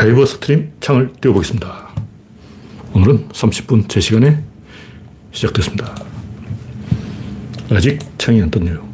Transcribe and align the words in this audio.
live 0.00 0.24
stream 0.24 0.74
창을 0.78 1.12
띄워보겠습니다. 1.20 1.88
오늘은 2.92 3.30
30분 3.30 3.88
제 3.88 3.98
시간에 3.98 4.44
시작됐습니다. 5.32 5.92
아직 7.72 7.98
창이 8.16 8.40
안 8.40 8.48
떴네요. 8.48 8.88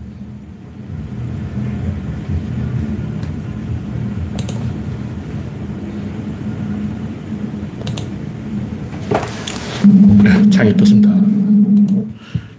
네, 10.22 10.48
창이 10.48 10.74
떴습니다. 10.78 11.10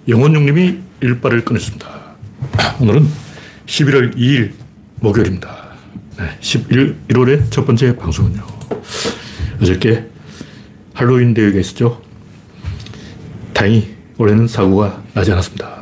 영원용님이 0.08 0.78
일발을 1.02 1.44
꺼냈습니다. 1.46 1.88
오늘은 2.80 3.08
11월 3.66 4.16
2일 4.16 4.52
목요일입니다. 5.00 5.65
네, 6.18 6.38
11, 6.40 6.96
1월의 7.10 7.52
첫 7.52 7.66
번째 7.66 7.96
방송은요. 7.98 8.42
어저께 9.62 10.06
할로윈 10.94 11.34
대회가 11.34 11.60
있었죠. 11.60 12.02
다행히 13.54 13.96
올해는 14.18 14.48
사고가 14.48 15.04
나지 15.14 15.34
않았습니다. 15.34 15.76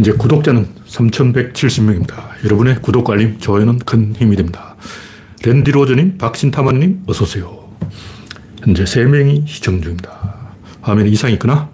이제 0.00 0.12
구독자는 0.12 0.68
3,170명입니다. 0.86 2.44
여러분의 2.44 2.82
구독과 2.82 3.14
알림, 3.14 3.38
좋아요는 3.38 3.78
큰 3.80 4.14
힘이 4.16 4.36
됩니다. 4.36 4.74
랜디 5.44 5.70
로저님, 5.70 6.18
박신타마님, 6.18 7.04
어서오세요. 7.06 7.68
현재 8.62 8.82
3명이 8.82 9.46
시청 9.46 9.80
중입니다. 9.80 10.34
화면에 10.80 11.08
이상이 11.08 11.34
있거나 11.34 11.70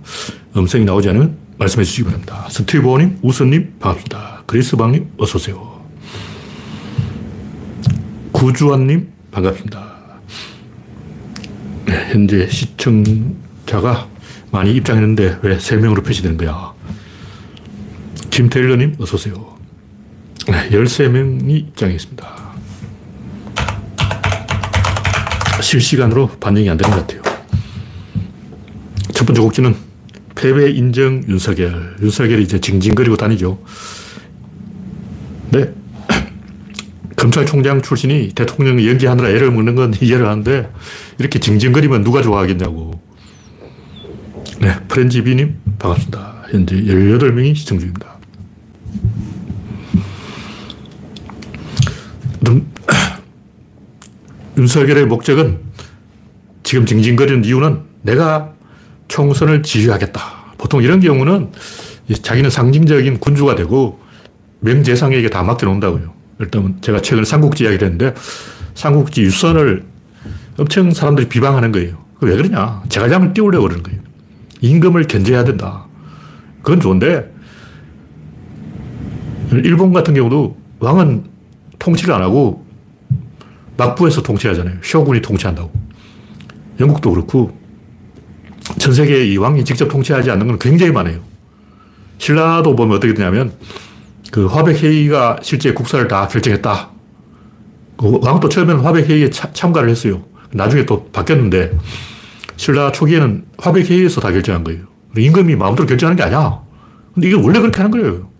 음성이 0.56 0.84
나오지 0.84 1.08
않으면 1.08 1.41
말씀해 1.62 1.84
주시기 1.84 2.04
바랍니다. 2.04 2.48
스티브님, 2.50 3.18
우선님, 3.22 3.76
반갑습니다. 3.78 4.42
그리스방님, 4.46 5.12
어서오세요. 5.16 5.82
구주환님, 8.32 9.12
반갑습니다. 9.30 9.92
네, 11.86 12.08
현재 12.10 12.48
시청자가 12.48 14.08
많이 14.50 14.74
입장했는데 14.74 15.38
왜 15.42 15.56
3명으로 15.56 16.04
표시되는 16.04 16.36
거야? 16.36 16.72
김태일러님, 18.30 18.96
어서오세요. 18.98 19.56
네, 20.48 20.68
13명이 20.70 21.50
입장했습니다. 21.50 22.42
실시간으로 25.60 26.26
반영이 26.40 26.68
안 26.68 26.76
되는 26.76 26.94
것 26.94 27.06
같아요. 27.06 27.22
첫 29.12 29.24
번째 29.24 29.42
곡지는 29.42 29.91
패배 30.34 30.70
인정 30.70 31.22
윤석열. 31.28 31.96
윤석열이 32.00 32.42
이제 32.42 32.60
징징거리고 32.60 33.16
다니죠. 33.16 33.58
네. 35.50 35.72
검찰총장 37.16 37.82
출신이 37.82 38.30
대통령 38.34 38.82
연기하느라 38.84 39.28
애를 39.28 39.50
먹는 39.50 39.74
건 39.74 39.94
이해를 40.00 40.26
하는데 40.26 40.70
이렇게 41.18 41.38
징징거리면 41.38 42.04
누가 42.04 42.22
좋아하겠냐고. 42.22 43.00
네. 44.60 44.74
프렌지비님 44.88 45.56
반갑습니다. 45.78 46.44
현재 46.50 46.76
18명이 46.76 47.54
시청 47.54 47.78
중입니다. 47.78 48.12
윤석열의 54.58 55.06
목적은 55.06 55.58
지금 56.62 56.86
징징거리는 56.86 57.44
이유는 57.44 57.80
내가 58.02 58.52
총선을 59.12 59.62
지휘하겠다. 59.62 60.22
보통 60.56 60.82
이런 60.82 60.98
경우는 61.00 61.50
자기는 62.22 62.48
상징적인 62.48 63.20
군주가 63.20 63.54
되고 63.54 64.00
명재상에게 64.60 65.28
다 65.28 65.42
맡겨놓는다고요. 65.42 66.14
일단 66.38 66.78
제가 66.80 67.02
최근에 67.02 67.26
삼국지 67.26 67.64
이야기를 67.64 67.88
했는데 67.88 68.14
삼국지 68.74 69.20
유선을 69.20 69.84
엄청 70.58 70.90
사람들이 70.92 71.28
비방하는 71.28 71.72
거예요. 71.72 72.02
왜 72.22 72.36
그러냐. 72.36 72.82
제갈량을 72.88 73.34
띄우려고 73.34 73.64
그러는 73.64 73.82
거예요. 73.82 74.00
임금을 74.62 75.06
견제해야 75.08 75.44
된다. 75.44 75.84
그건 76.62 76.80
좋은데 76.80 77.30
일본 79.50 79.92
같은 79.92 80.14
경우도 80.14 80.56
왕은 80.78 81.24
통치를 81.78 82.14
안 82.14 82.22
하고 82.22 82.64
막부에서 83.76 84.22
통치하잖아요. 84.22 84.76
쇼군이 84.82 85.20
통치한다고. 85.20 85.70
영국도 86.80 87.10
그렇고 87.10 87.61
전 88.78 88.94
세계 88.94 89.26
이 89.26 89.36
왕이 89.36 89.64
직접 89.64 89.88
통치하지 89.88 90.30
않는 90.30 90.46
건 90.46 90.58
굉장히 90.58 90.92
많아요. 90.92 91.20
신라도 92.18 92.76
보면 92.76 92.96
어떻게 92.96 93.14
되냐면 93.14 93.52
그 94.30 94.46
화백회의가 94.46 95.38
실제 95.42 95.72
국사를 95.72 96.06
다 96.08 96.28
결정했다. 96.28 96.90
그 97.96 98.18
왕도 98.22 98.48
처음에는 98.48 98.82
화백회의에 98.82 99.30
참가를 99.30 99.88
했어요. 99.90 100.24
나중에 100.52 100.86
또 100.86 101.08
바뀌었는데 101.12 101.76
신라 102.56 102.92
초기에는 102.92 103.44
화백회의에서 103.58 104.20
다 104.20 104.30
결정한 104.30 104.64
거예요. 104.64 104.84
임금이 105.16 105.56
마음대로 105.56 105.86
결정하는 105.86 106.16
게 106.16 106.22
아니야. 106.22 106.60
근데 107.14 107.28
이게 107.28 107.36
원래 107.36 107.60
그렇게 107.60 107.76
하는 107.76 107.90
거예요. 107.90 108.30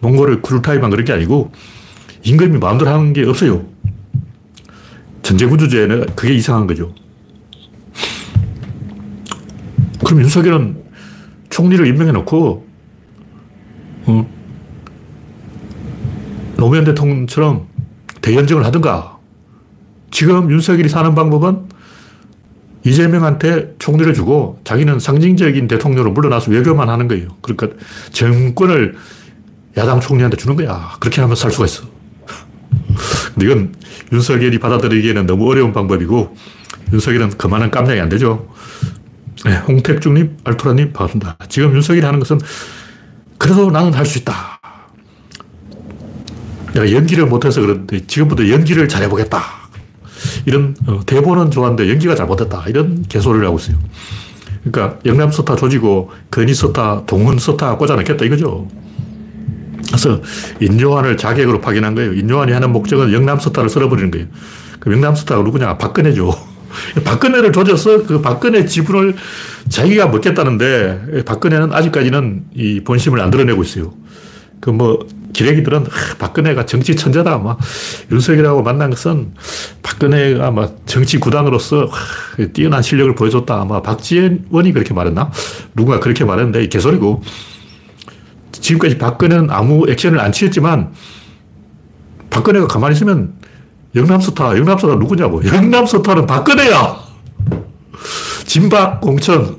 몽골의 0.00 0.42
쿠르타이만 0.42 0.90
그런 0.90 1.04
게 1.04 1.12
아니고 1.12 1.52
임금이 2.24 2.58
마음대로 2.58 2.90
하는 2.90 3.12
게 3.12 3.24
없어요. 3.24 3.64
전제구조제는 5.22 6.06
그게 6.14 6.34
이상한 6.34 6.66
거죠. 6.66 6.94
그럼 10.06 10.20
윤석열은 10.20 10.84
총리를 11.50 11.84
임명해 11.84 12.12
놓고, 12.12 12.64
어, 14.06 14.30
노무현 16.56 16.84
대통령처럼 16.84 17.66
대연정을 18.22 18.64
하든가. 18.66 19.18
지금 20.12 20.48
윤석열이 20.48 20.88
사는 20.88 21.12
방법은 21.16 21.62
이재명한테 22.84 23.74
총리를 23.80 24.14
주고 24.14 24.60
자기는 24.62 25.00
상징적인 25.00 25.66
대통령으로 25.66 26.12
물러나서 26.12 26.52
외교만 26.52 26.88
하는 26.88 27.08
거예요. 27.08 27.26
그러니까 27.42 27.76
정권을 28.12 28.94
야당 29.76 29.98
총리한테 29.98 30.36
주는 30.36 30.54
거야. 30.54 30.92
그렇게 31.00 31.20
하면 31.20 31.34
살 31.34 31.50
수가 31.50 31.64
있어. 31.64 31.82
근데 33.34 33.46
이건 33.46 33.74
윤석열이 34.12 34.60
받아들이기에는 34.60 35.26
너무 35.26 35.50
어려운 35.50 35.72
방법이고 35.72 36.36
윤석열은 36.92 37.30
그만한 37.30 37.72
깜냥이 37.72 38.00
안 38.00 38.08
되죠. 38.08 38.54
네, 39.44 39.56
홍택중님, 39.56 40.38
알토라님 40.44 40.92
반갑습니다. 40.92 41.36
지금 41.48 41.74
윤석열이 41.74 42.04
하는 42.04 42.18
것은 42.20 42.38
그래도 43.38 43.70
나는 43.70 43.92
할 43.92 44.06
수 44.06 44.18
있다. 44.18 44.58
내가 46.72 46.90
연기를 46.92 47.26
못해서 47.26 47.60
그런데 47.60 48.06
지금부터 48.06 48.48
연기를 48.48 48.88
잘해보겠다. 48.88 49.42
이런 50.46 50.74
어, 50.86 51.00
대본은 51.04 51.50
좋았는데 51.50 51.88
연기가 51.90 52.14
잘못했다. 52.14 52.64
이런 52.68 53.02
개소리를 53.08 53.46
하고 53.46 53.58
있어요. 53.58 53.76
그러니까 54.64 54.98
영남 55.04 55.30
스타 55.30 55.54
조지고 55.54 56.10
건희 56.30 56.52
스타, 56.54 57.04
동훈 57.06 57.38
스타 57.38 57.76
꽂아넣겠다 57.76 58.24
이거죠. 58.24 58.68
그래서 59.86 60.20
인요한을 60.60 61.16
자객으로 61.16 61.60
파견한 61.60 61.94
거예요. 61.94 62.12
인요한이 62.14 62.52
하는 62.52 62.72
목적은 62.72 63.12
영남 63.12 63.38
스타를 63.38 63.68
쓸어버리는 63.68 64.10
거예요. 64.10 64.26
그 64.80 64.92
영남 64.92 65.14
스타가 65.14 65.42
누구냐? 65.42 65.78
박근혜죠. 65.78 66.55
박근혜를 67.04 67.52
조져서 67.52 68.06
그 68.06 68.20
박근혜 68.20 68.64
지분을 68.64 69.14
자기가 69.68 70.08
먹겠다는데 70.08 71.24
박근혜는 71.24 71.72
아직까지는 71.72 72.44
이 72.54 72.80
본심을 72.80 73.20
안 73.20 73.30
드러내고 73.30 73.62
있어요. 73.62 73.92
그 74.60 74.70
뭐 74.70 75.06
기레기들은 75.36 75.82
아, 75.82 76.16
박근혜가 76.18 76.64
정치 76.64 76.96
천재다. 76.96 77.38
막 77.38 77.58
윤석열하고 78.10 78.62
만난 78.62 78.88
것은 78.88 79.34
박근혜가 79.82 80.50
막 80.50 80.78
정치 80.86 81.18
구단으로서 81.18 81.90
뛰어난 82.54 82.82
실력을 82.82 83.14
보여줬다. 83.14 83.60
아마 83.60 83.82
박지원이 83.82 84.72
그렇게 84.72 84.94
말했나? 84.94 85.30
누군가 85.74 86.00
그렇게 86.00 86.24
말했는데 86.24 86.68
개소리고 86.68 87.22
지금까지 88.52 88.96
박근혜는 88.96 89.50
아무 89.50 89.88
액션을 89.88 90.18
안 90.20 90.32
취했지만 90.32 90.92
박근혜가 92.30 92.66
가만히 92.66 92.94
있으면 92.94 93.34
영남스타, 93.96 94.58
영남스타 94.58 94.94
누구냐고. 94.96 95.44
영남스타는 95.44 96.26
박근혜야! 96.26 96.96
진박 98.44 99.00
공천, 99.00 99.56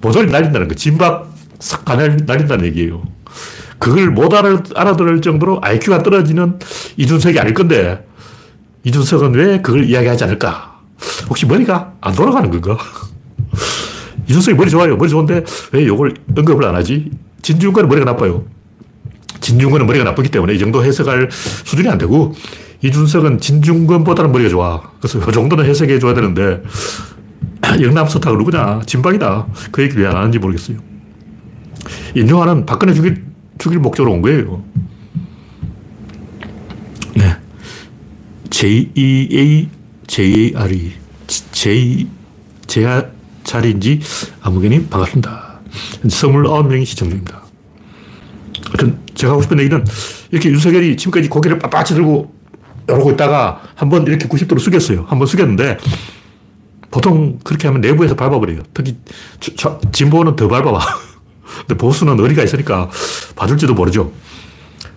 모조리 0.00 0.30
날린다는 0.30 0.68
거. 0.68 0.74
진박 0.74 1.34
싹 1.58 1.84
날린다는 1.84 2.64
얘기예요. 2.66 3.02
그걸 3.78 4.10
못 4.10 4.32
알아들을 4.32 5.20
정도로 5.20 5.58
IQ가 5.62 6.02
떨어지는 6.02 6.58
이준석이 6.96 7.38
아닐 7.40 7.52
건데, 7.52 8.06
이준석은 8.84 9.34
왜 9.34 9.60
그걸 9.60 9.84
이야기하지 9.84 10.24
않을까? 10.24 10.78
혹시 11.28 11.44
머리가 11.46 11.94
안 12.00 12.14
돌아가는 12.14 12.50
건가? 12.50 12.78
이준석이 14.28 14.56
머리 14.56 14.70
좋아요. 14.70 14.96
머리 14.96 15.10
좋은데 15.10 15.44
왜 15.72 15.82
이걸 15.82 16.14
언급을 16.36 16.64
안 16.64 16.74
하지? 16.76 17.10
진중권은 17.42 17.88
머리가 17.88 18.04
나빠요. 18.04 18.44
진중권은 19.40 19.86
머리가 19.86 20.04
나쁘기 20.04 20.28
때문에 20.30 20.54
이 20.54 20.58
정도 20.58 20.84
해석할 20.84 21.28
수준이 21.30 21.88
안 21.88 21.98
되고 21.98 22.34
이준석은 22.82 23.40
진중권보다는 23.40 24.32
머리가 24.32 24.48
좋아. 24.48 24.80
그래서 25.00 25.20
그 25.20 25.32
정도는 25.32 25.64
해석해 25.66 25.98
줘야 25.98 26.14
되는데 26.14 26.62
영남서탁 27.80 28.36
누구냐? 28.38 28.80
진박이다. 28.86 29.46
그 29.70 29.82
얘기를 29.82 30.02
왜 30.02 30.08
안 30.08 30.16
하는지 30.16 30.38
모르겠어요. 30.38 30.78
인용하는 32.14 32.66
박근혜 32.66 32.92
죽일, 32.94 33.24
죽일 33.58 33.78
목적으로 33.78 34.14
온 34.14 34.22
거예요. 34.22 34.62
네. 37.14 37.36
JEA, 38.50 39.68
JARE. 40.06 40.92
J, 41.52 42.06
제가 42.66 43.06
자리인지 43.44 44.00
아무개님 44.42 44.88
반갑습니다. 44.88 45.60
29명이 46.04 46.84
시청 46.86 47.08
중입니다. 47.08 47.42
하여튼 48.66 48.98
제가 49.14 49.32
하고 49.32 49.42
싶은 49.42 49.58
얘기는 49.60 49.84
이렇게 50.30 50.50
윤석열이 50.50 50.96
지금까지 50.96 51.28
고개를 51.28 51.58
빳빳이 51.58 51.88
들고 51.94 52.32
이러고 52.94 53.10
있다가 53.12 53.60
한 53.74 53.88
번 53.88 54.06
이렇게 54.06 54.26
90도로 54.28 54.58
숙였어요. 54.60 55.04
한 55.08 55.18
번 55.18 55.26
숙였는데 55.26 55.78
보통 56.90 57.38
그렇게 57.44 57.68
하면 57.68 57.80
내부에서 57.80 58.14
밟아버려요. 58.16 58.60
특히 58.74 58.96
진보는 59.92 60.36
더 60.36 60.48
밟아봐. 60.48 60.78
근데 61.66 61.76
보수는 61.76 62.18
의리가 62.18 62.42
있으니까 62.42 62.90
봐줄지도 63.36 63.74
모르죠. 63.74 64.12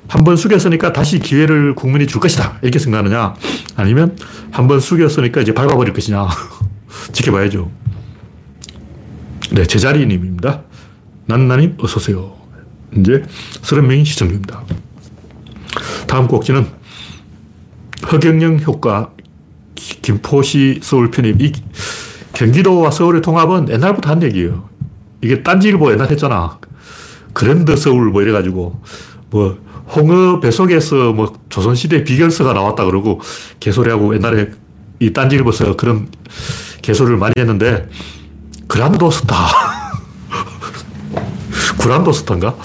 한 0.08 0.24
번 0.24 0.36
숙였으니까 0.38 0.94
다시 0.94 1.18
기회를 1.20 1.74
국민이 1.76 2.06
줄 2.08 2.20
것이다. 2.22 2.60
이렇게 2.62 2.78
생각하느냐? 2.78 3.34
아니면 3.76 4.18
한 4.52 4.68
번 4.68 4.80
숙였으니까 4.80 5.42
이제 5.42 5.54
밟아버릴 5.54 5.94
것이냐? 5.94 6.28
지켜봐야죠. 7.14 7.72
네, 9.52 9.66
제자리님입니다. 9.66 10.62
난나님, 11.26 11.78
어서오세요. 11.80 12.34
이제 12.98 13.24
30명이 13.62 14.06
시청 14.06 14.28
중입니다. 14.28 14.62
다음 16.08 16.28
꼭지는 16.28 16.68
허경영 18.12 18.60
효과, 18.66 19.12
김포시 19.76 20.80
서울 20.82 21.12
편입. 21.12 21.42
이 21.42 21.52
경기도와 22.34 22.92
서울의 22.92 23.22
통합은 23.22 23.70
옛날부터 23.70 24.10
한 24.10 24.24
얘기예요. 24.24 24.70
이게 25.22 25.44
딴지일보 25.44 25.92
옛날 25.92 26.10
했잖아. 26.12 26.60
그랜드 27.34 27.76
서울 27.76 28.10
뭐 28.10 28.22
이래가지고 28.22 28.82
뭐 29.30 29.58
홍어 29.96 30.40
배속에서 30.40 31.14
뭐 31.14 31.34
조선시대 31.50 32.04
비결서가 32.04 32.54
나왔다 32.54 32.86
그러고 32.86 33.22
개소리하고 33.60 34.16
옛날에 34.16 34.52
이 35.00 35.12
딴지일보에서 35.12 35.76
그런 35.76 36.10
개소리를 36.82 37.18
많이 37.18 37.34
했는데 37.38 37.90
그란도 38.68 39.12
스타. 39.12 39.36
구란도 41.78 42.12
스타인가? 42.14 42.56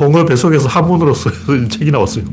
홍어 0.00 0.24
배속에서 0.24 0.68
한문으로 0.68 1.14
쓴 1.14 1.68
책이 1.68 1.90
나왔어요. 1.90 2.24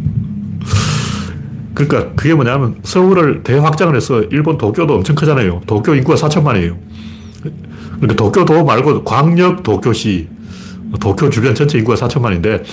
그러니까 1.76 2.14
그게 2.16 2.34
뭐냐면 2.34 2.78
서울을 2.84 3.44
대확장을 3.44 3.94
해서 3.96 4.24
일본 4.32 4.58
도쿄도 4.58 4.96
엄청 4.96 5.16
크잖아요. 5.16 5.62
도쿄 5.68 5.94
인구가 5.94 6.18
4천만이에요. 6.18 6.78
그러니까 7.98 8.16
도쿄도 8.16 8.64
말고 8.64 9.04
광역 9.04 9.62
도쿄시, 9.62 10.30
도쿄 11.00 11.30
주변 11.30 11.54
전체 11.54 11.78
인구가 11.78 12.08
4천만인데 12.08 12.64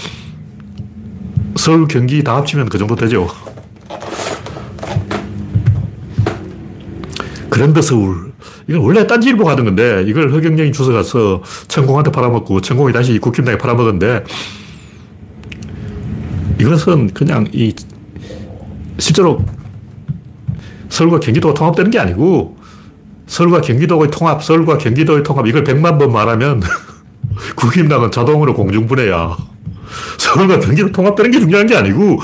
서울, 1.56 1.88
경기 1.88 2.22
다 2.22 2.36
합치면 2.36 2.68
그 2.68 2.78
정도 2.78 2.94
되죠. 2.94 3.28
그랜드 7.50 7.82
서울. 7.82 8.32
이건 8.68 8.82
원래 8.82 9.06
딴지일보 9.06 9.44
가던 9.44 9.64
건데 9.64 10.04
이걸 10.06 10.32
허경영이 10.32 10.70
주워가서 10.70 11.42
천공한테 11.66 12.12
팔아먹고 12.12 12.60
천공이 12.60 12.92
다시 12.92 13.18
국힘당에 13.18 13.58
팔아먹었는데 13.58 14.24
이것은 16.60 17.12
그냥 17.12 17.48
이 17.52 17.74
실제로 19.02 19.44
서울과 20.88 21.18
경기도가 21.18 21.54
통합되는 21.54 21.90
게 21.90 21.98
아니고 21.98 22.56
서울과 23.26 23.60
경기도의 23.60 24.10
통합, 24.10 24.44
서울과 24.44 24.78
경기도의 24.78 25.24
통합 25.24 25.46
이걸 25.46 25.64
100만 25.64 25.98
번 25.98 26.12
말하면 26.12 26.62
국힘당은 27.56 28.12
자동으로 28.12 28.54
공중분해야. 28.54 29.36
서울과 30.18 30.60
경기도 30.60 30.92
통합되는 30.92 31.30
게 31.32 31.40
중요한 31.40 31.66
게 31.66 31.76
아니고 31.76 32.20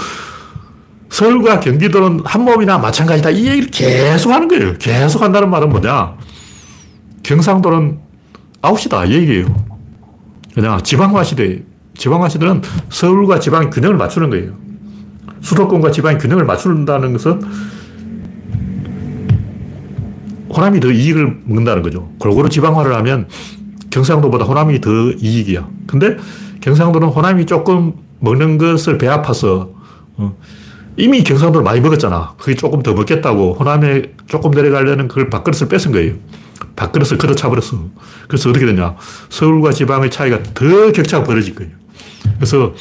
서울과 1.10 1.60
경기도는 1.60 2.20
한 2.24 2.44
몸이나 2.44 2.78
마찬가지다. 2.78 3.30
이 3.30 3.46
얘기를 3.46 3.70
계속 3.70 4.30
하는 4.30 4.46
거예요. 4.46 4.74
계속 4.78 5.22
한다는 5.22 5.50
말은 5.50 5.70
뭐냐. 5.70 6.14
경상도는 7.24 7.98
아웃이다. 8.62 9.06
이 9.06 9.14
얘기예요. 9.14 9.64
그냥 10.54 10.80
지방화 10.82 11.24
시대. 11.24 11.62
지방화 11.96 12.28
시대는 12.28 12.62
서울과 12.90 13.40
지방의 13.40 13.70
균형을 13.70 13.96
맞추는 13.96 14.30
거예요. 14.30 14.67
수도권과 15.40 15.90
지방의 15.90 16.18
균형을 16.18 16.44
맞춘다는 16.44 17.12
것은 17.12 17.40
호남이 20.50 20.80
더 20.80 20.90
이익을 20.90 21.40
먹는다는 21.44 21.82
거죠. 21.82 22.10
골고루 22.18 22.48
지방화를 22.48 22.94
하면 22.96 23.28
경상도보다 23.90 24.44
호남이 24.44 24.80
더 24.80 24.90
이익이야. 25.12 25.68
근데 25.86 26.16
경상도는 26.60 27.08
호남이 27.08 27.46
조금 27.46 27.94
먹는 28.20 28.58
것을 28.58 28.98
배아파서 28.98 29.70
어, 30.16 30.36
이미 30.96 31.22
경상도를 31.22 31.64
많이 31.64 31.80
먹었잖아. 31.80 32.34
그게 32.38 32.54
조금 32.54 32.82
더 32.82 32.92
먹겠다고 32.92 33.54
호남에 33.54 34.14
조금 34.26 34.50
내려가려는 34.50 35.06
그걸 35.06 35.30
밥그릇을 35.30 35.68
뺏은 35.68 35.92
거예요. 35.92 36.14
밥그릇을 36.74 37.18
걷어 37.18 37.34
차버렸어. 37.34 37.78
그래서 38.26 38.50
어떻게 38.50 38.66
되냐. 38.66 38.96
서울과 39.28 39.70
지방의 39.72 40.10
차이가 40.10 40.42
더 40.54 40.92
격차가 40.92 41.24
벌어질 41.24 41.54
거예요. 41.54 41.72
그래서 42.36 42.74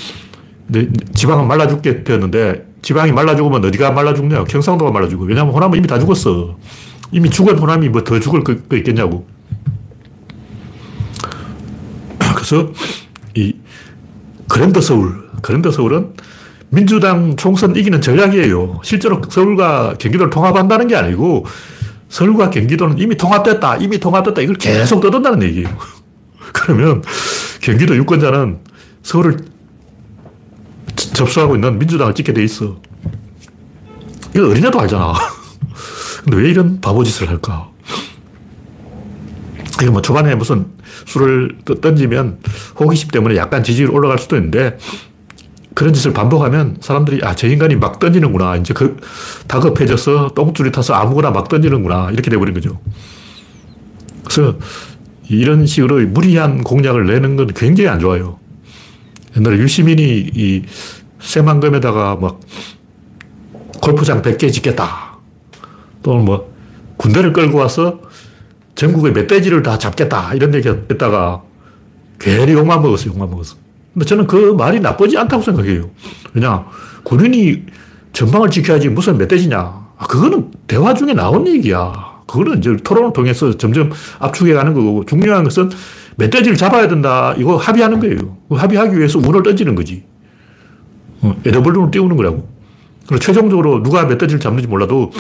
지방은 1.14 1.48
말라 1.48 1.68
죽게 1.68 2.04
되었는데 2.04 2.68
지방이 2.82 3.12
말라 3.12 3.36
죽으면 3.36 3.64
어디가 3.66 3.92
말라 3.92 4.14
죽냐? 4.14 4.44
경상도가 4.46 4.92
말라 4.92 5.08
죽어. 5.08 5.26
왜냐하면 5.26 5.54
호남은 5.54 5.78
이미 5.78 5.88
다 5.88 6.00
죽었어. 6.00 6.58
이미 7.12 7.30
죽은 7.30 7.58
호남이 7.58 7.90
뭐 7.90 8.04
더 8.04 8.20
죽을 8.20 8.44
거 8.44 8.76
있겠냐고. 8.76 9.26
그래서 12.36 12.72
이 13.36 13.56
그랜드 14.48 14.82
서울, 14.82 15.30
그랜드 15.42 15.72
서울은 15.72 16.14
민주당 16.70 17.36
총선 17.38 17.76
이기는 17.76 18.02
전략이에요. 18.02 18.82
실제로 18.84 19.22
서울과 19.28 19.96
경기도를 20.00 20.30
통합한다는 20.30 20.88
게 20.88 20.96
아니고 20.96 21.46
서울과 22.10 22.50
경기도는 22.50 23.00
이미 23.00 23.16
통합됐다, 23.16 23.78
이미 23.78 24.00
통합됐다 24.00 24.42
이걸 24.42 24.56
계속 24.56 25.02
떠든다는 25.02 25.44
얘기예요. 25.44 25.70
그러면 26.54 27.02
경기도 27.62 27.96
유권자는 27.96 28.60
서울을 29.04 29.38
접수하고 31.18 31.56
있는 31.56 31.80
민주당을 31.80 32.14
찍게 32.14 32.34
돼 32.34 32.44
있어. 32.44 32.78
이거 34.36 34.50
어린애도 34.50 34.80
알잖아. 34.80 35.14
근데 36.24 36.38
왜 36.38 36.50
이런 36.50 36.80
바보짓을 36.80 37.28
할까? 37.28 37.70
이거 39.82 39.92
뭐 39.92 40.02
초반에 40.02 40.36
무슨 40.36 40.68
술을 41.06 41.58
던지면 41.82 42.40
호기심 42.80 43.10
때문에 43.10 43.36
약간 43.36 43.64
지지율 43.64 43.92
올라갈 43.92 44.18
수도 44.20 44.36
있는데 44.36 44.78
그런 45.74 45.94
짓을 45.94 46.14
반복하면 46.14 46.78
사람들이 46.82 47.22
아, 47.24 47.36
저 47.36 47.48
인간이 47.48 47.76
막 47.76 48.00
던지는구나. 48.00 48.56
이제 48.58 48.74
그 48.74 48.98
다급해져서 49.48 50.32
똥줄이 50.36 50.72
타서 50.72 50.94
아무거나 50.94 51.32
막 51.32 51.50
던지는구나. 51.50 52.10
이렇게 52.12 52.30
돼버린 52.30 52.54
거죠. 52.54 52.80
그래서 54.24 54.58
이런 55.30 55.66
식으로 55.66 56.06
무리한 56.08 56.64
공약을 56.64 57.06
내는 57.06 57.36
건 57.36 57.48
굉장히 57.54 57.90
안 57.90 58.00
좋아요. 58.00 58.40
옛날에 59.38 59.58
유시민이 59.58 60.32
이 60.34 60.64
새만금에다가 61.20 62.16
막 62.16 62.40
골프장 63.82 64.22
100개 64.22 64.52
짓겠다. 64.52 65.18
또는 66.04 66.26
뭐 66.26 66.54
군대를 66.98 67.34
끌고 67.34 67.58
와서 67.58 68.00
전국의 68.76 69.12
멧돼지를 69.14 69.64
다 69.64 69.78
잡겠다. 69.78 70.34
이런 70.34 70.54
얘기 70.54 70.70
했다가 70.70 71.42
괜히 72.20 72.54
욕만 72.54 72.82
먹었어요. 72.82 73.14
욕만 73.14 73.30
먹었어. 73.30 73.56
근데 73.94 74.06
저는 74.06 74.28
그 74.28 74.54
말이 74.54 74.80
나쁘지 74.80 75.18
않다고 75.18 75.42
생각해요. 75.42 75.90
왜냐, 76.34 76.66
군인이 77.04 77.64
전방을 78.14 78.50
지켜야지 78.50 78.90
무슨 78.90 79.18
멧돼지냐. 79.18 79.58
아, 79.98 80.08
그거는 80.08 80.52
대화 80.68 80.94
중에 80.94 81.14
나온 81.14 81.48
얘기야. 81.48 82.22
그거는 82.28 82.60
이제 82.60 82.78
토론을 82.78 83.14
통해서 83.14 83.58
점점 83.58 83.92
압축해 84.20 84.54
가는 84.54 84.74
거고, 84.74 85.06
중요한 85.06 85.44
것은 85.44 85.72
멧돼지를 86.18 86.58
잡아야 86.58 86.88
된다. 86.88 87.34
이거 87.38 87.58
합의하는 87.58 88.00
거예요. 88.00 88.18
그 88.50 88.56
합의하기 88.56 88.98
위해서 88.98 89.18
운을 89.20 89.44
던지는 89.44 89.76
거지. 89.76 90.04
어, 91.22 91.36
에더블룬을 91.46 91.92
띄우는 91.92 92.16
거라고. 92.18 92.48
그리고 93.08 93.20
최종적으로 93.20 93.84
누가 93.84 94.06
멧돼지를 94.06 94.40
잡는지 94.40 94.68
몰라도 94.68 95.12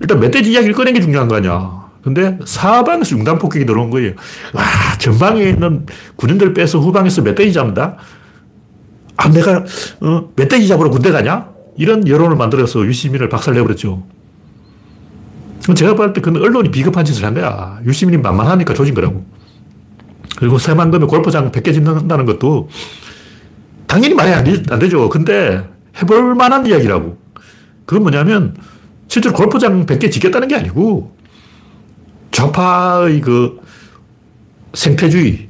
일단 0.00 0.18
멧돼지 0.20 0.50
이야기를 0.50 0.74
꺼낸 0.74 0.94
게 0.94 1.00
중요한 1.00 1.28
거 1.28 1.36
아니야. 1.36 1.90
근데 2.02 2.38
사방에서 2.46 3.16
융단 3.16 3.38
폭격이 3.38 3.66
들어온 3.66 3.90
거예요. 3.90 4.12
와, 4.54 4.62
전방에 4.98 5.42
있는 5.50 5.86
군인들 6.16 6.54
빼서 6.54 6.78
후방에서 6.78 7.22
멧돼지 7.22 7.52
잡는다? 7.52 7.96
아, 9.16 9.28
내가, 9.28 9.64
어, 10.00 10.30
멧돼지 10.34 10.66
잡으러 10.66 10.88
군대 10.88 11.10
가냐? 11.10 11.48
이런 11.76 12.08
여론을 12.08 12.36
만들어서 12.36 12.84
유시민을 12.86 13.28
박살내버렸죠. 13.28 14.02
제가 15.76 15.94
봤을 15.94 16.14
때 16.14 16.20
그건 16.22 16.42
언론이 16.42 16.70
비겁한 16.70 17.04
짓을 17.04 17.24
한 17.24 17.34
거야. 17.34 17.78
유시민이 17.84 18.22
만만하니까 18.22 18.72
조진 18.72 18.94
거라고. 18.94 19.24
그리고 20.36 20.58
새만금에 20.58 21.04
골프장 21.06 21.52
100개 21.52 21.74
짓는다는 21.74 22.24
것도 22.24 22.70
당연히 23.90 24.14
말이 24.14 24.32
안, 24.32 24.44
되, 24.44 24.62
안 24.70 24.78
되죠. 24.78 25.08
근데 25.08 25.68
해볼 26.00 26.36
만한 26.36 26.64
이야기라고. 26.64 27.18
그건 27.84 28.02
뭐냐면 28.04 28.54
실제로 29.08 29.34
골프장 29.34 29.84
100개 29.84 30.12
짓겠다는 30.12 30.46
게 30.46 30.54
아니고 30.54 31.12
좌파의 32.30 33.20
그 33.20 33.58
생태주의. 34.74 35.48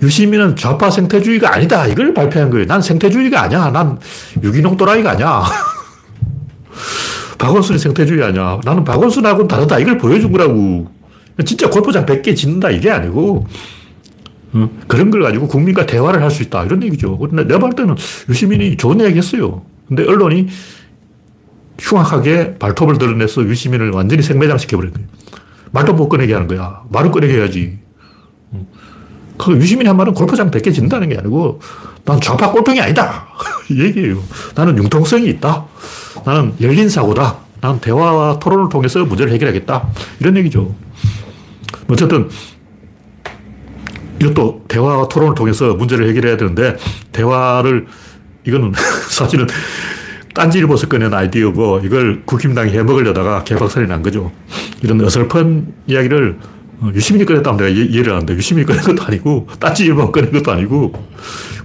유시민은 0.00 0.56
좌파 0.56 0.90
생태주의가 0.90 1.54
아니다. 1.54 1.86
이걸 1.86 2.14
발표한 2.14 2.48
거예요. 2.48 2.64
난 2.64 2.80
생태주의가 2.80 3.42
아니야. 3.42 3.70
난 3.70 3.98
유기농 4.42 4.78
또라이가 4.78 5.10
아니야. 5.10 5.42
박원순이 7.36 7.78
생태주의 7.78 8.22
아니야. 8.24 8.60
나는 8.64 8.82
박원순하고는 8.84 9.46
다르다. 9.46 9.78
이걸 9.78 9.98
보여준 9.98 10.32
거라고. 10.32 10.90
진짜 11.44 11.68
골프장 11.68 12.06
100개 12.06 12.34
짓는다. 12.34 12.70
이게 12.70 12.90
아니고, 12.90 13.46
어? 14.52 14.70
그런 14.86 15.10
걸 15.10 15.22
가지고 15.22 15.46
국민과 15.48 15.86
대화를 15.86 16.22
할 16.22 16.30
수 16.30 16.42
있다. 16.42 16.64
이런 16.64 16.82
얘기죠. 16.82 17.18
근데 17.18 17.44
내가 17.44 17.58
볼 17.58 17.70
때는 17.72 17.96
유시민이 18.28 18.76
좋은 18.76 19.00
얘기 19.00 19.18
했어요. 19.18 19.62
근데 19.86 20.04
언론이 20.06 20.48
흉악하게 21.80 22.56
발톱을 22.58 22.98
드러내서 22.98 23.42
유시민을 23.44 23.90
완전히 23.90 24.22
생매장시켜버린 24.22 24.92
거예요. 24.92 25.08
말도 25.70 25.94
못 25.94 26.08
꺼내게 26.08 26.32
하는 26.32 26.48
거야. 26.48 26.82
말을 26.90 27.10
꺼내게 27.10 27.34
해야지. 27.34 27.78
그 29.38 29.52
유시민이 29.56 29.86
한 29.86 29.96
말은 29.96 30.14
골프장 30.14 30.50
100개 30.50 30.74
짓는다는 30.74 31.08
게 31.10 31.16
아니고 31.18 31.60
난 32.04 32.20
좌파 32.20 32.50
꼴통이 32.50 32.80
아니다. 32.80 33.28
이 33.70 33.80
얘기예요. 33.80 34.20
나는 34.54 34.76
융통성이 34.78 35.28
있다. 35.28 35.66
나는 36.24 36.54
열린 36.60 36.88
사고다. 36.88 37.36
나는 37.60 37.80
대화와 37.80 38.38
토론을 38.40 38.68
통해서 38.70 39.04
문제를 39.04 39.32
해결하겠다. 39.32 39.88
이런 40.20 40.36
얘기죠. 40.38 40.74
어쨌든 41.88 42.28
이것도 44.20 44.64
대화와 44.68 45.08
토론을 45.08 45.34
통해서 45.34 45.74
문제를 45.74 46.08
해결해야 46.08 46.36
되는데 46.36 46.76
대화를 47.12 47.86
이거는 48.46 48.72
사실은 49.08 49.46
딴지일보에서 50.34 50.88
꺼낸 50.88 51.12
아이디어고 51.12 51.80
이걸 51.84 52.22
국힘당이 52.24 52.72
해먹으려다가 52.72 53.44
개박살이 53.44 53.86
난 53.86 54.02
거죠. 54.02 54.30
이런 54.82 55.00
어설픈 55.04 55.74
이야기를 55.86 56.38
어, 56.80 56.90
유시민이 56.94 57.24
꺼냈다면 57.24 57.58
내가 57.58 57.68
이해를 57.70 58.12
하는데 58.12 58.34
유시민이 58.34 58.64
꺼낸 58.64 58.82
것도 58.82 59.02
아니고 59.02 59.48
딴지일보가 59.58 60.12
꺼낸 60.12 60.32
것도 60.32 60.52
아니고 60.52 60.92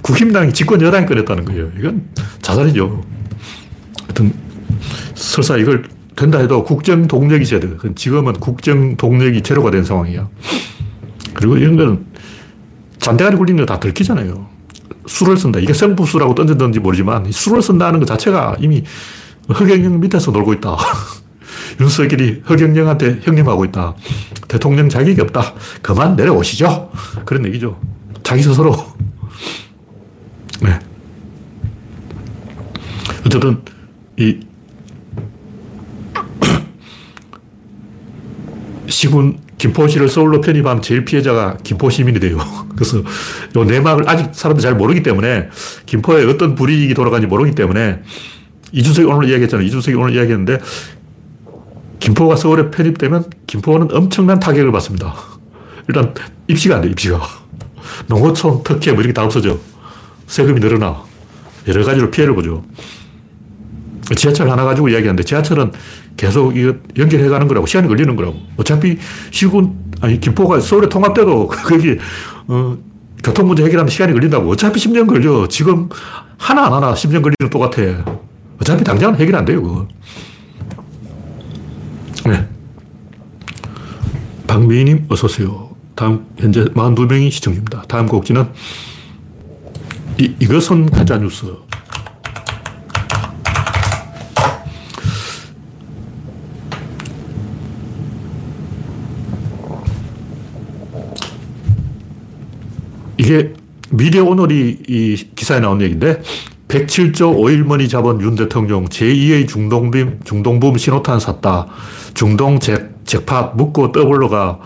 국힘당이 0.02 0.54
집권 0.54 0.82
여당이 0.82 1.06
꺼냈다는 1.06 1.46
거예요. 1.46 1.70
이건 1.78 2.10
자살이죠. 2.42 3.04
하여튼 4.02 4.34
설사 5.14 5.58
이걸 5.58 5.84
된다 6.16 6.40
해도 6.40 6.64
국정 6.64 7.08
동력이 7.08 7.46
돼요. 7.46 7.78
지금은 7.96 8.34
국정 8.34 8.98
동력이 8.98 9.42
제로가 9.42 9.72
된 9.72 9.84
상황이야. 9.84 10.28
그리고 11.34 11.58
이런 11.58 11.76
건 11.76 12.06
잔대가리 13.04 13.36
굴리는 13.36 13.64
거 13.66 13.72
다 13.74 13.80
들키잖아요. 13.80 14.48
수를 15.06 15.38
쓴다. 15.38 15.60
이게 15.60 15.74
성부수라고 15.74 16.34
던졌는지 16.36 16.80
모르지만 16.80 17.30
수를 17.32 17.62
쓴다는 17.62 18.00
것 18.00 18.06
자체가 18.06 18.56
이미 18.60 18.84
허경영 19.50 20.00
밑에서 20.00 20.32
놀고 20.32 20.54
있다. 20.54 20.78
윤석열이 21.82 22.44
허경영한테 22.48 23.20
형님하고 23.24 23.66
있다. 23.66 23.96
대통령 24.48 24.88
자격이 24.88 25.20
없다. 25.22 25.54
그만 25.82 26.16
내려오시죠. 26.16 26.92
그런 27.26 27.46
얘기죠. 27.48 27.78
자기 28.24 28.42
스스로. 28.42 28.74
네. 30.62 30.80
어쨌든, 33.26 33.62
이, 34.18 34.40
시군 38.88 39.43
김포시를 39.64 40.10
서울로 40.10 40.42
편입한 40.42 40.82
제일 40.82 41.06
피해자가 41.06 41.56
김포 41.64 41.90
시민이 41.90 42.20
돼요. 42.20 42.38
그래서 42.76 42.98
요 42.98 43.64
내막을 43.64 44.10
아직 44.10 44.30
사람들이 44.34 44.62
잘 44.62 44.76
모르기 44.76 45.02
때문에 45.04 45.48
김포에 45.86 46.26
어떤 46.26 46.54
불이익이 46.56 46.94
돌아가는지 46.94 47.28
모르기 47.28 47.56
때문에 47.56 48.02
이준석이 48.74 49.08
오늘 49.08 49.30
이야기했잖아요. 49.30 49.66
이준석이 49.66 49.96
오늘 49.96 50.16
이야기했는데 50.16 50.60
김포가 52.02 52.36
서울에 52.36 52.72
편입되면 52.72 53.24
김포는 53.48 53.88
엄청난 53.94 54.38
타격을 54.38 54.74
받습니다. 54.74 55.16
일단 55.88 56.14
입시가 56.50 56.76
안 56.76 56.82
돼, 56.82 56.90
입시가. 56.90 57.22
농어촌, 58.08 58.64
특혜 58.66 58.92
뭐 58.92 59.00
이런 59.00 59.14
게다 59.14 59.24
없어져. 59.24 59.58
세금이 60.28 60.60
늘어나. 60.60 61.04
여러 61.70 61.86
가지로 61.86 62.12
피해를 62.12 62.36
보죠. 62.36 62.66
지하철 64.18 64.50
하나 64.50 64.66
가지고 64.66 64.90
이야기하는데 64.90 65.24
지하철은 65.24 65.72
계속 66.18 66.56
이거 66.56 66.76
연결해 66.98 67.28
가는 67.30 67.48
거라고 67.48 67.66
시간이 67.66 67.88
걸리는 67.88 68.16
거라고. 68.16 68.38
어차피 68.58 68.98
시군 69.32 69.76
아니 70.02 70.20
김포가 70.20 70.60
서울에 70.60 70.90
통합돼도 70.90 71.48
거기 71.66 71.98
어, 72.48 72.78
교통 73.24 73.48
문제 73.48 73.64
해결하면 73.64 73.90
시간이 73.90 74.14
걸린다고. 74.14 74.50
어차피 74.50 74.80
10년 74.80 75.08
걸려. 75.08 75.48
지금 75.48 75.90
하나 76.38 76.66
안 76.66 76.74
하나 76.74 76.94
10년 76.94 77.22
걸리는 77.22 77.50
똑같아. 77.50 77.82
어차피 78.60 78.84
당장은 78.84 79.20
해결 79.20 79.36
안 79.36 79.46
돼요, 79.46 79.62
그거. 79.62 79.88
네. 82.26 82.48
박미희님, 84.48 85.06
어서오세요. 85.10 85.70
다음, 85.96 86.26
현재 86.38 86.66
42명이 86.66 87.32
시청 87.32 87.54
중입니다. 87.54 87.84
다음 87.88 88.08
곡지는 88.08 88.48
이, 90.20 90.34
이것은 90.40 90.90
가짜뉴스. 90.90 91.46
이게 103.34 103.54
미디어 103.90 104.26
오늘이 104.26 104.84
이 104.88 105.28
기사에 105.36 105.60
나온 105.60 105.82
얘기인데 105.82 106.22
107조 106.68 107.36
오일머니 107.36 107.90
잡은 107.90 108.22
윤 108.22 108.36
대통령 108.36 108.86
제2의 108.86 109.48
중동빔, 109.48 110.22
중동붐 110.24 110.78
신호탄 110.78 111.20
샀다. 111.20 111.68
중동 112.14 112.60
잭, 112.60 113.06
잭팟 113.06 113.54
묻고 113.56 113.92
더블로가 113.92 114.60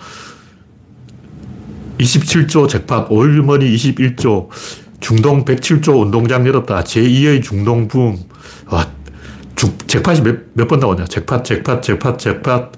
27조 1.98 2.68
잭팟, 2.70 3.08
오일머니 3.10 3.74
21조, 3.74 4.50
중동 5.00 5.46
107조 5.46 6.02
운동장 6.02 6.46
열었다. 6.46 6.84
제2의 6.84 7.42
중동붐. 7.42 8.18
와, 8.70 8.88
주, 9.56 9.76
잭팟이 9.88 10.22
몇, 10.22 10.38
몇번 10.54 10.80
나오냐. 10.80 11.06
잭팟, 11.06 11.44
잭팟, 11.44 11.82
잭팟, 11.82 12.18
잭팟. 12.18 12.72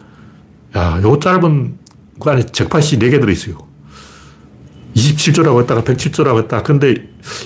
야, 0.77 1.01
요 1.03 1.19
짧은 1.19 1.77
그 2.19 2.29
안에 2.29 2.43
잭팟이 2.46 3.00
4개 3.00 3.19
들어있어요. 3.19 3.68
27조라고 4.96 5.62
했다가 5.62 5.84
107조라고 5.84 6.38
했다. 6.43 6.63
근데 6.63 6.96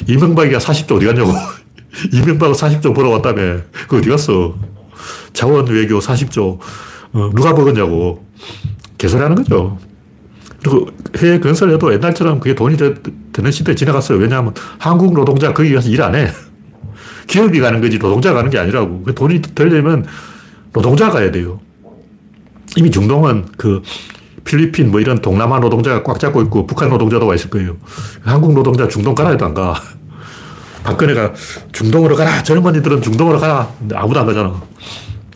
이명박이가 0.07 0.59
40조 0.59 0.97
어디 0.97 1.05
갔냐고. 1.05 1.31
이명박은 2.11 2.53
40조 2.55 2.95
벌어왔다며. 2.95 3.57
그 3.87 3.97
어디 3.97 4.09
갔어? 4.09 4.55
자원 5.33 5.67
외교 5.67 5.99
40조. 5.99 6.59
어, 7.13 7.29
누가 7.35 7.51
먹었냐고. 7.53 8.25
개소리 8.97 9.21
하는 9.21 9.35
거죠. 9.35 9.77
그리고 10.63 10.87
해외 11.17 11.39
건설해도 11.39 11.93
옛날처럼 11.93 12.39
그게 12.39 12.55
돈이 12.55 12.77
되, 12.77 12.93
는 13.37 13.51
시대에 13.51 13.75
지나갔어요. 13.75 14.17
왜냐하면 14.17 14.53
한국 14.77 15.13
노동자 15.13 15.53
거기 15.53 15.73
가서 15.73 15.89
일 15.89 16.01
안 16.01 16.15
해. 16.15 16.29
기업이 17.27 17.59
가는 17.59 17.81
거지 17.81 17.97
노동자가 17.97 18.37
가는 18.37 18.49
게 18.49 18.57
아니라고. 18.57 19.03
그 19.03 19.13
돈이 19.13 19.41
되려면 19.41 20.05
노동자가 20.71 21.11
가야 21.13 21.31
돼요. 21.31 21.59
이미 22.77 22.89
중동은 22.89 23.45
그 23.57 23.81
필리핀 24.45 24.91
뭐 24.91 24.99
이런 24.99 25.19
동남아 25.19 25.59
노동자가 25.59 26.03
꽉 26.03 26.19
잡고 26.19 26.41
있고 26.43 26.67
북한 26.67 26.89
노동자도 26.89 27.25
와 27.25 27.35
있을 27.35 27.49
거예요. 27.49 27.77
한국 28.23 28.53
노동자 28.53 28.87
중동 28.87 29.15
가라 29.15 29.29
해도 29.31 29.45
안 29.45 29.53
가. 29.53 29.75
박근혜가 30.83 31.33
중동으로 31.71 32.15
가라. 32.15 32.43
젊은이들은 32.43 33.01
중동으로 33.01 33.39
가라. 33.39 33.69
아무도 33.93 34.19
안 34.19 34.25
가잖아. 34.25 34.49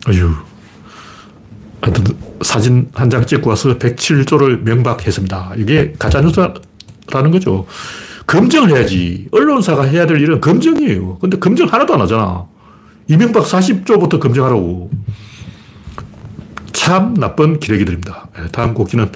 어휴. 0.08 0.30
하여튼 1.80 2.04
사진 2.42 2.88
한 2.94 3.08
장 3.08 3.24
찍고 3.24 3.48
와서 3.50 3.78
107조를 3.78 4.62
명박했습니다. 4.62 5.52
이게 5.56 5.94
가짜뉴스라는 5.98 7.30
거죠. 7.32 7.66
검증을 8.26 8.70
해야지. 8.76 9.26
언론사가 9.32 9.84
해야 9.84 10.04
될 10.06 10.20
일은 10.20 10.40
검증이에요. 10.40 11.18
근데 11.18 11.38
검증 11.38 11.66
하나도 11.66 11.94
안 11.94 12.02
하잖아. 12.02 12.44
이명박 13.06 13.44
40조부터 13.44 14.20
검증하라고. 14.20 14.90
참 16.88 17.12
나쁜 17.12 17.60
기레기들입니다. 17.60 18.28
예, 18.38 18.48
다음 18.48 18.72
곡기는 18.72 19.12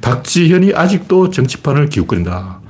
박지현이 0.00 0.72
아직도 0.74 1.30
정치판을 1.30 1.88
기웃거린다. 1.88 2.60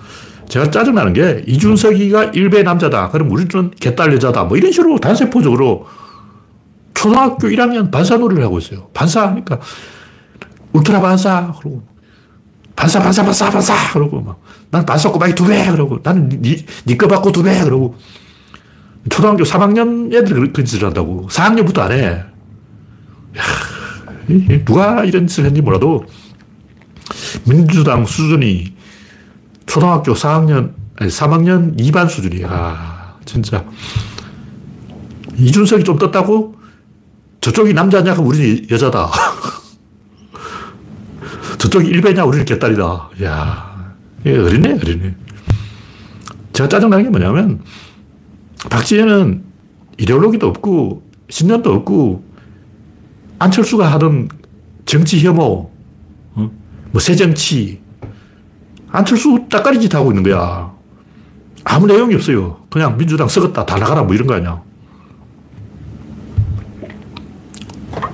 제가 0.46 0.70
짜증나는 0.70 1.14
게 1.14 1.42
이준석이가 1.46 2.24
일배 2.34 2.62
남자다. 2.62 3.08
그럼 3.08 3.30
우리는 3.30 3.70
개딸 3.80 4.12
여자다. 4.12 4.44
뭐 4.44 4.58
이런 4.58 4.70
식으로 4.70 4.98
단세포적으로 4.98 5.86
초등학교 6.92 7.48
1학년 7.48 7.90
반사 7.90 8.18
놀이를 8.18 8.44
하고 8.44 8.58
있어요. 8.58 8.90
반사 8.92 9.28
하니까 9.28 9.58
울트라 10.74 11.00
반사 11.00 11.54
그러고 11.58 11.82
반사 12.76 13.00
반사 13.00 13.24
반사 13.24 13.48
반사 13.50 13.92
그러고 13.94 14.20
막난 14.70 14.84
반사 14.84 15.10
꼬박이 15.12 15.34
두 15.34 15.46
배 15.46 15.66
그러고 15.70 15.98
나는 16.02 16.42
니거 16.86 17.08
받고 17.08 17.32
두 17.32 17.42
배 17.42 17.58
그러고 17.64 17.96
초등학교 19.08 19.44
3학년 19.44 20.12
애들이 20.14 20.52
그런 20.52 20.66
짓을 20.66 20.84
한다고 20.84 21.26
4학년부터 21.30 21.78
안 21.78 21.92
해. 21.92 22.04
야, 23.38 23.42
누가 24.64 25.04
이런 25.04 25.26
짓을 25.26 25.44
했는지 25.44 25.62
몰라도 25.62 26.04
민주당 27.46 28.06
수준이 28.06 28.74
초등학교 29.66 30.14
4학년, 30.14 30.72
아니 30.96 31.10
3학년 31.10 31.78
2반 31.78 32.08
수준이야. 32.08 33.18
진짜. 33.24 33.64
이준석이 35.36 35.84
좀 35.84 35.98
떴다고? 35.98 36.56
저쪽이 37.40 37.74
남자냐? 37.74 38.14
그럼 38.14 38.28
우리는 38.28 38.70
여자다. 38.70 39.10
저쪽이 41.58 41.88
일배냐? 41.88 42.24
우리는 42.24 42.44
개딸이다. 42.44 43.10
야 43.24 43.94
어린애, 44.26 44.72
어린애. 44.72 45.14
제가 46.52 46.68
짜증나는 46.68 47.04
게 47.04 47.10
뭐냐면, 47.10 47.60
박지혜는 48.70 49.42
이데올로기도 49.98 50.46
없고, 50.48 51.02
신념도 51.30 51.72
없고, 51.72 52.24
안철수가 53.42 53.90
하던 53.94 54.28
정치 54.84 55.18
혐오, 55.26 55.68
어? 56.34 56.50
뭐 56.92 57.00
새정치, 57.00 57.80
안철수 58.88 59.46
따까리 59.50 59.80
짓 59.80 59.92
하고 59.92 60.12
있는 60.12 60.22
거야. 60.22 60.72
아무 61.64 61.88
내용이 61.88 62.14
없어요. 62.14 62.58
그냥 62.70 62.96
민주당 62.96 63.26
썩었다, 63.26 63.66
다 63.66 63.78
나가라, 63.78 64.04
뭐 64.04 64.14
이런 64.14 64.28
거 64.28 64.34
아니야. 64.34 64.62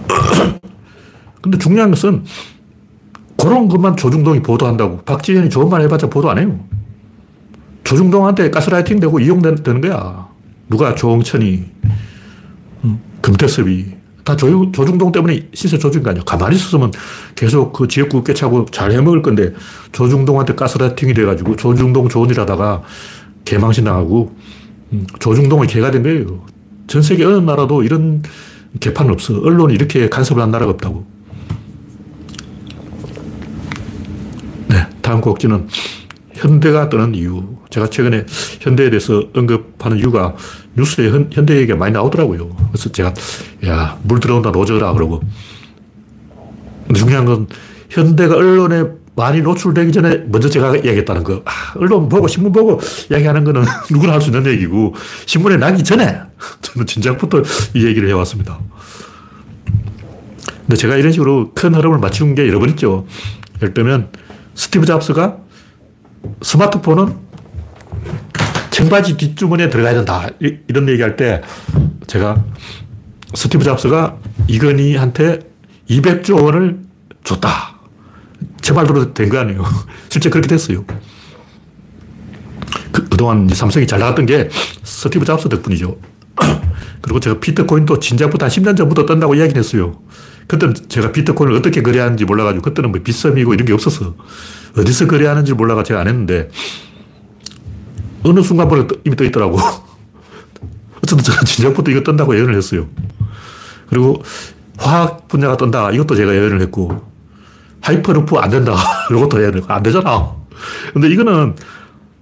근데 1.42 1.58
중요한 1.58 1.90
것은 1.90 2.24
그런 3.36 3.68
것만 3.68 3.96
조중동이 3.96 4.40
보도한다고. 4.40 5.02
박지현이 5.02 5.50
좋은 5.50 5.68
말 5.68 5.82
해봤자 5.82 6.08
보도 6.08 6.30
안 6.30 6.38
해요. 6.38 6.58
조중동한테 7.84 8.50
가스라이팅 8.50 8.98
되고 8.98 9.20
이용되는 9.20 9.80
거야. 9.82 10.26
누가 10.70 10.94
조홍천이, 10.94 11.66
금태섭이. 13.20 13.97
다 14.28 14.36
조, 14.36 14.70
조중동 14.72 15.10
때문에 15.10 15.48
시세 15.54 15.78
조준 15.78 16.02
거 16.02 16.10
아니야. 16.10 16.22
가만히 16.22 16.56
있었으면 16.56 16.92
계속 17.34 17.72
그 17.72 17.88
지역구 17.88 18.22
깨차고 18.22 18.66
잘 18.66 18.92
해먹을 18.92 19.22
건데 19.22 19.54
조중동한테 19.92 20.54
가스라이팅이 20.54 21.14
돼가지고 21.14 21.56
조중동 21.56 22.08
하다가 22.38 22.82
개망신 23.46 23.84
나가고 23.84 24.36
음, 24.92 25.06
조중동이 25.18 25.66
개가 25.66 25.90
된 25.90 26.02
거예요. 26.02 26.44
전 26.88 27.00
세계 27.00 27.24
어느 27.24 27.36
나라도 27.36 27.82
이런 27.82 28.22
개판은 28.80 29.12
없어. 29.12 29.34
언론이 29.40 29.72
이렇게 29.72 30.10
간섭을 30.10 30.42
한 30.42 30.50
나라가 30.50 30.72
없다고. 30.72 31.06
네, 34.68 34.86
다음 35.00 35.22
곡지는 35.22 35.68
현대가 36.34 36.90
뜨는 36.90 37.14
이유. 37.14 37.57
제가 37.70 37.90
최근에 37.90 38.24
현대에 38.60 38.90
대해서 38.90 39.24
언급하는 39.34 39.98
이유가 39.98 40.34
뉴스에 40.74 41.10
현, 41.10 41.28
현대 41.32 41.56
얘기가 41.56 41.76
많이 41.76 41.92
나오더라고요. 41.92 42.48
그래서 42.72 42.90
제가, 42.90 43.12
야, 43.66 43.98
물 44.02 44.20
들어온다, 44.20 44.50
노져라, 44.50 44.92
그러고. 44.94 45.20
중요한 46.94 47.24
건 47.26 47.46
현대가 47.90 48.36
언론에 48.36 48.84
많이 49.14 49.42
노출되기 49.42 49.92
전에 49.92 50.24
먼저 50.28 50.48
제가 50.48 50.76
얘기했다는 50.76 51.24
거. 51.24 51.42
아, 51.44 51.50
언론 51.76 52.08
보고 52.08 52.28
신문 52.28 52.52
보고 52.52 52.80
얘기하는 53.10 53.44
거는 53.44 53.64
누구나 53.90 54.12
할 54.14 54.20
수 54.20 54.30
있는 54.30 54.46
얘기고 54.46 54.94
신문에 55.26 55.56
나기 55.56 55.82
전에 55.82 56.20
저는 56.62 56.86
진작부터 56.86 57.42
이 57.74 57.84
얘기를 57.84 58.08
해왔습니다. 58.08 58.58
근데 60.60 60.76
제가 60.76 60.96
이런 60.96 61.10
식으로 61.12 61.52
큰 61.54 61.74
흐름을 61.74 61.98
맞춘 61.98 62.34
게 62.34 62.46
여러 62.46 62.60
번 62.60 62.70
있죠. 62.70 63.06
예를 63.56 63.74
들면 63.74 64.08
스티브 64.54 64.86
잡스가 64.86 65.38
스마트폰은 66.42 67.27
청바지 68.70 69.16
뒷주머니에 69.16 69.68
들어가야 69.70 69.94
된다. 69.94 70.28
이런 70.40 70.88
얘기할 70.88 71.16
때 71.16 71.42
제가 72.06 72.44
스티브 73.34 73.64
잡스가 73.64 74.16
이건희한테 74.46 75.40
200조 75.90 76.42
원을 76.44 76.78
줬다. 77.24 77.76
제 78.60 78.72
말대로 78.72 79.12
된 79.12 79.28
거 79.28 79.38
아니에요. 79.38 79.64
실제 80.08 80.30
그렇게 80.30 80.48
됐어요. 80.48 80.84
그, 82.92 83.08
그동안 83.08 83.48
삼성이 83.48 83.86
잘 83.86 83.98
나갔던 83.98 84.26
게 84.26 84.48
스티브 84.82 85.24
잡스 85.24 85.48
덕분이죠. 85.48 85.96
그리고 87.02 87.20
제가 87.20 87.40
비트코인도 87.40 87.98
진작부터 88.00 88.46
한 88.46 88.50
10년 88.50 88.76
전부터 88.76 89.06
뜬다고 89.06 89.34
이야기를 89.34 89.58
했어요. 89.58 90.00
그때는 90.46 90.74
제가 90.88 91.12
비트코인을 91.12 91.56
어떻게 91.56 91.82
거래하는지 91.82 92.24
몰라가지고 92.24 92.62
그때는 92.62 92.90
뭐 92.92 93.00
빗썸이고 93.02 93.54
이런 93.54 93.66
게 93.66 93.72
없었어. 93.72 94.14
어디서 94.78 95.06
거래하는지 95.06 95.52
몰라가 95.54 95.82
제가 95.82 96.00
안 96.00 96.08
했는데 96.08 96.48
어느 98.24 98.42
순간부터 98.42 98.96
이미 99.04 99.16
떠 99.16 99.24
있더라고. 99.24 99.58
어쨌든 101.02 101.24
저는 101.24 101.44
진작부터 101.44 101.90
이거 101.90 102.00
뜬다고 102.02 102.36
예언을 102.36 102.56
했어요. 102.56 102.86
그리고 103.88 104.22
화학 104.76 105.28
분야가 105.28 105.56
뜬다. 105.56 105.90
이것도 105.92 106.14
제가 106.16 106.34
예언을 106.34 106.60
했고 106.62 107.02
하이퍼루프 107.80 108.36
안 108.36 108.50
된다. 108.50 108.74
이것도 109.10 109.40
예언을 109.40 109.58
했고 109.60 109.72
안 109.72 109.82
되잖아. 109.82 110.32
근데 110.92 111.08
이거는 111.08 111.54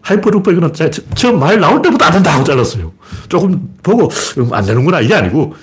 하이퍼루프 0.03 0.53
이거는 0.53 0.73
처음 1.15 1.41
말 1.41 1.59
나올 1.59 1.83
때부터 1.83 2.05
안 2.05 2.13
된다 2.13 2.39
고 2.39 2.45
잘랐어요. 2.45 2.93
조금 3.29 3.75
보고 3.83 4.09
음, 4.39 4.53
안 4.53 4.65
되는구나 4.65 5.01
이게 5.01 5.15
아니고 5.15 5.55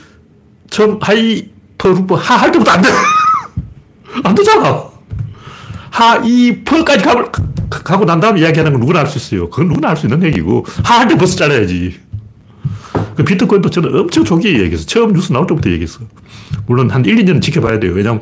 처음 0.69 0.99
하이퍼루프 1.01 2.15
하 2.15 2.37
할 2.37 2.51
때부터 2.51 2.71
안 2.71 2.81
돼. 2.81 2.89
안 4.23 4.35
되잖아. 4.35 4.92
hyper까지 5.93 7.03
가고, 7.03 7.31
가고 7.69 8.03
난 8.05 8.19
다음에 8.19 8.41
이야기하는 8.41 8.71
건 8.71 8.81
누구나 8.81 9.01
할수 9.01 9.19
있어요. 9.19 9.47
그건 9.51 9.67
누구나 9.67 9.89
할수 9.89 10.07
있는 10.07 10.23
얘기고 10.23 10.65
하할 10.83 11.07
때 11.07 11.15
벌써 11.15 11.35
잘라야지. 11.35 11.99
그 13.15 13.23
비트코인도 13.23 13.69
저는 13.69 13.95
엄청 13.99 14.23
초기에 14.23 14.53
얘기했어. 14.61 14.87
처음 14.87 15.13
뉴스 15.13 15.31
나올 15.31 15.45
때부터 15.45 15.69
얘기했어. 15.69 15.99
물론 16.65 16.89
한 16.89 17.05
1, 17.05 17.15
2년 17.17 17.39
지켜봐야 17.43 17.79
돼요. 17.79 17.93
왜냐하면 17.93 18.21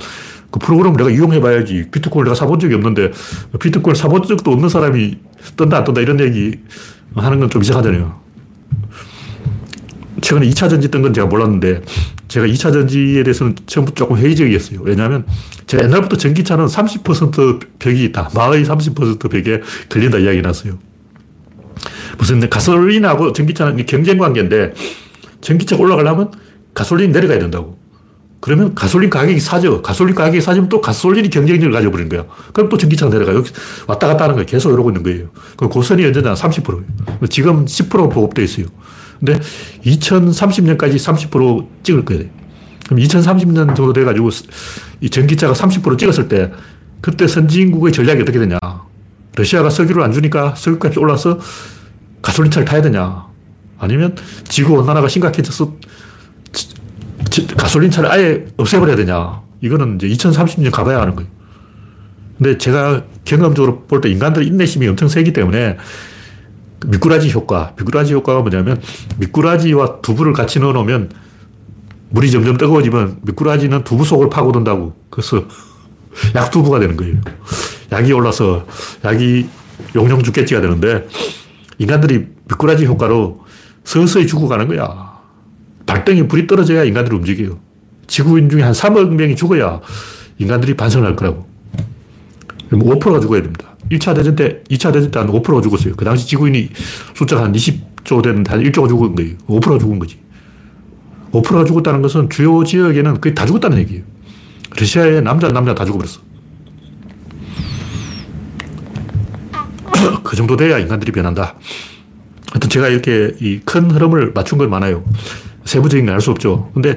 그 0.52 0.60
프로그램을 0.60 0.98
내가 0.98 1.10
이용해봐야지. 1.12 1.92
비트코인을 1.92 2.26
내가 2.26 2.36
사본 2.36 2.60
적이 2.60 2.74
없는데 2.76 3.12
비트코인 3.58 3.96
사본 3.96 4.24
적도 4.24 4.52
없는 4.52 4.68
사람이 4.68 5.18
뜬다 5.56 5.78
안 5.78 5.84
뜬다 5.86 6.02
이런 6.02 6.20
얘기 6.20 6.60
하는 7.16 7.40
건 7.40 7.50
좀 7.50 7.62
이상하잖아요. 7.62 8.21
최근에 10.22 10.48
2차 10.50 10.70
전지 10.70 10.90
뜬 10.90 11.02
건 11.02 11.14
제가 11.14 11.28
몰랐는데 11.28 11.82
제가 12.28 12.46
2차 12.46 12.72
전지에 12.72 13.24
대해서는 13.24 13.56
처음부터 13.66 13.96
조금 13.96 14.18
회의적이었어요. 14.18 14.80
왜냐하면 14.84 15.26
제가 15.68 15.84
옛날부터 15.86 16.18
전기차는 16.18 16.66
30% 16.68 17.60
벽이 17.80 18.04
있다. 18.06 18.30
마의 18.36 18.64
30% 18.66 19.30
벽에 19.30 19.62
걸린다 19.90 20.20
이야기 20.20 20.42
났어요. 20.42 20.78
무슨 22.18 22.48
가솔린하고 22.50 23.34
전기차는 23.34 23.86
경쟁 23.86 24.18
관계인데 24.18 24.74
전기차가 25.42 25.82
올라가려면 25.82 26.32
가솔린이 26.74 27.12
내려가야 27.12 27.40
된다고. 27.40 27.80
그러면 28.40 28.74
가솔린 28.74 29.10
가격이 29.12 29.40
싸져. 29.40 29.82
가솔린 29.84 30.16
가격이 30.16 30.42
싸지면 30.42 30.68
또 30.70 30.82
가솔린이 30.82 31.30
경쟁력을 31.30 31.72
가져버리는 31.72 32.10
거야. 32.10 32.26
그럼 32.54 32.70
또 32.70 32.78
전기차가 32.78 33.12
내려가요. 33.12 33.38
여기 33.38 33.52
왔다 33.88 34.08
갔다 34.08 34.24
하는 34.24 34.36
거예요. 34.36 34.48
계속 34.48 34.72
이러고 34.74 34.90
있는 34.90 35.04
거예요. 35.04 35.30
그 35.58 35.68
고선이 35.68 36.04
언제나 36.06 36.34
30%예요. 36.34 36.84
지금 37.30 37.66
10% 37.66 38.12
보급되어 38.12 38.44
있어요. 38.44 38.66
근데 39.24 39.40
2030년까지 39.86 40.96
30% 40.96 41.68
찍을 41.84 42.06
거예요. 42.06 42.24
그럼 42.86 43.00
2030년 43.00 43.76
정도 43.76 43.94
돼가지고 43.94 44.30
이 45.00 45.10
전기차가 45.10 45.54
30% 45.54 45.98
찍었을 45.98 46.28
때 46.28 46.52
그때 47.00 47.28
선진국의 47.28 47.94
전략이 47.94 48.22
어떻게 48.24 48.40
되냐. 48.40 48.58
러시아가 49.36 49.70
석유를 49.70 50.04
안 50.04 50.12
주니까 50.12 50.56
석유값이 50.56 51.00
올라서 51.00 51.40
가솔린차를 52.22 52.66
타야 52.66 52.82
되냐. 52.82 53.28
아니면 53.80 54.16
지구온난화가 54.50 55.08
심각해져서 55.08 55.76
가솔린차를 57.58 58.12
아예 58.12 58.46
없애버려야 58.58 58.96
되냐. 58.98 59.42
이거는 59.62 59.96
이제 59.96 60.08
2030년 60.08 60.72
가봐야 60.72 61.00
하는 61.00 61.16
거예요. 61.16 61.30
근데 62.38 62.58
제가 62.58 63.04
경험적으로 63.24 63.84
볼 63.84 64.02
때 64.02 64.10
인간들 64.10 64.46
인내심이 64.46 64.88
엄청 64.88 65.08
세기 65.08 65.32
때문에 65.32 65.78
미꾸라지 66.86 67.32
효과. 67.32 67.74
미꾸라지 67.78 68.14
효과가 68.14 68.42
뭐냐면 68.42 68.82
미꾸라지와 69.18 70.02
두부를 70.02 70.34
같이 70.34 70.60
넣어 70.60 70.74
놓으면 70.74 71.12
물이 72.10 72.30
점점 72.32 72.58
뜨거워지면 72.58 73.20
미꾸라지는 73.22 73.84
두부 73.84 74.06
속을 74.06 74.30
파고든다고. 74.30 74.94
그래서 75.10 75.46
약두부가 76.36 76.80
되는 76.80 76.98
거예요. 76.98 77.16
약이 77.92 78.12
올라서 78.12 78.66
약이 79.06 79.48
용용 79.96 80.22
죽겠지가 80.22 80.62
되는데 80.62 81.08
인간들이 81.78 82.28
미꾸라지 82.50 82.86
효과로 82.86 83.42
서서히 83.84 84.28
죽어가는 84.28 84.68
거야. 84.68 85.20
발등에 85.86 86.28
불이 86.28 86.48
떨어져야 86.48 86.84
인간들이 86.84 87.16
움직여요. 87.16 87.60
지구인 88.08 88.50
중에 88.50 88.62
한 88.62 88.74
3억 88.74 89.10
명이 89.10 89.36
죽어야 89.36 89.80
인간들이 90.38 90.76
반성할 90.76 91.16
거라고. 91.16 91.48
5%가 92.72 93.20
죽어야 93.20 93.42
됩니다. 93.42 93.71
1차 93.90 94.16
대전 94.16 94.36
때, 94.36 94.62
2차 94.70 94.94
대전 94.94 95.12
때 95.12 95.20
한 95.20 95.28
5%가 95.30 95.62
죽었어요. 95.62 95.96
그 95.96 96.06
당시 96.06 96.28
지구인이 96.28 96.70
숫자가 97.16 97.44
한 97.44 97.54
20조 97.54 98.22
되는데 98.22 98.52
한 98.52 98.62
1조가 98.64 98.88
죽은 98.88 99.16
거예요. 99.16 99.36
5%가 99.48 99.78
죽은 99.80 100.00
거지. 100.00 100.18
5%가 101.32 101.64
죽었다는 101.66 102.02
것은 102.02 102.30
주요 102.30 102.64
지역에는 102.64 103.22
거의 103.22 103.34
다 103.36 103.46
죽었다는 103.46 103.78
얘기예요. 103.80 104.04
러시아의 104.78 105.22
남자, 105.24 105.48
남자 105.50 105.74
다 105.76 105.84
죽어버렸어. 105.86 106.20
그 110.24 110.36
정도 110.36 110.56
돼야 110.58 110.78
인간들이 110.78 111.12
변한다. 111.12 111.56
하여튼 112.52 112.70
제가 112.70 112.88
이렇게 112.90 113.34
이 113.40 113.60
큰 113.66 113.90
흐름을 113.92 114.32
맞춘 114.34 114.58
건 114.58 114.70
많아요. 114.70 115.04
세부적인 115.66 116.06
건 116.06 116.14
알 116.16 116.22
수 116.22 116.32
없죠. 116.32 116.70
근데 116.74 116.96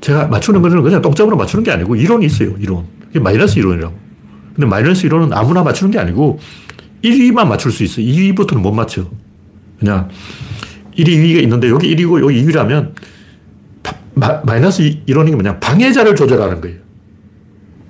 제가 0.00 0.28
맞추는 0.28 0.62
거는 0.62 0.82
그냥 0.82 1.02
똥점으로 1.02 1.36
맞추는 1.36 1.64
게 1.64 1.70
아니고 1.72 1.96
이론이 1.96 2.24
있어요. 2.26 2.54
이론. 2.58 2.84
이게 3.10 3.18
마이너스 3.20 3.58
이론이라고. 3.58 4.07
근데 4.58 4.66
마이너스 4.66 5.06
이론은 5.06 5.32
아무나 5.32 5.62
맞추는 5.62 5.92
게 5.92 6.00
아니고 6.00 6.40
1위만 7.04 7.46
맞출 7.46 7.70
수 7.70 7.84
있어. 7.84 8.00
2위부터는 8.00 8.58
못 8.58 8.72
맞춰. 8.72 9.08
그냥 9.78 10.08
1위, 10.96 11.06
2위가 11.06 11.42
있는데 11.44 11.68
여기 11.68 11.94
1위고 11.94 12.20
여기 12.20 12.44
2위라면 12.44 12.92
마, 14.14 14.40
마이너스 14.44 14.82
이론이 15.06 15.30
뭐냐. 15.30 15.60
방해자를 15.60 16.16
조절하는 16.16 16.60
거예요. 16.60 16.76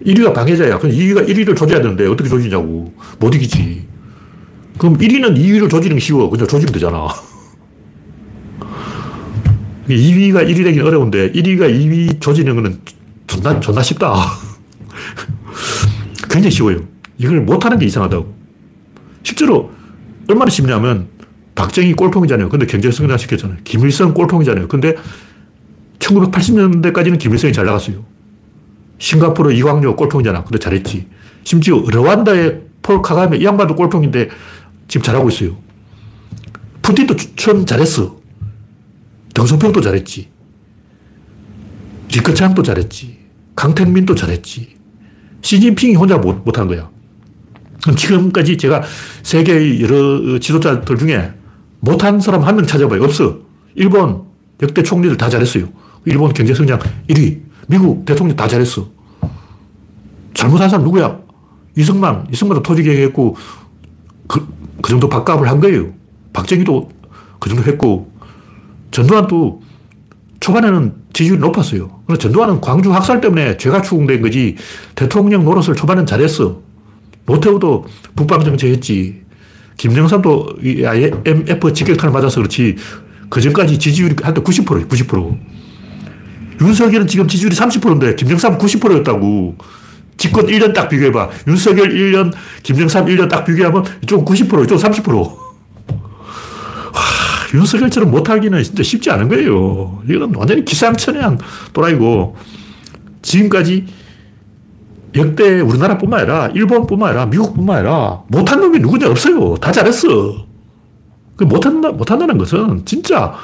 1위가 0.05 0.35
방해자야. 0.35 0.79
그럼 0.79 0.95
2위가 0.95 1.27
1위를 1.27 1.57
조져야 1.57 1.81
되는데 1.81 2.07
어떻게 2.07 2.29
조지냐고. 2.29 2.93
못 3.19 3.35
이기지. 3.35 3.87
그럼 4.77 4.99
1위는 4.99 5.39
2위를 5.39 5.71
조지는 5.71 5.97
게 5.97 6.01
쉬워. 6.01 6.29
그냥 6.29 6.47
조지면 6.47 6.75
되잖아. 6.75 7.09
2위가 9.89 10.47
1위 10.47 10.65
되긴 10.65 10.83
어려운데 10.83 11.33
1위가 11.33 11.61
2위 11.61 12.21
조지는 12.21 12.57
거는 12.57 12.79
존나, 13.27 13.59
존나 13.59 13.83
쉽다. 13.83 14.17
굉장히 16.39 16.53
쉬워요. 16.53 16.87
이걸 17.19 17.41
못하는 17.41 17.79
게 17.79 17.87
이상하다고. 17.87 18.33
실제로 19.25 19.73
얼마나 20.29 20.49
쉽냐면 20.51 21.09
박정희 21.57 21.95
꼴통이잖아요. 21.95 22.49
근데 22.49 22.65
경제 22.65 22.93
성장 22.93 23.19
시켰잖아요. 23.19 23.59
김일성 23.65 24.15
꼴통이잖아요. 24.15 24.69
근데 24.69 24.95
1980년대까지는 25.99 27.19
김일성이 27.19 27.53
잘 27.53 27.67
나갔어요. 27.67 28.05
싱가포르 28.99 29.53
이광료 29.53 29.97
꼴통이잖아. 29.97 30.45
근데 30.45 30.59
잘했지. 30.61 31.09
심지어 31.43 31.83
르완다의 31.89 32.63
폴 32.83 33.03
카가메 33.03 33.39
이 33.39 33.45
양반도 33.45 33.75
꼴통인데 33.75 34.29
지금 34.87 35.03
잘하고 35.03 35.29
있어요. 35.31 35.57
푸틴도 36.83 37.17
처음 37.35 37.67
잘했어. 37.67 38.17
등소평도 39.35 39.81
잘했지. 39.81 40.29
리커창도 42.15 42.63
잘했지. 42.63 43.19
강택민도 43.57 44.15
잘했지. 44.15 44.78
시진핑이 45.53 45.95
혼자 45.95 46.19
못, 46.19 46.45
못한 46.45 46.69
거야. 46.69 46.91
지금까지 47.97 48.59
제가 48.59 48.83
세계의 49.23 49.81
여러 49.81 50.39
지도자들 50.39 50.99
중에 50.99 51.33
못한 51.81 52.21
사람 52.21 52.43
한 52.43 52.55
명 52.57 52.67
찾아봐요. 52.67 53.03
없어. 53.03 53.39
일본 53.75 54.25
역대 54.63 54.83
총리들 54.83 55.17
다 55.17 55.31
잘했어요. 55.31 55.67
일본 56.05 56.35
경제 56.35 56.53
성장 56.53 56.79
1위. 57.09 57.41
미국 57.67 58.05
대통령 58.05 58.37
다 58.37 58.47
잘했어. 58.47 58.91
잘못한 60.35 60.69
사람 60.69 60.85
누구야? 60.85 61.19
이승만. 61.77 62.27
이승만도 62.31 62.63
토지개혁했고, 62.63 63.37
그, 64.27 64.47
그 64.83 64.91
정도 64.91 65.09
밥값을 65.09 65.49
한 65.49 65.61
거예요. 65.61 65.95
박정희도 66.35 66.91
그 67.39 67.49
정도 67.49 67.65
했고, 67.65 68.13
전두환도 68.91 69.63
초반에는 70.41 70.95
지지율이 71.13 71.41
높았어요. 71.41 72.03
그런데 72.07 72.23
전두환은 72.23 72.61
광주 72.61 72.93
학살 72.93 73.21
때문에 73.21 73.57
죄가 73.57 73.83
추궁된 73.83 74.23
거지, 74.23 74.57
대통령 74.95 75.45
노릇을 75.45 75.75
초반엔 75.75 76.07
잘했어. 76.07 76.61
노태우도 77.27 77.87
북방정책 78.17 78.71
했지. 78.71 79.23
김정삼도 79.77 80.59
IMF 80.85 81.73
직격탄을 81.73 82.13
맞아서 82.13 82.41
그렇지. 82.41 82.77
그 83.29 83.41
전까지 83.41 83.79
지지율이 83.79 84.17
한때 84.23 84.41
90%, 84.41 84.89
90%. 84.89 85.39
윤석열은 86.61 87.07
지금 87.07 87.29
지지율이 87.29 87.55
30%인데 87.55 88.15
김정삼 88.17 88.59
90%였다고. 88.59 89.57
집권 90.17 90.47
1년 90.47 90.75
딱 90.75 90.89
비교해봐. 90.89 91.29
윤석열 91.47 91.91
1년, 91.91 92.33
김정삼 92.65 93.07
1년 93.07 93.29
딱 93.29 93.45
비교하면 93.45 93.85
이쪽은 94.03 94.25
90%, 94.25 94.65
이쪽은 94.65 94.91
30%. 94.93 95.15
와, 95.15 95.37
윤석열처럼 97.55 98.11
못하기는 98.11 98.63
진짜 98.63 98.83
쉽지 98.83 99.11
않은 99.11 99.29
거예요. 99.29 100.03
이건 100.09 100.35
완전히 100.35 100.65
기상천외한 100.65 101.39
또라이고, 101.73 102.37
지금까지 103.23 103.87
역대 105.17 105.61
우리나라뿐만 105.61 106.21
아니라 106.21 106.49
일본뿐만 106.49 107.09
아니라 107.11 107.27
미국뿐만 107.27 107.79
아니라 107.79 108.23
못한 108.29 108.61
놈이 108.61 108.79
누구냐 108.79 109.09
없어요. 109.09 109.57
다 109.57 109.73
잘했어. 109.73 110.47
그 111.37 111.45
못한다, 111.45 111.93
못한다는 111.93 112.37
것은 112.37 112.85
진짜 112.85 113.35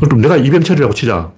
그럼 0.00 0.20
내가 0.20 0.36
이병철이라고 0.36 0.94
치자. 0.94 1.32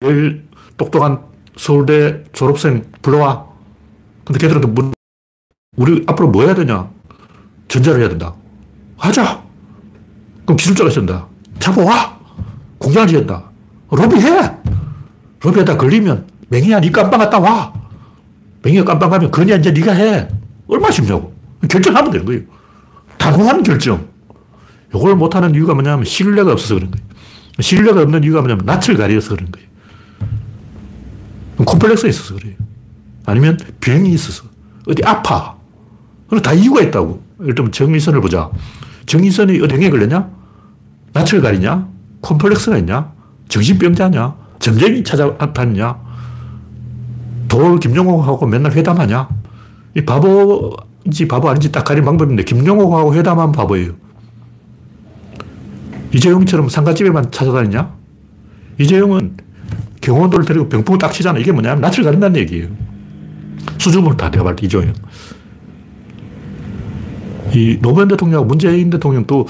우리 0.00 0.40
똑똑한 0.76 1.20
서울대 1.56 2.24
졸업생 2.32 2.84
불러와. 3.02 3.46
근데 4.24 4.38
걔들한테 4.38 4.68
문, 4.68 4.92
우리 5.78 6.02
앞으로 6.08 6.28
뭐 6.28 6.42
해야 6.42 6.54
되냐? 6.54 6.90
전자를 7.68 8.00
해야 8.00 8.08
된다. 8.08 8.34
하자. 8.96 9.42
그럼 10.44 10.56
기술자가 10.56 10.90
있다 10.90 11.26
잡아와. 11.60 12.18
공장을 12.78 13.08
지었다. 13.08 13.44
로비해! 13.90 14.52
로비하다 15.40 15.76
걸리면 15.76 16.26
맹이야, 16.48 16.80
니 16.80 16.90
깜빵 16.90 17.20
갔다 17.20 17.38
와. 17.38 17.72
맹이가 18.62 18.84
깜빵 18.84 19.10
가면 19.10 19.30
그냐, 19.30 19.56
이제 19.56 19.70
니가 19.70 19.92
해. 19.92 20.28
얼마나 20.66 20.90
쉽냐고. 20.90 21.32
결정하면 21.68 22.10
되는 22.10 22.26
거예요. 22.26 22.40
단호한 23.16 23.62
결정. 23.62 24.08
이걸 24.92 25.14
못하는 25.14 25.54
이유가 25.54 25.74
뭐냐면 25.74 26.04
신뢰가 26.04 26.52
없어서 26.52 26.74
그런 26.74 26.90
거예요. 26.90 27.06
신뢰가 27.60 28.02
없는 28.02 28.24
이유가 28.24 28.40
뭐냐면 28.40 28.64
낯을 28.66 28.96
가려서 28.96 29.36
그런 29.36 29.50
거예요. 29.52 29.68
콤플렉스가 31.64 32.08
있어서 32.08 32.34
그래요. 32.34 32.54
아니면 33.26 33.58
병이 33.80 34.10
있어서. 34.10 34.44
어디 34.88 35.04
아파. 35.04 35.57
그럼 36.28 36.42
다 36.42 36.52
이유가 36.52 36.80
있다고. 36.82 37.22
예를 37.42 37.54
들면 37.54 37.72
정의선을 37.72 38.20
보자. 38.20 38.50
정의선이 39.06 39.60
어디 39.60 39.74
병에 39.74 39.90
걸렸냐? 39.90 40.28
낯을 41.12 41.40
가리냐? 41.40 41.88
콤플렉스가 42.20 42.78
있냐? 42.78 43.12
정신병자냐? 43.48 44.34
점쟁이 44.58 45.02
찾아다니냐? 45.02 45.96
돌 47.48 47.80
김용옥하고 47.80 48.46
맨날 48.46 48.72
회담하냐? 48.72 49.28
이 49.96 50.04
바보인지 50.04 51.26
바보 51.28 51.48
아닌지 51.48 51.72
딱 51.72 51.84
가린 51.84 52.04
방법인데 52.04 52.44
김용옥하고 52.44 53.14
회담한 53.14 53.52
바보예요. 53.52 53.92
이재용처럼 56.12 56.68
상가집에만 56.68 57.30
찾아다니냐? 57.30 57.94
이재용은 58.78 59.36
경호원들을 60.00 60.44
데리고 60.44 60.68
병풍을 60.68 60.98
딱 60.98 61.12
치잖아. 61.12 61.38
이게 61.38 61.52
뭐냐면 61.52 61.80
낯을 61.80 62.02
가린다는 62.04 62.38
얘기예요. 62.40 62.68
수줍음을 63.78 64.16
다 64.16 64.30
내가 64.30 64.44
볼때 64.44 64.66
이재용은. 64.66 64.94
이 67.54 67.78
노무현 67.80 68.08
대통령하고 68.08 68.46
문재인 68.46 68.90
대통령도 68.90 69.46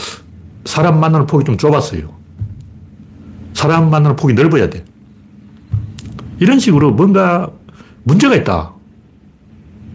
사람 0.65 1.01
만나는 1.01 1.27
폭이 1.27 1.45
좀 1.45 1.57
좁았어요. 1.57 2.13
사람 3.55 3.91
만나는 3.91 4.17
폭이 4.17 4.35
넓어야 4.35 4.71
돼. 4.71 4.85
이런 6.39 6.59
식으로 6.59 6.93
뭔가 6.93 7.51
문제가 8.05 8.37
있다. 8.37 8.73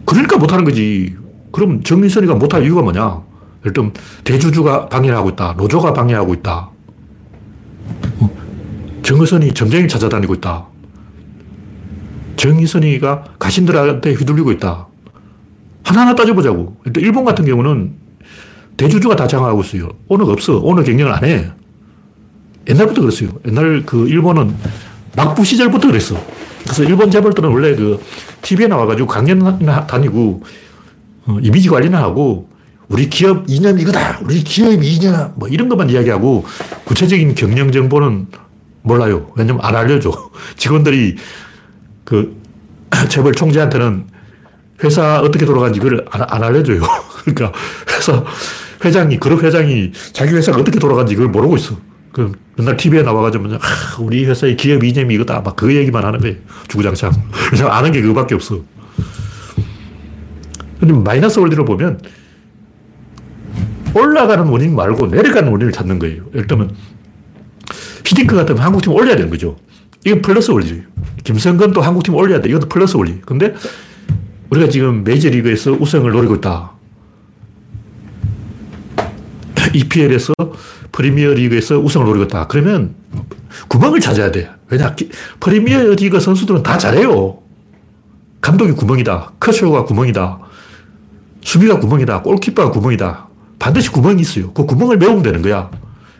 그러니까 0.04 0.36
못하는 0.36 0.64
거지. 0.64 1.16
그럼 1.50 1.82
정민선이가 1.82 2.34
못할 2.34 2.64
이유가 2.64 2.82
뭐냐? 2.82 3.22
예를 3.64 3.92
대주주가 4.24 4.88
방해하고 4.88 5.30
있다. 5.30 5.54
노조가 5.56 5.94
방해하고 5.94 6.34
있다. 6.34 6.70
정의선이 9.02 9.52
점쟁이 9.54 9.88
찾아다니고 9.88 10.34
있다. 10.34 10.66
정의선이가 12.36 13.24
가신들한테 13.38 14.12
휘둘리고 14.12 14.52
있다. 14.52 14.88
하나하나 15.84 16.14
따져보자고. 16.14 16.76
일본 16.96 17.24
같은 17.24 17.44
경우는 17.44 17.92
대주주가 18.76 19.14
다 19.14 19.26
장악하고 19.26 19.62
있어요. 19.62 19.88
오너가 20.08 20.32
없어. 20.32 20.58
오너 20.58 20.82
경영을 20.82 21.12
안 21.12 21.24
해. 21.24 21.50
옛날부터 22.68 23.02
그랬어요. 23.02 23.30
옛날 23.46 23.82
그 23.84 24.08
일본은 24.08 24.54
막부 25.16 25.44
시절부터 25.44 25.88
그랬어. 25.88 26.16
그래서 26.62 26.82
일본 26.82 27.10
재벌들은 27.10 27.50
원래 27.50 27.76
그 27.76 28.02
TV에 28.42 28.66
나와가지고 28.66 29.06
강연 29.06 29.58
다니고 29.86 30.42
어, 31.26 31.38
이미지 31.42 31.68
관리나 31.68 32.02
하고 32.02 32.48
우리 32.88 33.08
기업 33.08 33.44
이념 33.48 33.78
이거다. 33.78 34.20
우리 34.24 34.42
기업 34.42 34.82
이념 34.82 35.32
뭐 35.36 35.48
이런 35.48 35.68
것만 35.68 35.90
이야기하고 35.90 36.44
구체적인 36.84 37.34
경영 37.34 37.70
정보는 37.70 38.28
몰라요. 38.82 39.30
왜냐면 39.36 39.62
안 39.64 39.76
알려줘. 39.76 40.30
직원들이 40.56 41.16
그 42.04 42.40
재벌 43.08 43.32
총재한테는 43.32 44.13
회사 44.82 45.20
어떻게 45.20 45.46
돌아가는지 45.46 45.80
그걸 45.80 46.04
안, 46.10 46.22
안 46.28 46.42
알려줘요. 46.42 46.80
그러니까 47.24 47.52
회사 47.96 48.24
회장이, 48.84 49.18
그룹 49.18 49.42
회장이 49.42 49.92
자기 50.12 50.34
회사가 50.34 50.58
어떻게 50.58 50.78
돌아가는지 50.78 51.14
그걸 51.14 51.30
모르고 51.30 51.56
있어. 51.56 51.76
그 52.12 52.32
맨날 52.56 52.76
TV에 52.76 53.02
나와가지고 53.02 53.54
아, 53.54 53.58
우리 53.98 54.24
회사의 54.24 54.56
기업 54.56 54.84
이념이 54.84 55.14
이거다. 55.14 55.40
막 55.40 55.56
그 55.56 55.74
얘기만 55.74 56.04
하는 56.04 56.20
거예요. 56.20 56.36
주구장창. 56.68 57.12
그래서 57.48 57.68
아는 57.68 57.92
게 57.92 58.00
그거밖에 58.02 58.34
없어. 58.34 58.60
근데 60.78 60.92
마이너스 60.94 61.38
원리로 61.38 61.64
보면 61.64 62.00
올라가는 63.94 64.44
원인 64.44 64.74
말고 64.74 65.06
내려가는 65.06 65.50
원인을 65.50 65.72
찾는 65.72 65.98
거예요. 65.98 66.24
예를 66.34 66.46
들면 66.46 66.74
히딩크 68.04 68.36
같으면 68.36 68.62
한국팀 68.62 68.92
올려야 68.92 69.16
되는 69.16 69.30
거죠. 69.30 69.56
이건 70.04 70.20
플러스 70.20 70.50
원리죠. 70.50 70.74
김성근도 71.22 71.80
한국팀 71.80 72.14
올려야 72.14 72.40
돼. 72.42 72.50
이것도 72.50 72.68
플러스 72.68 72.96
원리. 72.96 73.20
근데 73.22 73.54
우리가 74.50 74.68
지금 74.68 75.04
메이저리그에서 75.04 75.72
우승을 75.72 76.12
노리고 76.12 76.36
있다. 76.36 76.72
EPL에서 79.72 80.32
프리미어 80.92 81.34
리그에서 81.34 81.78
우승을 81.78 82.06
노리고 82.06 82.24
있다. 82.24 82.46
그러면 82.46 82.94
구멍을 83.68 84.00
찾아야 84.00 84.30
돼. 84.30 84.50
왜냐, 84.70 84.94
프리미어 85.40 85.94
리그 85.94 86.20
선수들은 86.20 86.62
다 86.62 86.78
잘해요. 86.78 87.38
감독이 88.40 88.72
구멍이다. 88.72 89.32
커쇼가 89.40 89.84
구멍이다. 89.84 90.38
수비가 91.42 91.80
구멍이다. 91.80 92.22
골키퍼가 92.22 92.70
구멍이다. 92.70 93.28
반드시 93.58 93.90
구멍이 93.90 94.20
있어요. 94.20 94.52
그 94.52 94.66
구멍을 94.66 94.98
메우면 94.98 95.22
되는 95.22 95.42
거야. 95.42 95.70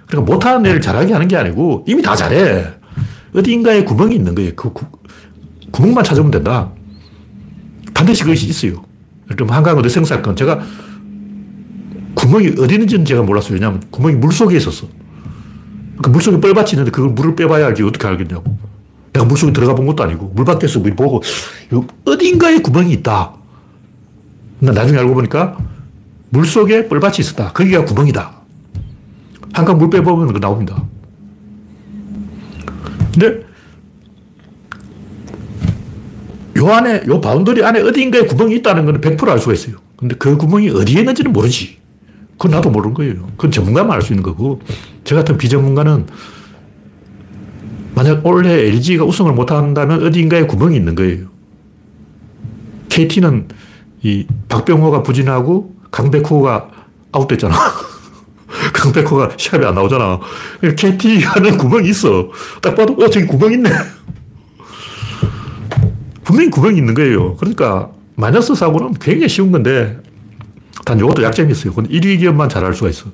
그러니까 0.07 0.33
못하는 0.33 0.67
애를 0.67 0.81
잘하게 0.81 1.13
하는 1.13 1.29
게 1.29 1.37
아니고 1.37 1.85
이미 1.87 2.03
다 2.03 2.17
잘해. 2.17 2.67
어디인가에 3.35 3.85
구멍이 3.85 4.15
있는 4.15 4.35
거예요. 4.35 4.53
그 4.55 4.73
구, 4.73 4.87
구멍만 5.71 6.05
찾으면 6.05 6.31
된다. 6.31 6.71
반드시 7.95 8.23
그것이 8.23 8.47
있어요. 8.49 8.85
예를 9.27 9.37
들면 9.37 9.55
한강 9.55 9.79
어대 9.79 9.89
생 9.89 10.05
사건. 10.05 10.37
제가 10.37 10.61
구멍이 12.15 12.55
어디 12.59 12.75
있는지는 12.75 13.05
제가 13.05 13.23
몰랐어요. 13.23 13.55
왜냐하면 13.55 13.83
구멍이 13.91 14.17
물 14.17 14.33
속에 14.33 14.57
있었어. 14.57 14.87
그 16.03 16.11
물속에 16.11 16.41
뻘밭이 16.41 16.71
있는데 16.73 16.91
그걸 16.91 17.11
물을 17.11 17.37
빼봐야 17.37 17.67
알지 17.67 17.83
어떻게 17.83 18.07
알겠냐고. 18.07 18.59
내가 19.13 19.25
물속에 19.25 19.53
들어가 19.53 19.75
본 19.75 19.87
것도 19.87 20.03
아니고 20.03 20.33
물 20.35 20.45
밖에서 20.45 20.83
보고 20.83 21.23
어딘가에 22.05 22.59
구멍이 22.59 22.93
있다. 22.95 23.33
나중에 24.59 24.99
알고 24.99 25.15
보니까 25.15 25.57
물속에 26.31 26.89
뻘밭이 26.89 27.17
있었다. 27.21 27.53
거기가 27.53 27.85
구멍이다. 27.85 28.33
한강 29.53 29.79
물 29.79 29.89
빼보면 29.89 30.33
그 30.33 30.41
나옵니다. 30.41 30.83
근데 33.13 33.44
요 36.64 36.72
안에, 36.72 37.03
요 37.07 37.20
boundary 37.21 37.62
안에 37.62 37.81
어딘가에 37.83 38.22
구멍이 38.22 38.57
있다는 38.57 38.87
건 38.87 39.00
100%알 39.00 39.38
수가 39.38 39.53
있어요. 39.53 39.77
근데 39.96 40.14
그 40.16 40.37
구멍이 40.37 40.70
어디에 40.70 41.00
있는지는 41.00 41.33
모르지. 41.33 41.77
그건 42.33 42.53
나도 42.53 42.70
모르는 42.70 42.94
거예요. 42.94 43.29
그건 43.37 43.50
전문가만 43.50 43.92
알 43.92 44.03
수 44.03 44.12
있는 44.12 44.22
거고, 44.22 44.61
저 45.05 45.14
같은 45.14 45.37
비전문가는 45.37 46.07
만약 47.94 48.27
올해 48.27 48.66
LG가 48.66 49.05
우승을 49.05 49.33
못한다면 49.33 50.05
어딘가에 50.05 50.46
구멍이 50.46 50.74
있는 50.77 50.94
거예요. 50.94 51.27
KT는 52.88 53.48
이 54.03 54.27
박병호가 54.48 55.03
부진하고 55.03 55.74
강백호가 55.90 56.70
아웃됐잖아. 57.12 57.55
강백호가 58.72 59.31
시합에 59.37 59.66
안 59.66 59.74
나오잖아. 59.74 60.18
KT 60.77 61.22
하는 61.22 61.57
구멍이 61.57 61.88
있어. 61.90 62.31
딱 62.61 62.74
봐도, 62.74 62.94
어, 62.94 63.09
저기 63.09 63.27
구멍 63.27 63.53
있네. 63.53 63.70
분명히 66.25 66.51
구멍이 66.51 66.77
있는 66.79 66.95
거예요. 66.95 67.37
그러니까 67.37 67.91
마이너스 68.17 68.55
사고는 68.55 68.95
굉장히 68.95 69.29
쉬운 69.29 69.53
건데 69.53 69.99
단 70.85 70.99
이것도 70.99 71.23
약점이 71.23 71.53
있어요. 71.53 71.73
그건 71.75 71.89
1위 71.91 72.19
기업만 72.19 72.49
잘 72.49 72.65
알 72.65 72.75
수가 72.75 72.91
있어. 72.91 73.07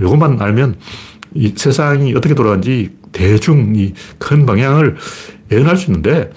이것만 0.00 0.40
알면 0.40 0.76
이 1.34 1.52
세상이 1.56 2.14
어떻게 2.14 2.34
돌아가는지 2.34 2.90
대충 3.12 3.74
이 3.76 3.92
큰 4.18 4.46
방향을 4.46 4.96
예언할 5.50 5.76
수 5.76 5.90
있는데 5.90 6.30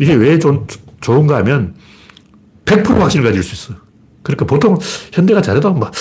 이게 0.00 0.14
왜 0.14 0.38
좋, 0.38 0.66
좋은가 1.00 1.36
하면 1.38 1.74
100% 2.64 2.98
확신을 2.98 3.24
가질 3.24 3.42
수 3.42 3.54
있어. 3.54 3.78
그러니까 4.22 4.44
보통 4.46 4.78
현대가 5.12 5.40
잘해도 5.40 5.72
막 5.74 5.92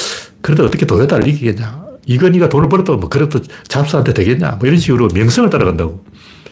그래도 0.41 0.65
어떻게 0.65 0.85
도요타를 0.85 1.27
이기겠냐. 1.27 1.85
이건희가 2.07 2.49
돈을 2.49 2.69
벌어도 2.69 2.97
뭐 2.97 3.09
그래도 3.09 3.39
잡스한테 3.67 4.13
되겠냐. 4.13 4.51
뭐 4.59 4.67
이런 4.67 4.77
식으로 4.79 5.09
명성을 5.13 5.49
따라간다고. 5.49 6.03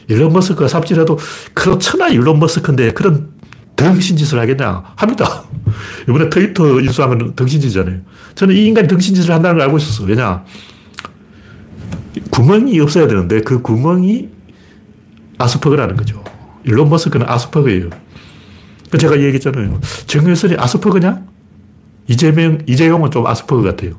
일론 0.08 0.34
머스크가 0.34 0.68
삽질해도 0.68 1.18
그렇잖아 1.54 2.08
일론 2.10 2.39
머스크인데 2.39 2.92
그런 2.92 3.32
덩신짓을 3.76 4.39
하겠냐 4.39 4.84
합니다. 4.96 5.44
이번에 6.08 6.30
트위터 6.30 6.80
인수하면 6.80 7.36
덩신짓이잖아요. 7.36 8.00
저는 8.36 8.56
이 8.56 8.66
인간이 8.68 8.88
덩신짓을 8.88 9.34
한다는 9.34 9.58
걸 9.58 9.66
알고 9.66 9.78
있었어. 9.78 10.04
왜냐 10.06 10.44
구멍이 12.30 12.80
없어야 12.80 13.08
되는데 13.08 13.42
그 13.42 13.62
구멍이 13.62 14.30
아스퍼그라는 15.38 15.96
거죠. 15.96 16.24
일론 16.63 16.89
머스크는 16.89 17.28
아스퍼그예요. 17.28 17.89
그 18.89 18.98
제가 18.98 19.20
얘기했잖아요. 19.20 19.80
정유선이 20.06 20.56
아스퍼그냐? 20.58 21.24
이재명, 22.08 22.60
이재용은 22.68 23.12
좀 23.12 23.26
아스퍼그 23.26 23.63
같아요. 23.63 23.94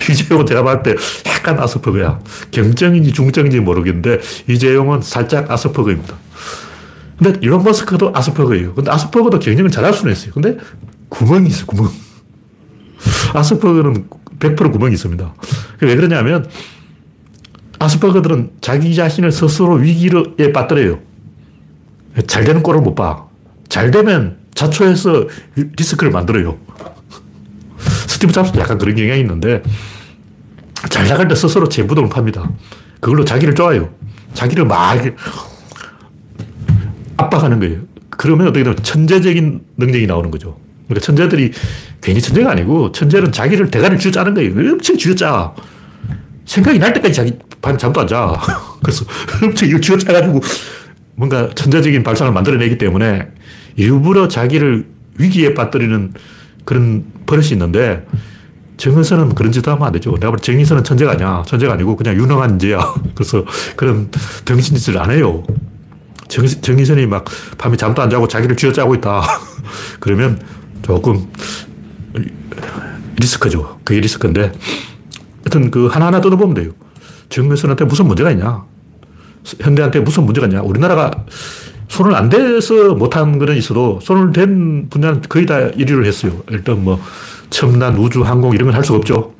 이재용은 0.10 0.46
제가 0.46 0.62
봤을 0.62 0.82
때 0.82 0.94
약간 1.26 1.58
아스퍼그야. 1.58 2.20
경정인지 2.50 3.12
중정인지 3.12 3.60
모르겠는데 3.60 4.20
이재용은 4.48 5.02
살짝 5.02 5.50
아스퍼그입니다. 5.50 6.16
근데 7.18 7.38
일론 7.40 7.62
머스크도 7.64 8.12
아스퍼그예요. 8.14 8.74
근데 8.74 8.90
아스퍼그도 8.90 9.38
경영을 9.38 9.70
잘할 9.70 9.94
수는 9.94 10.12
있어요. 10.12 10.32
근데 10.32 10.56
구멍이 11.08 11.48
있어 11.48 11.66
구멍. 11.66 11.90
아스퍼그는 13.32 14.08
100% 14.38 14.72
구멍이 14.72 14.94
있습니다. 14.94 15.34
왜 15.80 15.96
그러냐면 15.96 16.48
아스퍼그들은 17.78 18.52
자기 18.60 18.94
자신을 18.94 19.32
스스로 19.32 19.74
위기에 19.74 20.52
빠뜨려요. 20.52 21.00
잘 22.26 22.44
되는 22.44 22.62
꼴을 22.62 22.80
못 22.80 22.94
봐. 22.94 23.26
잘 23.68 23.90
되면 23.90 24.38
자초해서 24.54 25.26
리스크를 25.54 26.10
만들어요. 26.12 26.58
스티브 28.16 28.32
잡스도 28.32 28.60
약간 28.60 28.78
그런 28.78 28.94
경향이 28.96 29.20
있는데 29.20 29.62
잘 30.88 31.06
나갈 31.06 31.28
때 31.28 31.34
스스로 31.34 31.68
재부동을 31.68 32.08
팝니다. 32.08 32.50
그걸로 33.00 33.24
자기를 33.24 33.54
좋아요. 33.54 33.90
자기를 34.32 34.64
막 34.64 34.98
압박하는 37.18 37.60
거예요. 37.60 37.80
그러면 38.10 38.48
어떻게 38.48 38.64
되면 38.64 38.76
천재적인 38.82 39.60
능력이 39.76 40.06
나오는 40.06 40.30
거죠. 40.30 40.58
그러니까 40.88 41.04
천재들이 41.04 41.52
괜히 42.00 42.20
천재가 42.20 42.50
아니고 42.52 42.92
천재는 42.92 43.32
자기를 43.32 43.70
대가를 43.70 43.98
쥐어짜는 43.98 44.34
거예요. 44.34 44.72
엄청 44.72 44.96
쥐어짜. 44.96 45.54
생각이 46.46 46.78
날 46.78 46.94
때까지 46.94 47.12
자기 47.12 47.32
반 47.60 47.76
잠도 47.76 48.00
안 48.00 48.06
자. 48.06 48.40
그래서 48.82 49.04
엄청 49.42 49.68
이걸 49.68 49.80
쥐어짜가지고 49.82 50.40
뭔가 51.16 51.50
천재적인 51.54 52.02
발상을 52.02 52.32
만들어내기 52.32 52.78
때문에 52.78 53.28
일부러 53.76 54.28
자기를 54.28 54.86
위기에 55.18 55.54
빠뜨리는 55.54 56.14
그런 56.66 57.04
버릇이 57.24 57.52
있는데 57.52 58.04
정의선은 58.76 59.34
그런 59.34 59.52
짓 59.52 59.66
하면 59.66 59.82
안 59.82 59.92
되죠. 59.92 60.12
내가 60.16 60.30
볼때 60.30 60.52
정의선은 60.52 60.84
천재가 60.84 61.12
아니야. 61.12 61.42
천재가 61.46 61.72
아니고 61.72 61.96
그냥 61.96 62.14
유능한 62.16 62.50
인재야. 62.52 62.94
그래서 63.14 63.44
그런 63.74 64.10
병신짓을 64.44 64.98
안 64.98 65.10
해요. 65.10 65.42
정, 66.28 66.46
정의선이 66.46 67.06
막 67.06 67.24
밤에 67.56 67.76
잠도 67.76 68.02
안 68.02 68.10
자고 68.10 68.28
자기를 68.28 68.56
쥐어짜고 68.56 68.94
있다. 68.96 69.22
그러면 70.00 70.38
조금 70.82 71.26
리스크죠. 73.16 73.78
그게 73.84 74.00
리스크인데 74.00 74.52
하여튼 75.44 75.70
그 75.70 75.86
하나하나 75.86 76.20
뜯어보면 76.20 76.54
돼요. 76.54 76.72
정의선한테 77.30 77.84
무슨 77.86 78.06
문제가 78.06 78.30
있냐. 78.32 78.64
현대한테 79.60 80.00
무슨 80.00 80.24
문제가 80.24 80.46
있냐. 80.48 80.60
우리나라가 80.60 81.24
손을 81.96 82.14
안 82.14 82.28
대서 82.28 82.94
못한 82.94 83.38
거는 83.38 83.56
있어도 83.56 84.00
손을 84.02 84.32
댄 84.32 84.88
분야는 84.90 85.22
거의 85.30 85.46
다 85.46 85.70
1위를 85.70 86.04
했어요. 86.04 86.42
일단 86.50 86.84
뭐 86.84 87.00
첨단 87.48 87.96
우주 87.96 88.22
항공 88.22 88.54
이런 88.54 88.66
건 88.68 88.76
할 88.76 88.84
수가 88.84 88.98
없죠. 88.98 89.34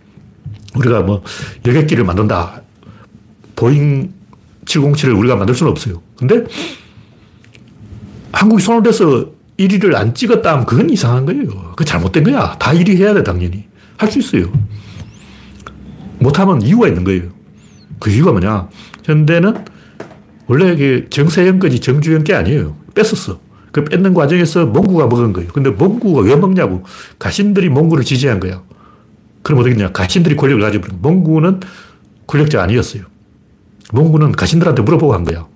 우리가 0.75 1.03
뭐 1.03 1.23
여객기를 1.67 2.05
만든다. 2.05 2.63
보잉 3.57 4.11
707을 4.65 5.19
우리가 5.19 5.37
만들 5.37 5.55
수는 5.55 5.71
없어요. 5.71 6.01
근데 6.17 6.45
한국이 8.33 8.63
손을 8.63 8.83
대서 8.83 9.27
1위를 9.59 9.95
안 9.95 10.15
찍었다 10.15 10.53
하면 10.53 10.67
그건 10.67 10.89
이상한 10.91 11.27
거예요. 11.27 11.73
그 11.77 11.85
잘못된 11.85 12.25
거야. 12.25 12.57
다 12.59 12.73
1위 12.73 12.97
해야 12.97 13.13
돼, 13.15 13.23
당연히. 13.23 13.65
할 13.99 14.11
수 14.11 14.19
있어요. 14.19 14.51
못하면 16.19 16.61
이유가 16.63 16.89
있는 16.89 17.05
거예요. 17.05 17.23
그 18.01 18.11
이유가 18.11 18.33
뭐냐. 18.33 18.69
현대는 19.05 19.65
원래 20.47 20.73
이게 20.73 21.07
정세영 21.11 21.59
거지 21.59 21.81
정주영 21.81 22.25
게 22.25 22.35
아니에요. 22.35 22.77
뺐었어. 22.95 23.41
그 23.73 23.85
뺏는 23.85 24.15
과정에서 24.15 24.67
몽구가 24.67 25.07
먹은 25.09 25.33
거예요. 25.33 25.51
근데 25.53 25.71
몽구가 25.71 26.23
왜 26.23 26.37
먹냐고. 26.37 26.85
가신들이 27.19 27.69
몽구를 27.69 28.05
지지한 28.05 28.41
거야. 28.41 28.63
그럼 29.43 29.61
어떻겠냐. 29.61 29.93
가신들이 29.93 30.37
권력을 30.37 30.63
가지고 30.63 30.89
몽구는 31.03 31.61
권력자 32.27 32.63
아니었어요. 32.63 33.03
몽구는 33.93 34.33
가신들한테 34.33 34.83
물어보고 34.83 35.15
한 35.15 35.25
거야. 35.25 35.47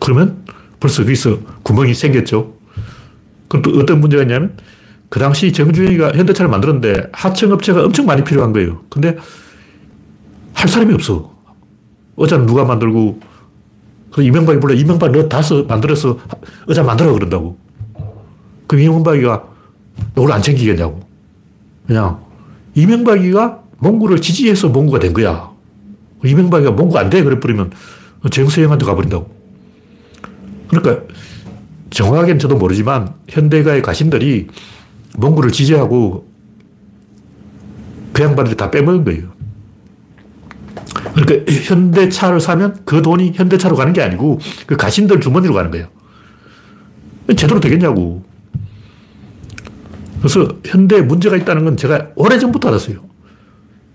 그러면 0.00 0.44
벌써 0.80 1.02
여기서 1.02 1.38
구멍이 1.62 1.94
생겼죠. 1.94 2.54
그럼 3.48 3.62
또 3.62 3.78
어떤 3.78 4.00
문제가 4.00 4.22
있냐면 4.22 4.56
그 5.08 5.18
당시 5.18 5.52
정주영이가 5.52 6.12
현대차를 6.12 6.50
만들었는데 6.50 7.10
하청업체가 7.12 7.84
엄청 7.84 8.06
많이 8.06 8.22
필요한 8.24 8.52
거예요. 8.52 8.84
근데 8.88 9.16
할 10.54 10.68
사람이 10.68 10.92
없어. 10.94 11.36
어제는 12.16 12.46
누가 12.46 12.64
만들고 12.64 13.20
그 14.12 14.22
이명박이 14.22 14.60
불러 14.60 14.74
이명박 14.74 15.12
너 15.12 15.28
다서 15.28 15.64
만들어서 15.64 16.18
의자 16.66 16.82
만들어 16.82 17.12
그런다고. 17.12 17.58
그럼 18.66 18.82
이명박이가 18.82 19.44
너를 20.14 20.32
안 20.32 20.42
챙기겠냐고. 20.42 21.00
그냥 21.86 22.20
이명박이가 22.74 23.62
몽구를 23.78 24.20
지지해서 24.20 24.68
몽구가 24.68 24.98
된 24.98 25.12
거야. 25.12 25.50
이명박이가 26.24 26.72
몽구 26.72 26.98
안 26.98 27.10
돼. 27.10 27.22
그래 27.22 27.38
버리면 27.38 27.72
정세영한테 28.30 28.84
가버린다고. 28.84 29.30
그러니까 30.68 31.04
정확하게는 31.90 32.38
저도 32.38 32.56
모르지만 32.56 33.14
현대가의 33.28 33.82
가신들이 33.82 34.48
몽구를 35.16 35.52
지지하고 35.52 36.28
그 38.12 38.22
양반들이 38.22 38.56
다 38.56 38.70
빼먹은 38.70 39.04
거예요. 39.04 39.37
그러니까 41.14 41.52
현대차를 41.52 42.40
사면 42.40 42.78
그 42.84 43.02
돈이 43.02 43.32
현대차로 43.34 43.76
가는 43.76 43.92
게 43.92 44.02
아니고 44.02 44.38
그 44.66 44.76
가신들 44.76 45.20
주머니로 45.20 45.54
가는 45.54 45.70
거예요. 45.70 45.88
제대로 47.36 47.60
되겠냐고. 47.60 48.24
그래서 50.18 50.48
현대에 50.64 51.02
문제가 51.02 51.36
있다는 51.36 51.64
건 51.64 51.76
제가 51.76 52.08
오래전부터 52.16 52.68
알았어요. 52.68 52.96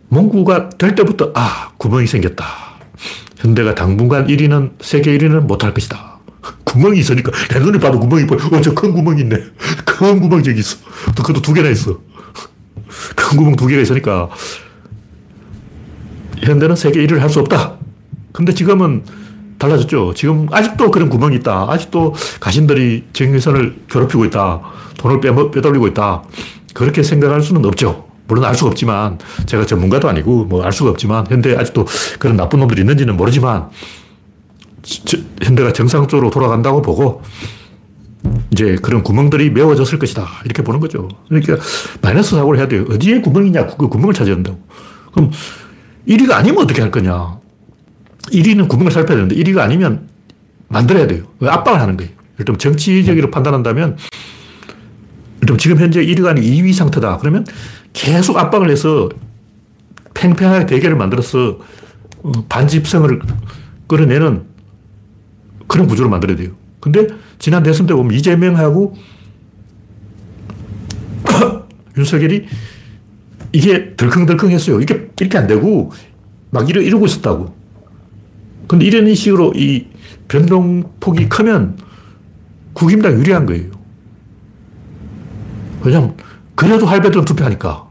몽구가 0.10 0.70
될 0.70 0.96
때부터 0.96 1.32
아 1.36 1.72
구멍이 1.78 2.08
생겼다. 2.08 2.46
현대가 3.38 3.76
당분간 3.76 4.28
1위는 4.28 4.74
세계 4.80 5.18
1위는 5.18 5.42
못할 5.42 5.74
것이다. 5.74 6.20
구멍이 6.64 7.00
있으니까 7.00 7.32
내 7.50 7.60
눈에 7.60 7.80
봐도 7.80 8.00
구멍이 8.00 8.26
보여. 8.28 8.40
어, 8.46 8.62
저 8.62 8.74
큰 8.74 8.94
구멍이 8.94 9.22
있네. 9.22 9.38
큰 9.86 10.20
구멍 10.22 10.42
저기 10.44 10.60
있어. 10.60 10.78
그것도 11.16 11.42
두 11.42 11.54
개나 11.54 11.70
있어. 11.70 12.00
큰 13.16 13.38
구멍 13.38 13.56
두 13.56 13.68
개가 13.68 13.82
있으니까 13.82 14.30
현대는 16.44 16.76
세계 16.76 17.06
1위를 17.06 17.20
할 17.20 17.30
수 17.30 17.40
없다. 17.40 17.76
근데 18.32 18.54
지금은 18.54 19.04
달라졌죠. 19.60 20.14
지금 20.16 20.48
아직도 20.52 20.92
그런 20.92 21.10
구멍이 21.10 21.36
있다. 21.38 21.68
아직도 21.70 22.14
가신들이 22.40 23.06
정의선을 23.14 23.76
괴롭히고 23.90 24.26
있다. 24.26 24.62
돈을 24.98 25.22
빼, 25.22 25.30
빼돌리고 25.52 25.88
있다. 25.88 26.24
그렇게 26.74 27.04
생각할 27.04 27.42
수는 27.42 27.64
없죠. 27.66 28.08
물론 28.28 28.46
알 28.46 28.56
수가 28.56 28.70
없지만, 28.72 29.20
제가 29.46 29.66
전문가도 29.66 30.08
아니고, 30.10 30.46
뭐 30.46 30.64
알 30.64 30.72
수가 30.72 30.90
없지만, 30.92 31.26
현대 31.30 31.56
아직도 31.56 31.86
그런 32.20 32.36
나쁜 32.38 32.60
놈들이 32.60 32.82
있는지는 32.82 33.16
모르지만, 33.18 33.70
저, 34.82 35.18
현대가 35.42 35.72
정상적으로 35.72 36.30
돌아간다고 36.30 36.82
보고, 36.82 37.22
이제 38.52 38.78
그런 38.82 39.04
구멍들이 39.04 39.50
메워졌을 39.52 40.00
것이다. 40.00 40.26
이렇게 40.46 40.64
보는 40.64 40.80
거죠. 40.80 41.10
그러니까 41.28 41.58
마이너스 42.02 42.36
사고를 42.36 42.60
해야 42.60 42.68
돼요. 42.68 42.86
어디에 42.90 43.20
구멍이냐? 43.22 43.68
그 43.78 43.88
구멍을 43.90 44.14
찾아야 44.14 44.36
된다고. 44.36 44.58
그럼 45.14 45.32
1위가 46.08 46.32
아니면 46.32 46.64
어떻게 46.64 46.82
할 46.82 46.92
거냐? 46.92 47.40
1위는 48.32 48.68
구멍을 48.68 48.92
살펴야 48.92 49.18
되는데 49.18 49.36
1위가 49.36 49.60
아니면 49.60 50.08
만들어야 50.68 51.08
돼요. 51.08 51.26
압박을 51.42 51.80
하는 51.80 51.98
거예요. 51.98 52.12
일단 52.40 52.58
정치적으로 52.58 53.30
판단한다면 53.30 53.98
일단 55.42 55.58
지금 55.58 55.78
현재 55.78 56.04
1위가 56.04 56.28
아닌 56.28 56.44
2위 56.44 56.74
상태다. 56.74 57.18
그러면 57.18 57.46
계속 57.92 58.38
압박을 58.38 58.70
해서 58.70 59.10
팽팽하게 60.14 60.66
대결을 60.66 60.96
만들어서 60.98 61.60
어, 62.24 62.32
반집성을 62.48 63.22
끌어내는 63.88 64.44
그런 65.68 65.88
구조를 65.88 66.10
만들어야 66.10 66.38
돼요. 66.38 66.52
근데 66.80 67.08
지난 67.40 67.64
대선 67.64 67.86
때 67.86 67.94
보면 67.94 68.16
이재명하고 68.16 68.96
윤석열이 71.98 72.48
이게 73.54 73.96
덜컹덜컹 73.96 74.50
했어요. 74.52 74.82
이게 74.82 75.08
이렇게 75.20 75.38
안 75.38 75.48
되고 75.48 75.92
막 76.50 76.70
이러, 76.70 76.82
이러고 76.82 77.06
있었다고. 77.06 77.54
근데 78.68 78.86
이런 78.86 79.14
식으로 79.14 79.54
이 79.56 79.88
변동폭이 80.28 81.30
크면 81.30 81.78
국힘당 82.74 83.14
유리한 83.14 83.46
거예요. 83.46 83.66
왜냐면 85.84 86.16
그래도 86.56 86.86
할배들은 86.86 87.26
투표하니까. 87.26 87.88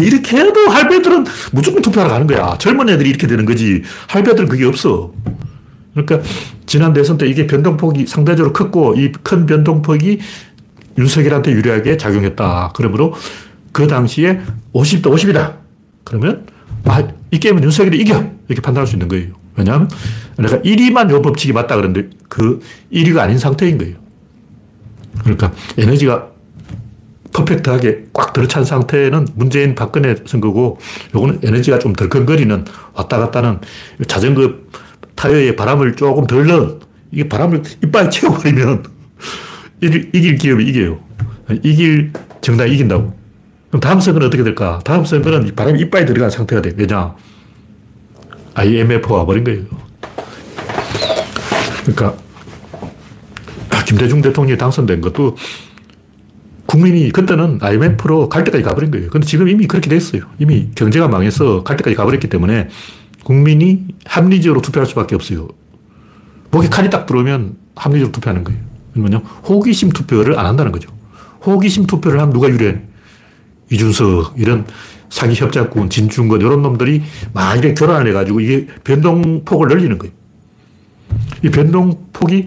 이렇게 0.00 0.38
해도 0.38 0.68
할배들은 0.68 1.24
무조건 1.52 1.82
투표하러 1.82 2.10
가는 2.12 2.26
거야. 2.26 2.56
젊은 2.58 2.88
애들이 2.88 3.10
이렇게 3.10 3.26
되는 3.26 3.44
거지. 3.44 3.82
할배들은 4.08 4.48
그게 4.48 4.64
없어. 4.64 5.12
그러니까 5.94 6.28
지난 6.66 6.92
대선 6.92 7.18
때 7.18 7.26
이게 7.26 7.46
변동폭이 7.46 8.06
상대적으로 8.06 8.52
컸고 8.52 8.94
이 8.96 9.12
큰 9.22 9.46
변동폭이 9.46 10.18
윤석열한테 10.98 11.52
유리하게 11.52 11.96
작용했다. 11.98 12.72
그러므로 12.74 13.14
그 13.76 13.86
당시에 13.86 14.40
50대 14.72 15.02
50이다. 15.02 15.56
그러면 16.02 16.46
아, 16.84 17.06
이 17.30 17.38
게임은 17.38 17.62
윤석열이 17.62 17.98
이겨. 17.98 18.24
이렇게 18.48 18.62
판단할 18.62 18.86
수 18.86 18.94
있는 18.94 19.06
거예요. 19.06 19.34
왜냐하면 19.54 19.90
내가 20.38 20.56
1위만 20.60 21.10
요 21.10 21.20
법칙이 21.20 21.52
맞다 21.52 21.76
그러는데 21.76 22.08
그 22.30 22.60
1위가 22.90 23.18
아닌 23.18 23.36
상태인 23.36 23.76
거예요. 23.76 23.96
그러니까 25.20 25.52
에너지가 25.76 26.28
퍼펙트하게 27.34 28.06
꽉 28.14 28.32
들어찬 28.32 28.64
상태는 28.64 29.28
문재인 29.34 29.74
박근혜 29.74 30.16
선거고 30.24 30.78
요거는 31.14 31.40
에너지가 31.42 31.78
좀 31.78 31.92
덜컹거리는 31.92 32.64
왔다 32.94 33.18
갔다는 33.18 33.58
자전거 34.08 34.54
타이어에 35.16 35.54
바람을 35.54 35.96
조금 35.96 36.26
덜 36.26 36.46
넣은 36.46 36.80
이게 37.12 37.28
바람을 37.28 37.62
이빨에 37.84 38.08
채워버리면 38.08 38.84
이길 39.84 40.36
기업이 40.36 40.64
이겨요. 40.64 40.98
이길 41.62 42.14
정당이 42.40 42.72
이긴다고. 42.72 43.25
그럼 43.76 43.80
다음 43.80 44.00
선거는 44.00 44.28
어떻게 44.28 44.42
될까? 44.42 44.80
다음 44.84 45.04
선거는 45.04 45.54
바람이 45.54 45.78
이빨에 45.80 46.06
들어간 46.06 46.30
상태가 46.30 46.62
돼. 46.62 46.72
왜냐? 46.76 47.14
IMF가 48.54 49.16
와버린 49.16 49.44
거예요. 49.44 49.64
그러니까 51.82 52.14
김대중 53.86 54.22
대통령이 54.22 54.56
당선된 54.56 55.02
것도 55.02 55.36
국민이 56.64 57.10
그때는 57.10 57.58
IMF로 57.60 58.30
갈 58.30 58.44
때까지 58.44 58.64
가버린 58.64 58.90
거예요. 58.90 59.10
근데 59.10 59.26
지금 59.26 59.46
이미 59.46 59.66
그렇게 59.66 59.90
됐어요. 59.90 60.22
이미 60.38 60.70
경제가 60.74 61.08
망해서 61.08 61.62
갈 61.62 61.76
때까지 61.76 61.96
가버렸기 61.96 62.28
때문에 62.30 62.68
국민이 63.24 63.84
합리적으로 64.06 64.62
투표할 64.62 64.86
수밖에 64.86 65.14
없어요. 65.14 65.48
목에 66.50 66.68
칼이 66.68 66.88
딱 66.88 67.04
들어오면 67.04 67.56
합리적으로 67.74 68.10
투표하는 68.12 68.42
거예요. 68.42 68.58
왜냐면 68.94 69.20
호기심 69.46 69.90
투표를 69.90 70.38
안 70.38 70.46
한다는 70.46 70.72
거죠. 70.72 70.88
호기심 71.44 71.86
투표를 71.86 72.20
하면 72.20 72.32
누가 72.32 72.48
유리해? 72.48 72.80
이준석, 73.70 74.34
이런 74.38 74.66
사기 75.10 75.34
협작군, 75.34 75.90
진중권, 75.90 76.40
이런 76.40 76.62
놈들이 76.62 77.02
막 77.32 77.54
이렇게 77.54 77.74
교란을 77.74 78.08
해가지고 78.08 78.40
이게 78.40 78.66
변동폭을 78.84 79.68
늘리는 79.68 79.98
거예요. 79.98 80.12
이 81.42 81.50
변동폭이 81.50 82.46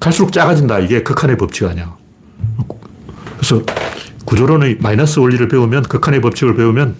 갈수록 0.00 0.32
작아진다. 0.32 0.78
이게 0.80 1.02
극한의 1.02 1.36
법칙 1.36 1.66
아니야. 1.66 1.96
그래서 3.36 3.62
구조론의 4.24 4.78
마이너스 4.80 5.18
원리를 5.18 5.48
배우면, 5.48 5.84
극한의 5.84 6.20
법칙을 6.20 6.56
배우면 6.56 6.96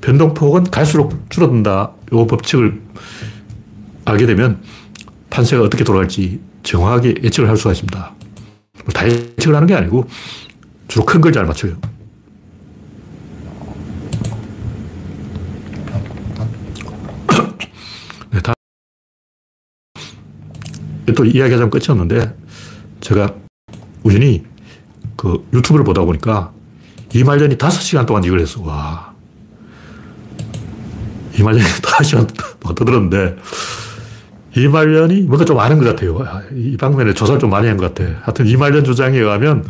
변동폭은 0.00 0.64
갈수록 0.64 1.26
줄어든다. 1.30 1.92
이 2.12 2.26
법칙을 2.28 2.80
알게 4.04 4.26
되면 4.26 4.60
판세가 5.30 5.62
어떻게 5.64 5.82
돌아갈지 5.84 6.40
정확하게 6.62 7.14
예측을 7.22 7.48
할 7.48 7.56
수가 7.56 7.72
있습니다. 7.72 8.14
다 8.92 9.06
예측을 9.06 9.54
하는 9.56 9.66
게 9.66 9.74
아니고 9.74 10.06
주로 10.88 11.04
큰 11.04 11.20
걸 11.20 11.32
잘 11.32 11.46
맞춰요. 11.46 11.76
네, 18.30 18.40
다. 18.40 18.52
또 21.12 21.24
이야기하자면 21.24 21.70
끝이 21.70 21.84
없는데 21.88 22.34
제가 23.00 23.34
우연히 24.02 24.44
그 25.16 25.46
유튜브를 25.52 25.84
보다 25.84 26.02
보니까 26.04 26.52
이말년이 27.12 27.56
5시간 27.56 28.06
동안 28.06 28.24
이걸 28.24 28.40
했어. 28.40 28.62
와. 28.62 29.12
이말년이 31.38 31.64
5시간 31.64 32.26
동안 32.60 32.74
떠들었는데 32.74 33.36
이말년이 34.56 35.22
뭔가 35.22 35.44
좀 35.44 35.58
아는 35.58 35.78
것 35.78 35.84
같아요. 35.86 36.18
아, 36.20 36.42
이 36.54 36.76
방면에 36.76 37.12
조사를 37.12 37.40
좀 37.40 37.50
많이 37.50 37.66
한 37.68 37.76
것 37.76 37.92
같아. 37.94 38.08
하여튼 38.22 38.46
이말년 38.46 38.84
주장에 38.84 39.18
의하면 39.18 39.64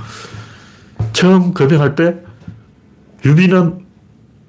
처음 1.13 1.55
군웅할거 1.55 1.95
때 1.95 2.17
유비는 3.25 3.81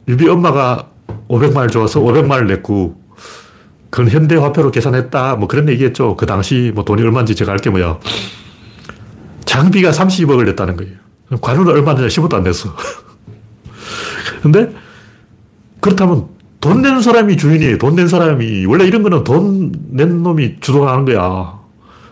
유비 0.08 0.28
엄마가 0.28 0.90
500만을 1.30 1.72
줘서 1.72 2.02
500만을 2.02 2.48
냈고 2.48 3.02
그건 3.96 4.10
현대 4.12 4.36
화폐로 4.36 4.72
계산했다. 4.72 5.38
뭐 5.38 5.48
그런 5.48 5.70
얘기했죠. 5.70 6.18
그 6.18 6.26
당시 6.26 6.74
뭐 6.76 6.84
돈이 6.84 7.02
얼마인지 7.02 7.34
제가 7.34 7.54
알게 7.54 7.70
뭐야. 7.70 7.98
장비가 9.46 9.92
30억을 9.92 10.44
냈다는 10.48 10.76
거예요. 10.76 10.96
관우는 11.40 11.72
얼마 11.72 11.94
냈냐? 11.94 12.08
10억도 12.08 12.34
안 12.34 12.44
냈어. 12.44 12.76
근데 14.44 14.70
그렇다면 15.80 16.28
돈 16.60 16.82
낸 16.82 17.02
사람이 17.02 17.38
주인이에요. 17.38 17.78
돈 17.78 17.96
낸 17.96 18.10
사람이. 18.10 18.66
원래 18.66 18.84
이런 18.86 19.02
거는 19.02 19.24
돈 19.24 19.72
낸 19.92 20.22
놈이 20.24 20.58
주도하는 20.60 21.06
거야. 21.06 21.58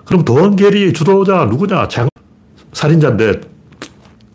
그럼 0.05 0.23
돈 0.23 0.55
계리 0.55 0.93
주도자 0.93 1.43
누구냐? 1.51 1.89
장, 1.89 2.07
살인자인데 2.71 3.41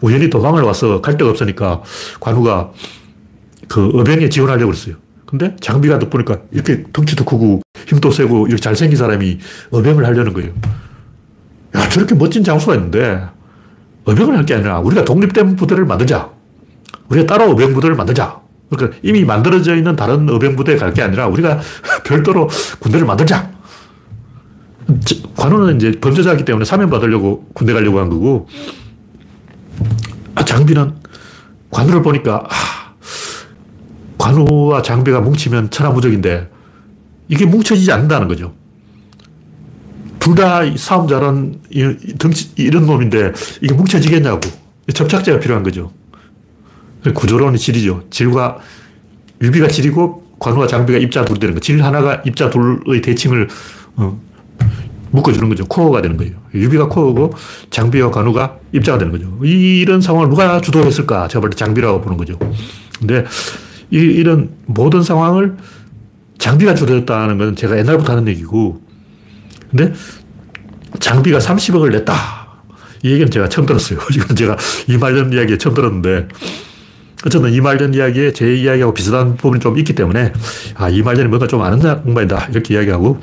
우연히 0.02 0.28
도망을 0.28 0.64
와서 0.64 1.00
갈 1.00 1.16
데가 1.16 1.30
없으니까 1.30 1.80
관우가 2.20 2.72
그 3.68 3.86
어병에 3.94 4.28
지원하려고 4.28 4.72
그랬어요. 4.72 4.96
근데 5.28 5.54
장비가 5.60 5.98
덕보니까 5.98 6.38
이렇게 6.52 6.84
덩치도 6.90 7.26
크고 7.26 7.60
힘도 7.86 8.10
세고 8.10 8.46
이렇게 8.46 8.62
잘생긴 8.62 8.96
사람이 8.96 9.38
어병을 9.70 10.06
하려는 10.06 10.32
거예요. 10.32 10.52
야, 11.76 11.86
저렇게 11.90 12.14
멋진 12.14 12.42
장수가 12.42 12.74
있는데 12.76 13.26
어병을 14.06 14.38
할 14.38 14.46
게 14.46 14.54
아니라 14.54 14.78
우리가 14.80 15.04
독립된 15.04 15.56
부대를 15.56 15.84
만들자. 15.84 16.30
우리가 17.10 17.26
따로 17.26 17.50
어병 17.52 17.74
부대를 17.74 17.94
만들자. 17.94 18.40
그러니까 18.70 18.98
이미 19.02 19.22
만들어져 19.24 19.76
있는 19.76 19.96
다른 19.96 20.26
어병 20.30 20.56
부대에 20.56 20.76
갈 20.76 20.94
게 20.94 21.02
아니라 21.02 21.26
우리가 21.26 21.60
별도로 22.06 22.48
군대를 22.78 23.06
만들자. 23.06 23.50
관우는 25.36 25.76
이제 25.76 25.92
범죄자이기 26.00 26.46
때문에 26.46 26.64
사면 26.64 26.88
받으려고 26.88 27.44
군대 27.52 27.74
가려고 27.74 27.98
한 28.00 28.08
거고, 28.08 28.48
아, 30.34 30.42
장비는 30.42 30.94
관우를 31.70 32.00
보니까, 32.02 32.44
아, 32.48 32.87
관우와 34.18 34.82
장비가 34.82 35.20
뭉치면 35.20 35.70
천하무적인데, 35.70 36.48
이게 37.28 37.46
뭉쳐지지 37.46 37.92
않는다는 37.92 38.28
거죠. 38.28 38.54
둘 40.18 40.34
다 40.34 40.60
싸움 40.76 41.06
덩치, 42.18 42.50
이런 42.56 42.86
놈인데, 42.86 43.32
이게 43.62 43.72
뭉쳐지겠냐고. 43.74 44.40
접착제가 44.92 45.38
필요한 45.38 45.62
거죠. 45.62 45.92
구조론이 47.14 47.58
질이죠. 47.58 48.04
질과 48.10 48.58
유비가 49.42 49.68
질이고 49.68 50.24
관우와 50.40 50.66
장비가 50.66 50.98
입자 50.98 51.24
둘이 51.24 51.38
되는 51.38 51.54
거. 51.54 51.60
질 51.60 51.82
하나가 51.82 52.22
입자 52.26 52.50
둘의 52.50 53.02
대칭을 53.02 53.48
어, 53.96 54.20
묶어주는 55.10 55.48
거죠. 55.48 55.66
코어가 55.66 56.02
되는 56.02 56.16
거예요. 56.16 56.32
유비가 56.54 56.88
코어고 56.88 57.32
장비와 57.70 58.10
관우가 58.10 58.58
입자가 58.72 58.98
되는 58.98 59.12
거죠. 59.12 59.38
이런 59.44 60.00
상황을 60.00 60.28
누가 60.28 60.60
주도했을까? 60.60 61.28
제가 61.28 61.40
볼 61.40 61.50
때 61.50 61.56
장비라고 61.56 62.00
보는 62.00 62.16
거죠. 62.16 62.38
근데 62.98 63.24
이, 63.90 63.96
이런 63.96 64.50
모든 64.66 65.02
상황을 65.02 65.56
장비가 66.38 66.74
줄여졌다는 66.74 67.38
건 67.38 67.56
제가 67.56 67.78
옛날부터 67.78 68.12
하는 68.12 68.28
얘기고, 68.28 68.80
근데 69.70 69.92
장비가 71.00 71.38
30억을 71.38 71.90
냈다. 71.92 72.14
이 73.02 73.10
얘기는 73.10 73.30
제가 73.30 73.48
처음 73.48 73.66
들었어요. 73.66 73.98
이건 74.14 74.36
제가 74.36 74.56
이말년 74.88 75.32
이야기에 75.32 75.58
처음 75.58 75.74
들었는데, 75.74 76.28
어쨌든 77.26 77.52
이말년 77.52 77.94
이야기에 77.94 78.32
제 78.32 78.54
이야기하고 78.54 78.94
비슷한 78.94 79.36
부분이 79.36 79.60
좀 79.60 79.76
있기 79.78 79.94
때문에, 79.94 80.32
아, 80.74 80.88
이말년이 80.88 81.28
뭔가 81.28 81.46
좀 81.46 81.62
아는 81.62 81.82
양반이다. 81.84 82.48
이렇게 82.52 82.74
이야기하고, 82.74 83.20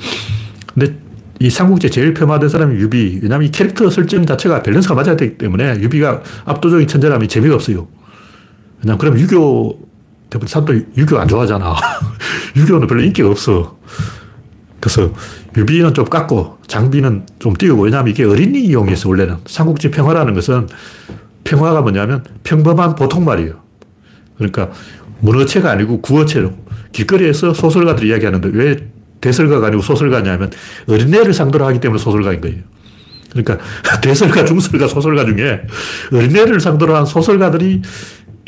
근데 0.74 0.94
이 1.38 1.50
삼국지에 1.50 1.90
제일 1.90 2.14
폄하된 2.14 2.48
사람이 2.48 2.80
유비. 2.80 3.20
왜냐하면 3.22 3.48
이 3.48 3.50
캐릭터 3.50 3.90
설정 3.90 4.24
자체가 4.24 4.62
밸런스가 4.62 4.94
맞아야 4.94 5.16
되기 5.16 5.36
때문에 5.36 5.80
유비가 5.80 6.22
압도적인 6.44 6.86
천재라면 6.86 7.28
재미가 7.28 7.54
없어요. 7.54 7.88
왜냐면 8.82 8.98
그럼 8.98 9.18
유교, 9.18 9.78
대부분 10.30 10.48
사람도 10.48 10.74
유교 10.96 11.18
안 11.18 11.28
좋아하잖아. 11.28 11.74
유교는 12.56 12.86
별로 12.86 13.02
인기가 13.02 13.28
없어. 13.28 13.76
그래서 14.80 15.12
유비는 15.56 15.94
좀 15.94 16.04
깎고 16.04 16.58
장비는 16.66 17.26
좀 17.38 17.54
띄우고 17.54 17.84
왜냐하면 17.84 18.10
이게 18.12 18.24
어린이 18.24 18.60
이용이었어 18.64 19.08
원래는. 19.08 19.36
삼국지 19.46 19.90
평화라는 19.90 20.34
것은 20.34 20.68
평화가 21.44 21.80
뭐냐면 21.82 22.24
평범한 22.44 22.94
보통 22.94 23.24
말이에요. 23.24 23.54
그러니까 24.36 24.70
문어체가 25.20 25.70
아니고 25.70 26.02
구어체로 26.02 26.52
길거리에서 26.92 27.54
소설가들이 27.54 28.08
이야기하는데 28.08 28.50
왜 28.52 28.76
대설가가 29.20 29.68
아니고 29.68 29.82
소설가냐면 29.82 30.50
어린애를 30.88 31.32
상대로 31.32 31.66
하기 31.66 31.80
때문에 31.80 31.98
소설가인 31.98 32.40
거예요. 32.40 32.58
그러니까 33.30 33.58
대설가, 34.00 34.44
중설가, 34.44 34.86
소설가 34.88 35.24
중에 35.24 35.62
어린애를 36.12 36.60
상대로 36.60 36.96
한 36.96 37.06
소설가들이 37.06 37.82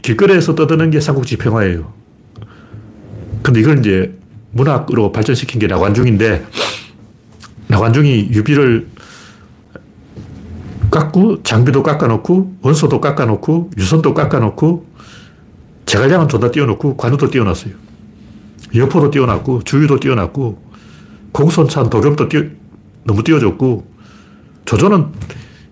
길거리에서 0.02 0.54
떠드는 0.54 0.90
게 0.90 1.00
삼국지 1.00 1.36
평화예요. 1.36 1.92
근데 3.42 3.60
이걸 3.60 3.78
이제 3.78 4.18
문학으로 4.52 5.12
발전시킨 5.12 5.60
게 5.60 5.66
나관중인데 5.66 6.44
나관중이 7.68 8.30
유비를 8.32 8.88
깎고 10.90 11.42
장비도 11.42 11.82
깎아놓고 11.82 12.56
원소도 12.62 13.00
깎아놓고 13.00 13.70
유선도 13.76 14.14
깎아놓고 14.14 14.86
제갈량은 15.86 16.28
존나 16.28 16.50
띄워놓고 16.50 16.96
관우도 16.96 17.30
띄워놨어요. 17.30 17.74
여포도 18.74 19.10
띄워놨고 19.10 19.62
주유도 19.64 20.00
띄워놨고 20.00 20.62
공손찬 21.32 21.90
도겸도 21.90 22.28
띄워, 22.28 22.44
너무 23.04 23.22
띄워줬고 23.22 23.86
조조는 24.64 25.06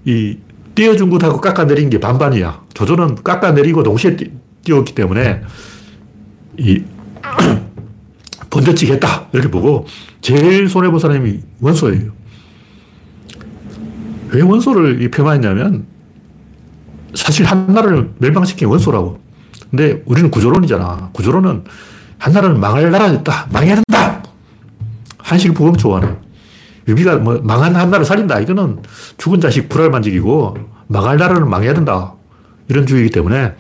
이 0.04 0.38
띄워준 0.76 1.10
것하고 1.10 1.40
깎아내린 1.40 1.90
게 1.90 1.98
반반이야. 1.98 2.62
조조는 2.74 3.16
깎아내리고 3.24 3.82
동시에 3.82 4.16
띄웠기 4.62 4.94
때문에 4.94 5.42
이 6.58 6.82
번쩍치기 8.50 8.92
했다. 8.92 9.26
이렇게 9.32 9.50
보고 9.50 9.86
제일 10.20 10.68
손해본 10.68 11.00
사람이 11.00 11.40
원소예요. 11.60 12.12
왜 14.28 14.42
원소를 14.42 15.10
폄하했냐면 15.10 15.86
사실 17.14 17.46
한나라를 17.46 18.10
멸망시킨 18.18 18.68
원소라고. 18.68 19.18
근데 19.70 20.02
우리는 20.04 20.30
구조론이잖아. 20.30 21.10
구조론은 21.12 21.64
한나라는 22.18 22.60
망할 22.60 22.90
나라였다. 22.90 23.48
망해야 23.50 23.76
된다. 23.76 24.22
한식 25.18 25.54
부검 25.54 25.74
좋아하네. 25.76 26.25
유비가 26.88 27.16
뭐 27.16 27.40
망한 27.42 27.74
한나라를 27.74 28.04
살린다. 28.04 28.40
이거는 28.40 28.82
죽은 29.18 29.40
자식 29.40 29.68
불알 29.68 29.90
만지기고 29.90 30.56
망할 30.86 31.16
나라는 31.16 31.48
망해야 31.48 31.74
된다. 31.74 32.14
이런 32.68 32.86
주의이기 32.86 33.10
때문에 33.10 33.54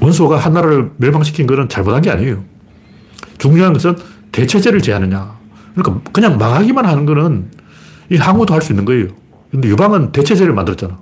원소가 0.00 0.36
한나라를 0.38 0.92
멸망시킨 0.96 1.46
것은 1.46 1.68
잘못한 1.68 2.02
게 2.02 2.10
아니에요. 2.10 2.44
중요한 3.38 3.72
것은 3.72 3.96
대체제를 4.32 4.80
제하느냐. 4.82 5.36
그러니까 5.74 6.10
그냥 6.12 6.36
망하기만 6.38 6.84
하는 6.84 7.06
거는 7.06 7.50
이 8.10 8.16
항우도 8.16 8.52
할 8.52 8.60
수 8.60 8.72
있는 8.72 8.84
거예요. 8.84 9.08
근데 9.50 9.68
유방은 9.68 10.12
대체제를 10.12 10.52
만들었잖아. 10.52 10.98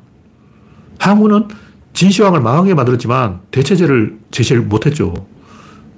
항우는 0.98 1.48
진시황을 1.94 2.40
망하게 2.40 2.74
만들었지만 2.74 3.40
대체제를 3.50 4.18
제시를 4.30 4.62
못했죠. 4.62 5.14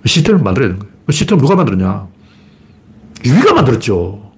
시스템을 0.07 0.43
만들어야 0.43 0.69
되는 0.69 0.79
거예요. 0.81 0.95
그 1.07 1.13
시스템을 1.13 1.43
누가 1.43 1.57
만들었냐? 1.57 2.07
유비가 3.25 3.55
만들었죠. 3.55 4.33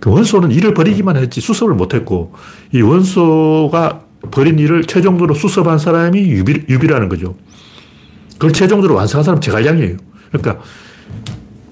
그 0.00 0.10
원소는 0.10 0.50
일을 0.50 0.74
버리기만 0.74 1.16
했지 1.16 1.40
수습을 1.40 1.74
못했고 1.74 2.32
이 2.72 2.80
원소가 2.80 4.02
벌인 4.30 4.58
일을 4.58 4.84
최종적으로 4.84 5.34
수습한 5.34 5.78
사람이 5.78 6.18
유비, 6.20 6.64
유비라는 6.68 7.08
거죠. 7.08 7.36
그걸 8.32 8.52
최종적으로 8.52 8.96
완성한 8.96 9.24
사람은 9.24 9.40
제갈량이에요. 9.40 9.96
그러니까 10.32 10.62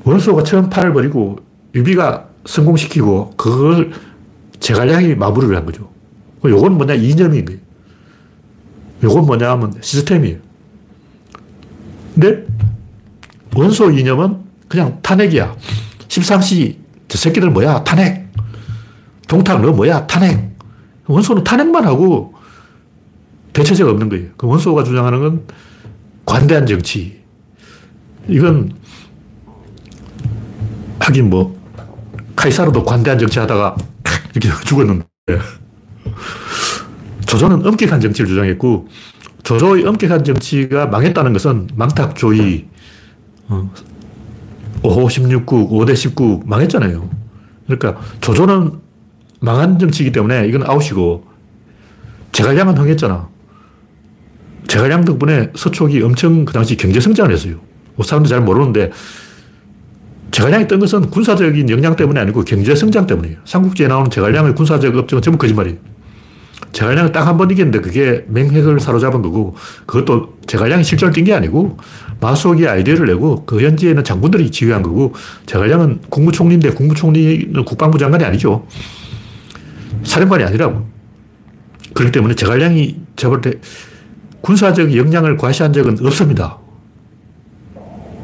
원소가 0.05 0.45
처음 0.45 0.71
판을 0.71 0.93
벌이고 0.93 1.39
유비가 1.75 2.29
성공시키고 2.45 3.35
그걸 3.37 3.93
제갈량이 4.61 5.15
마무리를 5.15 5.57
한 5.57 5.67
거죠. 5.67 5.91
요건 6.45 6.77
뭐냐 6.77 6.95
이념인 6.95 7.45
거예요. 7.45 7.61
요건 9.03 9.27
뭐냐 9.27 9.51
하면 9.51 9.75
시스템이에요. 9.81 10.39
근데 12.15 12.47
원소 13.57 13.91
이념은 13.91 14.39
그냥 14.69 14.99
탄핵이야. 15.03 15.57
13시 16.11 16.77
저 17.09 17.19
새끼들 17.19 17.51
뭐야? 17.51 17.83
탄핵. 17.85 18.29
동탁 19.29 19.63
너 19.63 19.73
뭐야? 19.73 20.07
탄핵. 20.07 20.51
원소는 21.07 21.45
탄핵만 21.45 21.85
하고 21.85 22.35
대체제가 23.53 23.91
없는 23.91 24.09
거예요. 24.09 24.29
그 24.37 24.47
원소가 24.47 24.85
주장하는 24.85 25.21
건 25.21 25.47
관대한 26.25 26.67
정치. 26.67 27.21
이건 28.29 28.73
하긴 30.99 31.31
뭐 31.31 31.59
카이사르도 32.37 32.85
관대한 32.85 33.19
정치 33.19 33.39
하다가 33.39 33.77
이렇게 34.35 34.65
죽었는데 34.65 35.05
조조는 37.27 37.67
엄격한 37.67 38.01
정치를 38.01 38.29
주장했고 38.29 38.89
조조의 39.43 39.87
엄격한 39.87 40.25
정치가 40.25 40.87
망했다는 40.87 41.33
것은 41.33 41.69
망탁조의 41.75 42.67
5호 44.83 45.07
16국, 45.07 45.71
5대 45.71 45.95
19 45.95 46.43
망했잖아요. 46.47 47.09
그러니까 47.67 48.01
조조는 48.21 48.73
망한 49.41 49.79
정치이기 49.79 50.13
때문에 50.13 50.47
이건 50.47 50.63
아웃이고 50.69 51.25
제갈량은 52.33 52.77
흥했잖아. 52.77 53.29
제갈량 54.67 55.05
덕분에 55.05 55.51
서촉이 55.55 56.01
엄청 56.03 56.45
그 56.45 56.53
당시 56.53 56.77
경제 56.77 57.01
성장을 57.01 57.33
했어요. 57.33 57.57
뭐 57.97 58.05
사람들 58.05 58.29
잘 58.29 58.41
모르는데 58.41 58.93
제갈량이 60.31 60.69
뜬 60.69 60.79
것은 60.79 61.11
군사적인 61.11 61.69
역량 61.71 61.97
때문이 61.97 62.19
아니고 62.19 62.45
경제 62.45 62.75
성장 62.75 63.07
때문이에요. 63.07 63.39
삼국지에 63.45 63.89
나오는 63.89 64.11
제갈량의 64.11 64.55
군사적 64.55 64.95
업적은 64.95 65.23
전부 65.23 65.39
거짓말이에요. 65.39 65.79
제갈량을 66.73 67.11
딱한 67.11 67.37
번 67.37 67.51
이겼는데 67.51 67.81
그게 67.81 68.25
맹획을 68.29 68.79
사로잡은 68.79 69.23
거고 69.23 69.57
그것도 69.87 70.39
제갈량이 70.47 70.85
실전을 70.85 71.13
뛴게 71.13 71.35
아니고 71.35 71.79
마수옥이 72.21 72.67
아이디어를 72.67 73.07
내고 73.07 73.45
그 73.47 73.63
현지에 73.63 73.91
있는 73.91 74.05
장군들이 74.05 74.51
지휘한 74.51 74.83
거고 74.83 75.15
제갈량은 75.47 76.03
국무총리인데 76.11 76.71
국무총리는 76.71 77.65
국방부 77.65 77.99
장관이 77.99 78.25
아니죠. 78.25 78.67
사령관이 80.05 80.45
아니라고. 80.45 80.87
그렇기 81.95 82.13
때문에 82.13 82.35
제갈량이 82.35 82.97
제볼 83.17 83.41
때 83.41 83.55
군사적 84.43 84.95
역량을 84.97 85.37
과시한 85.37 85.73
적은 85.73 86.05
없습니다. 86.07 86.59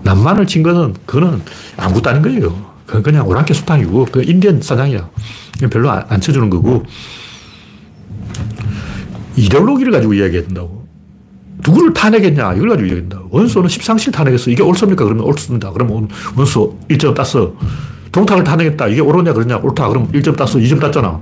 남만을 0.03 0.47
친 0.47 0.62
거는 0.62 0.94
그거는 1.05 1.42
아무것도 1.76 2.11
아닌 2.11 2.22
거예요. 2.22 2.66
그건 2.86 3.03
그냥 3.03 3.26
오랑캐 3.26 3.53
수탕이고 3.53 4.07
그 4.12 4.22
인디언 4.22 4.62
사냥이야. 4.62 5.11
별로 5.70 5.90
안 5.90 6.20
쳐주는 6.20 6.49
거고 6.51 6.84
이데올로기를 9.36 9.92
가지고 9.92 10.14
이야기해야 10.14 10.44
된다고. 10.44 10.76
누구를 11.67 11.93
탄핵했냐, 11.93 12.55
이걸 12.55 12.71
가지고 12.71 12.87
이야기한다. 12.87 13.23
원소는 13.31 13.69
십상시를 13.69 14.12
탄핵했어. 14.12 14.51
이게 14.51 14.62
옳습니까? 14.62 15.05
그러면 15.05 15.25
옳습니다. 15.25 15.73
그러면 15.73 16.09
원소 16.37 16.79
1점 16.89 17.14
땄어. 17.14 17.55
동탁을 18.12 18.45
탄핵했다. 18.45 18.89
이게 18.89 19.01
옳으냐, 19.01 19.33
그러냐, 19.33 19.57
옳다. 19.59 19.89
그럼 19.89 20.11
1점 20.12 20.37
땄어. 20.37 20.59
2점 20.59 20.81
땄잖아. 20.81 21.21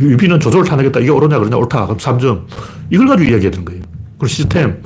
유비는 0.00 0.40
조조를 0.40 0.66
탄핵했다. 0.66 1.00
이게 1.00 1.10
옳으냐, 1.10 1.38
그러냐, 1.38 1.56
옳다. 1.56 1.86
그럼 1.86 1.98
3점. 1.98 2.44
이걸 2.90 3.06
가지고 3.06 3.30
이야기해야 3.30 3.50
되는 3.50 3.64
거예요. 3.64 3.82
그리고 4.18 4.26
시스템. 4.26 4.82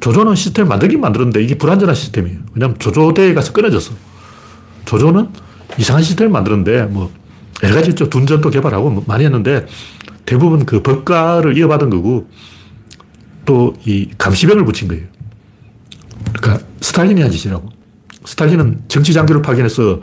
조조는 0.00 0.34
시스템 0.34 0.66
만들긴 0.66 1.00
만들었는데 1.00 1.42
이게 1.42 1.58
불완전한 1.58 1.94
시스템이에요. 1.94 2.38
왜냐면 2.54 2.78
조조대에 2.78 3.34
가서 3.34 3.52
끊어졌어. 3.52 3.92
조조는 4.86 5.28
이상한 5.78 6.02
시스템을 6.02 6.32
만들었는데 6.32 6.84
뭐 6.84 7.12
여러 7.62 7.74
가지 7.74 7.90
있죠. 7.90 8.08
둔전도 8.08 8.48
개발하고 8.48 8.90
뭐 8.90 9.04
많이 9.06 9.24
했는데 9.24 9.66
대부분 10.24 10.64
그 10.64 10.82
법가를 10.82 11.58
이어받은 11.58 11.90
거고 11.90 12.28
또 13.50 13.74
이 13.84 14.08
감시병을 14.16 14.64
붙인 14.64 14.86
거예요. 14.86 15.04
그러니까 16.38 16.64
스탈린이 16.80 17.20
한 17.20 17.30
짓이라고. 17.32 17.68
스탈린은 18.24 18.84
정치 18.86 19.12
장교를 19.12 19.42
파견해서 19.42 20.00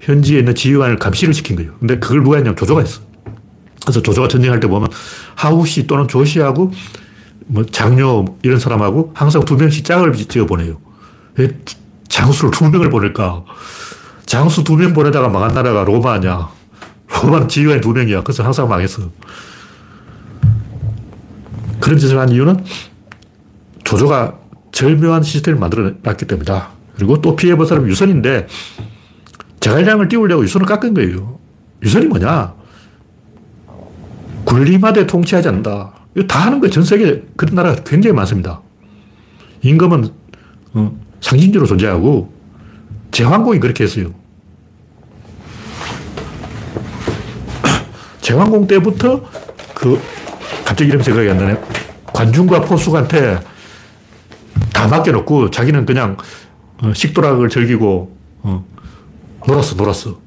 현지에 0.00 0.38
있는 0.38 0.54
지휘관을 0.54 0.96
감시를 0.96 1.34
시킨 1.34 1.56
거예요. 1.56 1.72
근데 1.78 1.98
그걸 1.98 2.22
누가 2.22 2.36
했냐면 2.36 2.56
조조가 2.56 2.80
했어. 2.80 3.02
그래서 3.82 4.00
조조가 4.00 4.28
전쟁할 4.28 4.60
때 4.60 4.68
보면 4.68 4.88
하우시 5.34 5.86
또는 5.86 6.08
조시하고 6.08 6.72
뭐 7.46 7.66
장녀 7.66 8.24
이런 8.42 8.58
사람하고 8.58 9.12
항상 9.14 9.44
두 9.44 9.56
명씩 9.56 9.84
짝을 9.84 10.12
지어 10.14 10.46
보내요. 10.46 10.78
왜 11.36 11.50
장수를 12.08 12.50
두 12.52 12.68
명을 12.70 12.88
보낼까? 12.90 13.44
장수 14.24 14.64
두 14.64 14.76
명 14.76 14.94
보내다가 14.94 15.28
망한 15.28 15.52
나라가 15.54 15.84
로마 15.84 16.14
아니야. 16.14 16.48
로마는 17.22 17.48
지휘관이 17.48 17.80
두 17.82 17.90
명이야. 17.92 18.22
그래서 18.22 18.44
항상 18.44 18.68
망했어. 18.68 19.02
그런 21.80 21.98
짓을 21.98 22.18
한 22.18 22.30
이유는 22.30 22.64
조조가 23.84 24.38
절묘한 24.72 25.22
시스템을 25.22 25.58
만들어 25.58 25.92
놨기 26.02 26.26
때문이다. 26.26 26.68
그리고 26.96 27.20
또 27.20 27.36
피해 27.36 27.56
본 27.56 27.66
사람은 27.66 27.88
유선인데 27.88 28.46
제갈량을 29.60 30.08
띄우려고 30.08 30.42
유선을 30.42 30.66
깎은 30.66 30.94
거예요. 30.94 31.38
유선이 31.82 32.06
뭐냐? 32.06 32.54
군림하되 34.44 35.06
통치하지 35.06 35.48
않는다. 35.48 35.92
이거 36.14 36.26
다 36.26 36.46
하는 36.46 36.60
거예요. 36.60 36.72
전 36.72 36.84
세계 36.84 37.22
그런 37.36 37.54
나라가 37.54 37.82
굉장히 37.82 38.14
많습니다. 38.14 38.60
임금은 39.62 40.10
어, 40.74 40.98
상징적으로 41.20 41.66
존재하고 41.66 42.32
제왕공이 43.10 43.60
그렇게 43.60 43.84
했어요. 43.84 44.12
제왕공 48.20 48.66
때부터 48.66 49.24
그 49.74 50.00
갑자기 50.68 50.90
이름 50.90 51.02
생각이 51.02 51.30
안 51.30 51.38
나네. 51.38 51.58
관중과 52.12 52.60
포수한테 52.60 53.40
다 54.74 54.86
맡겨놓고 54.86 55.50
자기는 55.50 55.86
그냥 55.86 56.18
어, 56.82 56.92
식도락을 56.94 57.48
즐기고 57.48 58.14
어, 58.42 58.64
놀았어, 59.46 59.76
놀았어. 59.76 60.18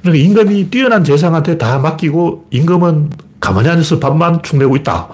그러니까 0.00 0.24
임금이 0.24 0.70
뛰어난 0.70 1.04
재상한테 1.04 1.58
다 1.58 1.78
맡기고 1.78 2.46
임금은 2.50 3.10
가만히 3.40 3.68
앉아서 3.68 4.00
밥만 4.00 4.42
축내고 4.42 4.74
있다. 4.76 5.08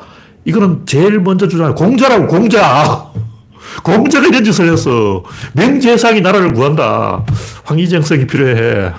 이거는 0.45 0.87
제일 0.87 1.19
먼저 1.19 1.49
주장하는 1.49 1.75
공자라고, 1.75 2.29
공자! 2.29 3.11
공자가 3.83 4.29
이런 4.29 4.45
짓을 4.45 4.73
했어. 4.73 5.25
명재상이 5.55 6.21
나라를 6.21 6.53
구한다. 6.53 7.25
황희정성이 7.65 8.27
필요해. 8.29 8.93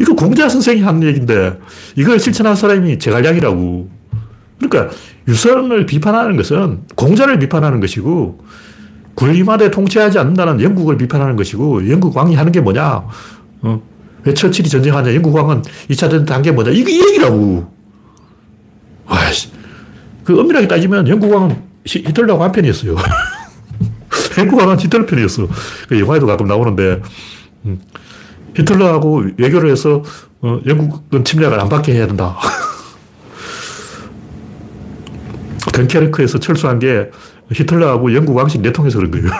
이거 0.00 0.14
공자 0.14 0.48
선생이 0.48 0.80
한 0.80 1.02
얘기인데, 1.02 1.58
이걸 1.96 2.18
실천한 2.18 2.56
사람이 2.56 2.98
제갈량이라고. 2.98 3.97
그러니까, 4.58 4.94
유선을 5.26 5.86
비판하는 5.86 6.36
것은 6.36 6.80
공자를 6.94 7.38
비판하는 7.38 7.80
것이고, 7.80 8.44
군림하되 9.14 9.70
통치하지 9.70 10.18
않는다는 10.18 10.60
영국을 10.60 10.96
비판하는 10.96 11.36
것이고, 11.36 11.90
영국 11.90 12.16
왕이 12.16 12.34
하는 12.34 12.52
게 12.52 12.60
뭐냐? 12.60 13.02
어? 13.62 13.82
왜 14.24 14.34
처칠이 14.34 14.68
전쟁하냐? 14.68 15.14
영국 15.14 15.34
왕은 15.34 15.62
2차 15.90 16.10
전쟁 16.10 16.36
한게 16.36 16.52
뭐냐? 16.52 16.70
이거 16.70 16.90
이 16.90 17.00
얘기라고. 17.00 17.72
와씨. 19.06 19.50
그 20.24 20.38
엄밀하게 20.38 20.68
따지면 20.68 21.08
영국 21.08 21.32
왕은 21.32 21.56
히틀러하고 21.84 22.44
한 22.44 22.52
편이었어요. 22.52 22.96
영국 24.38 24.58
왕은 24.60 24.78
히틀러 24.78 25.06
편이었어. 25.06 25.48
그 25.88 26.00
영화에도 26.00 26.26
가끔 26.26 26.46
나오는데, 26.46 27.00
음, 27.64 27.80
히틀러하고 28.56 29.24
외교를 29.36 29.70
해서 29.70 30.02
어, 30.40 30.60
영국은 30.66 31.24
침략을 31.24 31.58
안 31.58 31.68
받게 31.68 31.92
해야 31.94 32.06
된다. 32.06 32.36
덩케르크에서 35.78 36.38
철수한 36.40 36.78
게 36.78 37.10
히틀러하고 37.52 38.14
영국 38.14 38.36
왕실 38.36 38.62
내통해서 38.62 38.98
그런 38.98 39.10
거예요. 39.12 39.30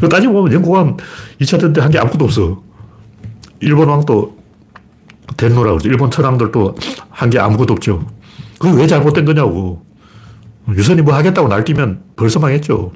따지고 0.10 0.32
보면 0.34 0.52
영국 0.52 0.72
왕 0.72 0.96
2차 1.40 1.60
대전 1.60 1.84
한게 1.84 1.98
아무것도 1.98 2.24
없어. 2.24 2.62
일본 3.60 3.88
왕도 3.88 4.36
덴노라고 5.36 5.78
그러죠. 5.78 5.88
일본 5.88 6.10
천황들도 6.10 6.74
한 7.10 7.30
게 7.30 7.38
아무것도 7.38 7.72
없죠. 7.74 8.06
그게 8.58 8.76
왜 8.78 8.86
잘못된 8.86 9.24
거냐고. 9.24 9.84
유선이 10.74 11.02
뭐 11.02 11.14
하겠다고 11.14 11.48
날뛰면 11.48 12.02
벌써 12.16 12.40
망했죠. 12.40 12.92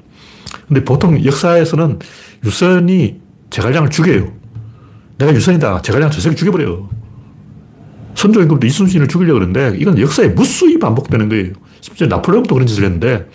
근데 0.67 0.83
보통 0.83 1.23
역사에서는 1.23 1.99
유선이 2.43 3.21
제갈량을 3.49 3.89
죽여요. 3.89 4.31
내가 5.17 5.33
유선이다. 5.33 5.81
제갈량 5.81 6.11
저 6.11 6.19
새끼 6.19 6.35
죽여버려요. 6.35 6.89
선조임금도 8.15 8.67
이순신을 8.67 9.07
죽이려고 9.07 9.39
그러는데 9.39 9.77
이건 9.79 9.97
역사에 9.97 10.29
무수히 10.29 10.77
반복되는 10.77 11.29
거예요. 11.29 11.53
심지어 11.81 12.07
나폴레옹도 12.07 12.55
그런 12.55 12.65
짓을 12.67 12.85
했는데 12.85 13.29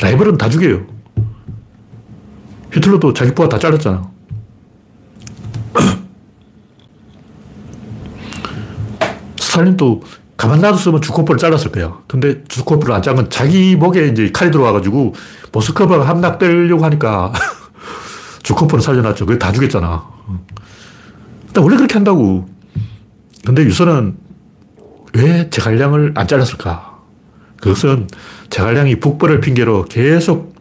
라이벌은 0.00 0.38
다 0.38 0.48
죽여요. 0.48 0.86
히틀러도 2.72 3.12
자기 3.14 3.34
부하 3.34 3.48
다 3.48 3.58
잘랐잖아. 3.58 4.08
스탈린도 9.40 10.02
가만 10.36 10.60
놔뒀으면 10.60 11.00
주코프를 11.00 11.38
잘랐을 11.38 11.72
거야. 11.72 11.98
근데 12.06 12.44
주코프를 12.44 12.94
안 12.94 13.02
자른 13.02 13.28
자기 13.28 13.74
목에 13.74 14.06
이제 14.06 14.30
칼이 14.32 14.52
들어와가지고 14.52 15.14
모스크바가 15.50 16.06
함락되려고 16.06 16.84
하니까 16.84 17.32
주코프는 18.44 18.82
살려놨죠. 18.82 19.26
그게 19.26 19.36
다 19.38 19.50
죽였잖아. 19.50 20.06
원래 21.56 21.76
그렇게 21.76 21.94
한다고. 21.94 22.46
근데 23.44 23.64
유선은 23.64 24.16
왜 25.14 25.50
제갈량을 25.50 26.12
안 26.14 26.28
잘랐을까? 26.28 26.87
그것은 27.60 28.08
제갈량이 28.50 29.00
북벌을 29.00 29.40
핑계로 29.40 29.84
계속 29.86 30.54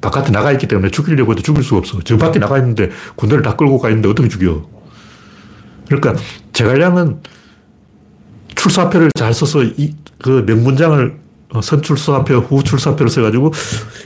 바깥에 0.00 0.30
나가 0.30 0.52
있기 0.52 0.68
때문에 0.68 0.90
죽이려고 0.90 1.32
해도 1.32 1.42
죽일 1.42 1.62
수가 1.64 1.78
없어. 1.78 1.98
저 2.04 2.16
밖에 2.16 2.38
나가 2.38 2.58
있는데 2.58 2.90
군대를 3.16 3.42
다 3.42 3.56
끌고 3.56 3.78
가 3.78 3.88
있는데 3.90 4.08
어떻게 4.08 4.28
죽여? 4.28 4.66
그러니까 5.86 6.14
제갈량은 6.52 7.20
출사표를 8.54 9.10
잘 9.16 9.32
써서 9.34 9.62
이, 9.62 9.94
그 10.20 10.44
명문장을 10.46 11.18
어, 11.50 11.62
선출사표, 11.62 12.34
후출사표를 12.40 13.08
써가지고 13.10 13.52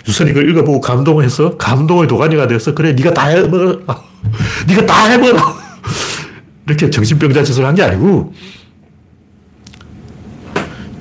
유선이 0.07 0.30
이걸 0.30 0.48
읽어보고 0.50 0.80
감동해서 0.80 1.57
감동의 1.57 2.07
도가니가 2.07 2.46
돼서 2.46 2.72
그래 2.72 2.92
네가 2.92 3.12
다 3.14 3.26
해먹어 3.26 3.80
네가 4.68 4.86
다 4.86 5.07
해먹어 5.07 5.36
이렇게 6.68 6.88
정신병자 6.88 7.42
짓을 7.42 7.64
한 7.66 7.74
게 7.74 7.82
아니고 7.82 8.32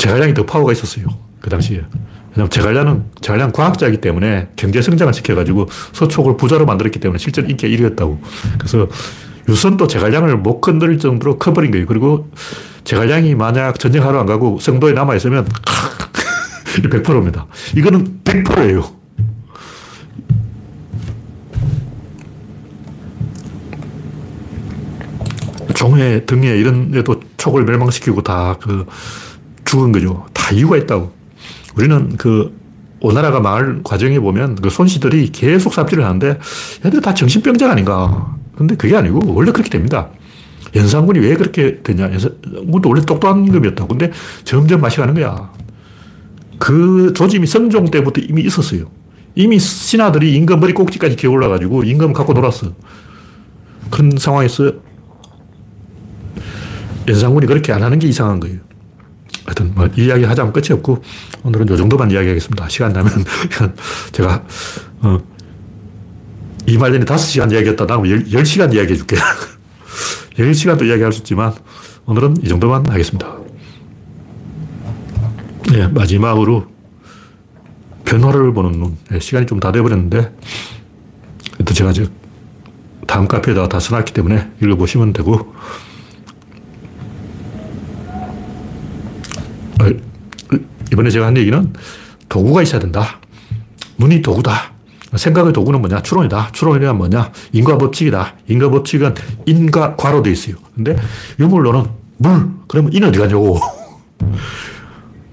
제갈량이 0.01 0.33
더 0.33 0.47
파워가 0.47 0.71
있었어요 0.71 1.05
그 1.39 1.51
당시에 1.51 1.83
왜냐면 2.31 2.49
제갈량은 2.49 3.03
제갈량 3.21 3.51
과학자이기 3.51 4.01
때문에 4.01 4.47
경제 4.55 4.81
성장을 4.81 5.13
시켜가지고 5.13 5.67
서촉을 5.93 6.37
부자로 6.37 6.65
만들었기 6.65 6.99
때문에 6.99 7.19
실제로 7.19 7.47
인기가 7.47 7.71
1위였다고 7.71 8.17
그래서 8.57 8.87
유선도 9.47 9.85
제갈량을 9.85 10.37
못 10.37 10.59
건드릴 10.59 10.97
정도로 10.97 11.37
커버린 11.37 11.69
거예요 11.69 11.85
그리고 11.85 12.31
제갈량이 12.83 13.35
만약 13.35 13.77
전쟁하러 13.77 14.19
안 14.19 14.25
가고 14.25 14.57
성도에 14.59 14.93
남아있으면 14.93 15.47
100%입니다. 16.89 17.45
이거는 17.75 18.21
100%예요. 18.23 19.01
종회, 25.75 26.25
등에 26.25 26.47
이런 26.57 26.91
데도 26.91 27.19
촉을 27.37 27.65
멸망시키고 27.65 28.23
다 28.23 28.57
그 28.59 28.85
죽은 29.72 29.93
거죠. 29.93 30.26
다 30.34 30.53
이유가 30.53 30.76
있다고. 30.76 31.13
우리는 31.78 32.17
그 32.17 32.53
오나라가 32.99 33.39
망할 33.39 33.80
과정에 33.84 34.19
보면 34.19 34.55
그 34.55 34.69
손씨들이 34.69 35.32
계속 35.32 35.74
삽질을 35.74 36.03
하는데 36.03 36.38
얘들 36.84 36.99
다 36.99 37.13
정신병자 37.13 37.72
아닌가. 37.72 38.36
근데 38.57 38.76
그게 38.76 38.97
아니고 38.97 39.34
원래 39.34 39.53
그렇게 39.53 39.69
됩니다. 39.69 40.09
연산군이 40.76 41.19
왜 41.19 41.36
그렇게 41.36 41.82
되냐. 41.84 42.11
연산군도 42.11 42.89
원래 42.89 43.01
똑똑한 43.01 43.45
임금이었다고. 43.45 43.88
근데 43.88 44.11
점점 44.43 44.82
맛이 44.82 44.97
가는 44.97 45.13
거야. 45.13 45.49
그 46.59 47.13
조짐이 47.15 47.47
성종 47.47 47.91
때부터 47.91 48.19
이미 48.19 48.41
있었어요. 48.41 48.91
이미 49.36 49.57
신하들이 49.57 50.34
임금 50.36 50.59
머리 50.59 50.74
꼭지까지 50.74 51.15
기어 51.15 51.32
올라가지고 51.32 51.86
임금을 51.86 52.13
갖고 52.13 52.34
놀았어. 52.34 52.74
큰 53.89 54.11
상황에서 54.17 54.74
연산군이 57.07 57.47
그렇게 57.47 57.72
안 57.72 57.84
하는 57.84 57.99
게 57.99 58.09
이상한 58.09 58.41
거예요. 58.41 58.70
하여튼 59.51 59.73
뭐 59.75 59.87
이야기 59.97 60.23
하자면 60.23 60.53
끝이 60.53 60.67
없고 60.71 61.03
오늘은 61.43 61.67
요 61.69 61.75
정도만 61.75 62.09
이야기하겠습니다. 62.09 62.69
시간 62.69 62.93
나면 62.93 63.11
제가 64.13 64.43
어, 65.01 65.19
이 66.65 66.77
말년에 66.77 67.03
5시간 67.03 67.51
이야기했다. 67.51 67.85
나 67.85 68.01
10 68.01 68.45
시간 68.45 68.71
이야기해 68.71 68.95
줄게. 68.95 69.17
10시간도 70.37 70.83
이야기할 70.87 71.11
수 71.11 71.19
있지만 71.19 71.53
오늘은 72.05 72.37
이 72.43 72.47
정도만 72.47 72.87
하겠습니다. 72.89 73.35
네, 75.73 75.87
마지막으로 75.87 76.67
변화를 78.05 78.53
보는 78.53 78.71
눈. 78.79 78.97
네, 79.09 79.19
시간이 79.19 79.45
좀 79.45 79.59
다 79.59 79.71
돼버렸는데 79.73 80.33
또 81.65 81.73
제가 81.73 81.91
저 81.91 82.05
다음 83.05 83.27
카페에다가 83.27 83.67
다 83.67 83.79
써놨기 83.81 84.13
때문에 84.13 84.49
읽어보시면 84.61 85.11
되고 85.11 85.53
이번에 90.91 91.09
제가 91.09 91.27
한 91.27 91.38
얘기는 91.38 91.73
도구가 92.29 92.61
있어야 92.63 92.79
된다. 92.79 93.19
눈이 93.97 94.21
도구다. 94.21 94.71
생각의 95.15 95.51
도구는 95.53 95.82
뭐냐? 95.82 96.01
추론이다. 96.01 96.49
추론이란 96.53 96.97
뭐냐? 96.97 97.32
인과 97.51 97.77
법칙이다. 97.77 98.36
인과 98.47 98.69
법칙은 98.69 99.13
인과 99.45 99.95
과로 99.97 100.21
되어 100.23 100.34
있어요. 100.34 100.55
근데 100.75 100.95
유물론은 101.39 101.84
물. 102.17 102.47
그러면 102.67 102.93
인 102.93 103.03
어디 103.03 103.19
가냐고. 103.19 103.59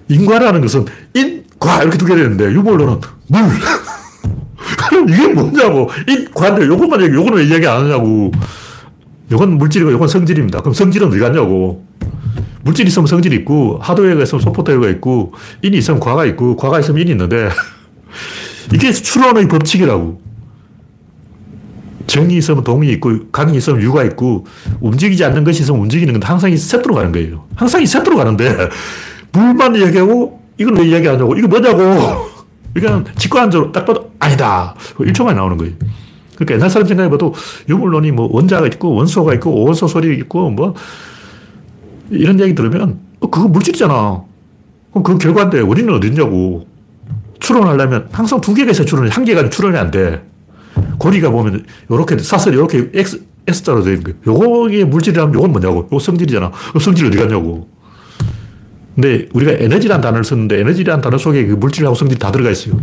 인과라는 0.09 0.61
것은 0.62 0.86
인 1.14 1.38
과 1.59 1.82
이렇게 1.82 1.99
두 1.99 2.07
개 2.07 2.14
되는데 2.14 2.44
유물론은 2.53 3.01
물. 3.26 3.42
그럼 4.88 5.09
이게 5.09 5.26
뭐냐고. 5.28 5.90
이 6.09 6.24
과인데 6.32 6.66
요것만 6.66 7.03
얘기, 7.03 7.14
요거는 7.16 7.38
왜 7.38 7.44
이야기 7.46 7.66
안 7.66 7.84
하냐고. 7.84 8.30
요건 9.32 9.59
물질이고 9.59 9.90
요건 9.92 10.07
성질입니다. 10.07 10.61
그럼 10.61 10.72
성질은 10.72 11.09
어디 11.09 11.18
갔냐고. 11.18 11.84
물질 12.68 12.86
있으면 12.86 13.06
성질이 13.06 13.34
있고, 13.36 13.78
하드웨어가 13.80 14.24
있으면 14.24 14.42
소프트웨어가 14.42 14.90
있고, 14.90 15.32
인이 15.62 15.78
있으면 15.78 16.00
과가 16.00 16.26
있고, 16.26 16.54
과가 16.54 16.80
있으면 16.80 17.00
인이 17.00 17.12
있는데, 17.12 17.48
이게 18.74 18.92
추론의 18.92 19.48
법칙이라고. 19.48 20.20
정이 22.06 22.36
있으면 22.36 22.64
동이 22.64 22.90
있고, 22.92 23.30
강이 23.32 23.56
있으면 23.56 23.80
유가 23.80 24.04
있고, 24.04 24.44
움직이지 24.82 25.24
않는 25.24 25.44
것이 25.44 25.62
있으면 25.62 25.80
움직이는 25.80 26.12
건데, 26.12 26.26
항상 26.26 26.52
이 26.52 26.58
세트로 26.58 26.94
가는 26.94 27.10
거예요. 27.10 27.46
항상 27.56 27.80
이 27.80 27.86
세트로 27.86 28.16
가는데, 28.18 28.68
물만 29.32 29.74
이야기하고, 29.74 30.38
이건 30.58 30.76
왜 30.76 30.88
이야기하냐고, 30.88 31.38
이거 31.38 31.48
뭐냐고. 31.48 32.28
이건 32.76 33.06
직관적으로 33.16 33.72
딱 33.72 33.86
봐도 33.86 34.12
아니다. 34.18 34.74
1초만에 34.98 35.36
나오는 35.36 35.56
거예요. 35.56 35.72
그러니까 36.34 36.54
옛날 36.56 36.68
사람 36.68 36.86
생각해봐도 36.86 37.32
유물론이 37.66 38.12
뭐 38.12 38.28
원자가 38.30 38.66
있고 38.66 38.92
원소가 38.92 39.32
있고 39.34 39.52
오원소 39.52 39.88
소리 39.88 40.14
있고 40.18 40.50
뭐 40.50 40.74
이런 42.11 42.38
얘기 42.40 42.54
들으면 42.54 42.98
어, 43.20 43.30
그거 43.30 43.48
물질이잖아. 43.48 44.22
그럼 44.90 45.02
그 45.02 45.18
결과인데 45.18 45.61
원인은 45.61 45.94
어딨냐고. 45.94 46.66
추론하려면 47.40 48.09
항상 48.11 48.40
두 48.40 48.52
개가 48.52 48.72
있어야 48.72 48.84
추론이, 48.84 49.11
한 49.11 49.24
개가 49.24 49.48
추론이 49.48 49.76
안 49.78 49.90
돼. 49.90 50.22
고리가 50.98 51.30
보면 51.30 51.64
이렇게 51.88 52.18
사슬이 52.18 52.56
이렇게 52.56 52.90
X, 52.92 53.22
S자로 53.46 53.82
되어 53.82 53.94
있는 53.94 54.14
거예요. 54.24 54.64
요게 54.64 54.84
물질이라면 54.84 55.34
요건 55.34 55.52
뭐냐고. 55.52 55.88
요 55.92 55.98
성질이잖아. 55.98 56.50
그 56.72 56.78
성질 56.80 57.06
어디 57.06 57.16
갔냐고. 57.16 57.68
근데 58.94 59.28
우리가 59.32 59.52
에너지란 59.52 60.00
단어를 60.00 60.24
썼는데 60.24 60.59
에너지란 60.61 61.00
단어 61.00 61.16
속에 61.18 61.46
그 61.46 61.54
물질하고 61.54 61.94
성질이 61.94 62.18
다 62.18 62.32
들어가 62.32 62.50
있어요. 62.50 62.80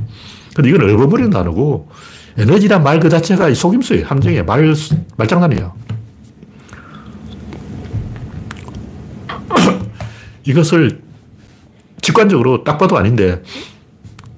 근데 0.56 0.70
이건 0.70 0.84
얼버무리는 0.84 1.30
단어고 1.30 1.90
에너지란 2.38 2.84
말 2.84 3.00
그 3.02 3.10
자체가 3.10 3.54
속임수예요. 3.54 4.06
함정이에요. 4.06 4.46
말, 4.46 4.74
말장난이에요. 5.18 5.74
이것을 10.46 11.02
직관적으로 12.02 12.64
딱 12.64 12.78
봐도 12.78 12.98
아닌데, 12.98 13.42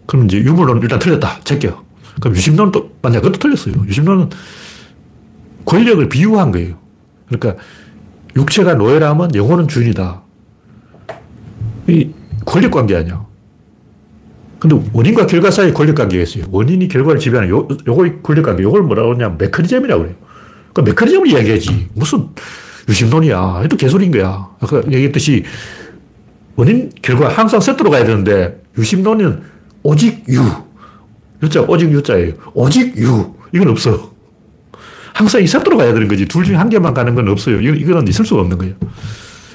그럼 0.05 0.26
이제 0.26 0.38
유물론은 0.38 0.82
일단 0.82 0.99
틀렸다. 0.99 1.41
제껴. 1.43 1.84
그럼 2.20 2.36
유심론은 2.36 2.72
또, 2.72 2.91
만약 3.01 3.22
그것도 3.22 3.39
틀렸어요. 3.39 3.76
유심론은 3.86 4.30
권력을 5.66 6.08
비유한 6.10 6.51
거예요. 6.51 6.78
그러니까 7.28 7.62
육체가 8.36 8.76
노예라면 8.76 9.36
영혼은 9.36 9.68
주인이다. 9.68 10.22
이 11.88 12.10
권력 12.45 12.72
관계 12.72 12.95
아니야. 12.95 13.26
근데 14.60 14.82
원인과 14.93 15.28
결과 15.28 15.51
사이에 15.51 15.74
권력 15.74 15.95
관계가 15.95 16.24
있어요. 16.24 16.45
원인이 16.49 16.88
결과를 16.88 17.20
지배하는 17.20 17.49
요, 17.49 17.68
요거 17.86 18.22
권력 18.24 18.43
관계. 18.43 18.64
요걸 18.64 18.84
뭐라고 18.84 19.14
하냐면 19.14 19.38
메커니즘이라고 19.38 20.03
그래요. 20.03 20.16
그 20.74 20.82
메커니즘을 20.82 21.28
이야기하지. 21.28 21.89
무슨 21.93 22.30
유심론이야. 22.88 23.64
이도 23.66 23.76
개소리인 23.76 24.12
거야. 24.12 24.49
아까 24.60 24.82
얘기했듯이 24.86 25.43
원인, 26.58 26.91
결과 27.01 27.30
항상 27.30 27.62
세트로 27.62 27.89
가야 27.91 28.03
되는데 28.03 28.62
유심론은 28.78 29.41
오직 29.84 30.24
유. 30.28 30.41
유자, 31.41 31.62
오직 31.62 31.91
유자예요. 31.91 32.34
오직 32.53 32.97
유. 32.97 33.34
이건 33.53 33.70
없어. 33.70 34.12
항상 35.14 35.41
이 35.41 35.47
세트로 35.47 35.78
가야 35.78 35.93
되는 35.93 36.08
거지. 36.08 36.26
둘 36.26 36.43
중에 36.43 36.55
한 36.55 36.70
개만 36.70 36.93
가는 36.93 37.14
건 37.16 37.28
없어요. 37.30 37.62
이거는 37.62 38.08
있을 38.08 38.26
수가 38.26 38.41
없는 38.41 38.58
거예요. 38.58 38.74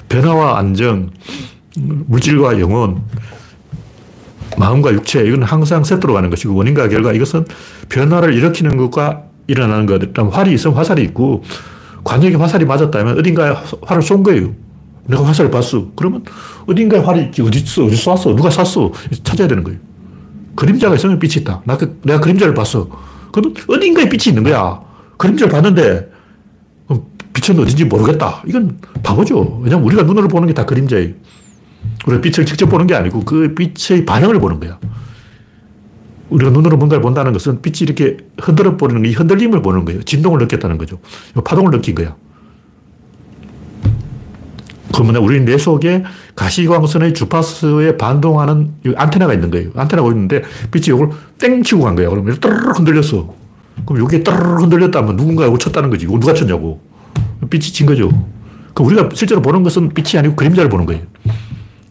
변화와 0.08 0.58
안정, 0.58 1.10
물질과 1.76 2.60
영혼, 2.60 3.02
마음과 4.56 4.92
육체, 4.92 5.24
이건 5.24 5.42
항상 5.42 5.82
세트로 5.82 6.14
가는 6.14 6.30
것이고, 6.30 6.54
원인과 6.54 6.88
결과, 6.88 7.12
이것은 7.12 7.46
변화를 7.88 8.34
일으키는 8.34 8.76
것과 8.76 9.24
일어나는 9.46 9.86
것. 9.86 10.02
활이 10.32 10.52
있으면 10.54 10.76
화살이 10.76 11.02
있고, 11.02 11.42
관역에 12.04 12.36
화살이 12.36 12.64
맞았다면 12.64 13.18
어딘가에 13.18 13.54
활을 13.82 14.02
쏜 14.02 14.22
거예요. 14.22 14.54
내가 15.06 15.24
화살을 15.26 15.50
봤어. 15.50 15.88
그러면 15.96 16.22
어딘가에 16.66 17.00
활이 17.00 17.24
있지. 17.26 17.42
어디 17.42 17.58
있어? 17.58 17.84
어디 17.84 17.96
쐈어? 17.96 18.16
누가 18.36 18.50
쐈어? 18.50 18.92
찾아야 19.24 19.48
되는 19.48 19.64
거예요. 19.64 19.78
그림자가 20.54 20.94
있으면 20.96 21.18
빛이 21.18 21.42
있다. 21.42 21.62
나, 21.64 21.76
그, 21.76 21.98
내가 22.02 22.20
그림자를 22.20 22.54
봤어. 22.54 22.88
그러면 23.32 23.54
어딘가에 23.68 24.08
빛이 24.08 24.28
있는 24.28 24.42
거야. 24.44 24.80
그림자를 25.16 25.52
봤는데, 25.52 26.10
빛은 27.32 27.58
어딘지 27.58 27.86
모르겠다. 27.86 28.42
이건 28.46 28.78
바보죠. 29.02 29.60
왜냐면 29.62 29.84
우리가 29.86 30.02
눈으로 30.02 30.28
보는 30.28 30.46
게 30.48 30.52
다 30.54 30.66
그림자예요. 30.66 31.14
우리가 32.06 32.20
빛을 32.20 32.44
직접 32.46 32.66
보는 32.66 32.86
게 32.86 32.94
아니고 32.94 33.24
그 33.24 33.54
빛의 33.54 34.04
반응을 34.04 34.38
보는 34.38 34.60
거야. 34.60 34.78
우리가 36.28 36.50
눈으로 36.50 36.76
뭔가를 36.76 37.00
본다는 37.02 37.32
것은 37.32 37.62
빛이 37.62 37.78
이렇게 37.80 38.18
흔들어 38.38 38.76
버리는 38.76 39.02
이 39.06 39.12
흔들림을 39.12 39.62
보는 39.62 39.84
거예요. 39.86 40.02
진동을 40.02 40.38
느꼈다는 40.40 40.76
거죠. 40.78 40.98
파동을 41.42 41.70
느낀 41.70 41.94
거야. 41.94 42.14
그러면 44.92 45.16
우리 45.16 45.40
뇌 45.40 45.58
속에 45.58 46.04
가시광선의 46.34 47.14
주파수에 47.14 47.96
반동하는 47.96 48.72
안테나가 48.96 49.34
있는 49.34 49.50
거예요. 49.50 49.70
안테나가 49.74 50.08
있는데 50.08 50.42
빛이 50.70 50.96
이걸 50.96 51.10
땡 51.38 51.62
치고 51.62 51.82
간 51.82 51.94
거야. 51.94 52.08
그러면 52.08 52.36
떠르르 52.38 52.70
흔들렸어. 52.70 53.34
그럼 53.86 54.04
이게 54.06 54.22
떠르르 54.22 54.62
흔들렸다면 54.62 55.16
누군가 55.16 55.46
이걸 55.46 55.58
쳤다는 55.58 55.90
거지. 55.90 56.04
이거 56.04 56.18
누가 56.18 56.34
쳤냐고. 56.34 56.80
빛이 57.50 57.62
친 57.64 57.86
거죠. 57.86 58.10
그럼 58.74 58.88
우리가 58.88 59.08
실제로 59.14 59.42
보는 59.42 59.62
것은 59.62 59.90
빛이 59.90 60.18
아니고 60.18 60.36
그림자를 60.36 60.70
보는 60.70 60.86
거예요. 60.86 61.02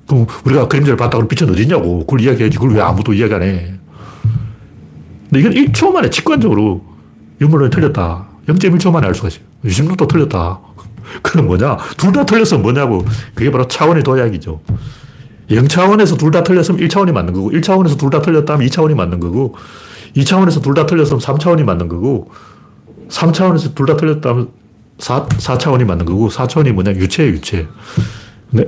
그럼 0.08 0.26
우리가 0.46 0.68
그림자를 0.68 0.98
봤다고 0.98 1.28
빛은 1.28 1.52
어디냐고. 1.52 2.00
그걸 2.00 2.22
이야기해야지. 2.22 2.58
그걸 2.58 2.76
왜 2.76 2.82
아무도 2.82 3.14
이야기 3.14 3.34
안 3.34 3.44
해. 3.44 3.74
근데 5.30 5.40
이건 5.40 5.54
1초 5.54 5.92
만에 5.92 6.10
직관적으로 6.10 6.84
유물론이 7.40 7.72
틀렸다. 7.72 8.28
0.1초 8.48 8.92
만에 8.92 9.08
알 9.08 9.16
수가 9.16 9.30
있어요. 9.30 9.44
유심론도 9.64 10.08
틀렸다. 10.08 10.60
그건 11.22 11.48
뭐냐? 11.48 11.78
둘 11.98 12.12
다 12.14 12.26
틀렸으면 12.26 12.62
뭐냐고. 12.62 13.06
그게 13.36 13.52
바로 13.52 13.68
차원의 13.68 14.04
도약이죠. 14.04 14.62
0차원에서 15.50 16.18
둘 16.18 16.32
다 16.32 16.44
틀렸으면 16.44 16.80
1차원이 16.82 17.12
맞는 17.12 17.34
거고, 17.34 17.52
1차원에서 17.52 17.98
둘 17.98 18.10
다 18.10 18.22
틀렸다면 18.22 18.66
2차원이 18.68 18.96
맞는 18.96 19.20
거고, 19.20 19.56
2차원에서 20.16 20.62
둘 20.62 20.74
다 20.74 20.86
틀렸으면 20.86 21.20
3차원이 21.20 21.64
맞는 21.64 21.90
거고, 21.90 22.32
3차원에서 23.10 23.76
둘 23.76 23.86
다 23.86 23.98
틀렸다면 23.98 24.50
4, 24.98 25.26
4차원이 25.26 25.84
맞는 25.84 26.06
거고, 26.06 26.30
4차원이 26.30 26.72
뭐냐? 26.72 26.92
유체예요, 26.92 27.34
유체. 27.34 27.68
근데 28.50 28.68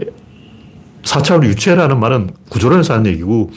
4차원 1.04 1.46
유체라는 1.46 2.00
말은 2.00 2.32
구조론에서 2.50 2.96
하는 2.96 3.06
얘기고, 3.12 3.52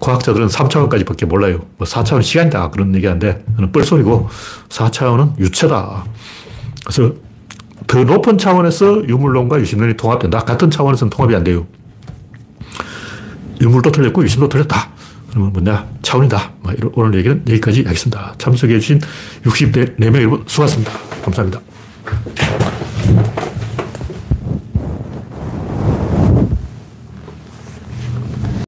과학자들은 0.00 0.48
3차원까지 0.48 1.06
밖에 1.06 1.24
몰라요. 1.24 1.64
뭐 1.78 1.86
4차원 1.86 2.22
시간이다. 2.22 2.70
그런 2.70 2.94
얘기 2.94 3.06
하는데, 3.06 3.42
그는 3.56 3.72
뻘소리고, 3.72 4.28
4차원은 4.68 5.38
유체다. 5.38 6.04
그래서 6.84 7.14
더 7.86 8.04
높은 8.04 8.38
차원에서 8.38 9.06
유물론과 9.08 9.60
유심론이 9.60 9.96
통합된다. 9.96 10.40
같은 10.40 10.70
차원에서는 10.70 11.10
통합이 11.10 11.34
안 11.34 11.44
돼요. 11.44 11.66
유물도 13.60 13.92
틀렸고 13.92 14.24
유심도 14.24 14.48
틀렸다. 14.48 14.90
그러면 15.30 15.52
뭐냐? 15.52 15.86
차원이다. 16.02 16.52
뭐 16.60 16.72
오늘 16.94 17.18
얘기는 17.18 17.42
여기까지 17.48 17.82
하겠습니다. 17.84 18.34
참석해주신 18.38 19.00
64명 19.44 20.14
여러분 20.16 20.44
수고하셨습니다. 20.46 20.92
감사합니다. 21.24 21.60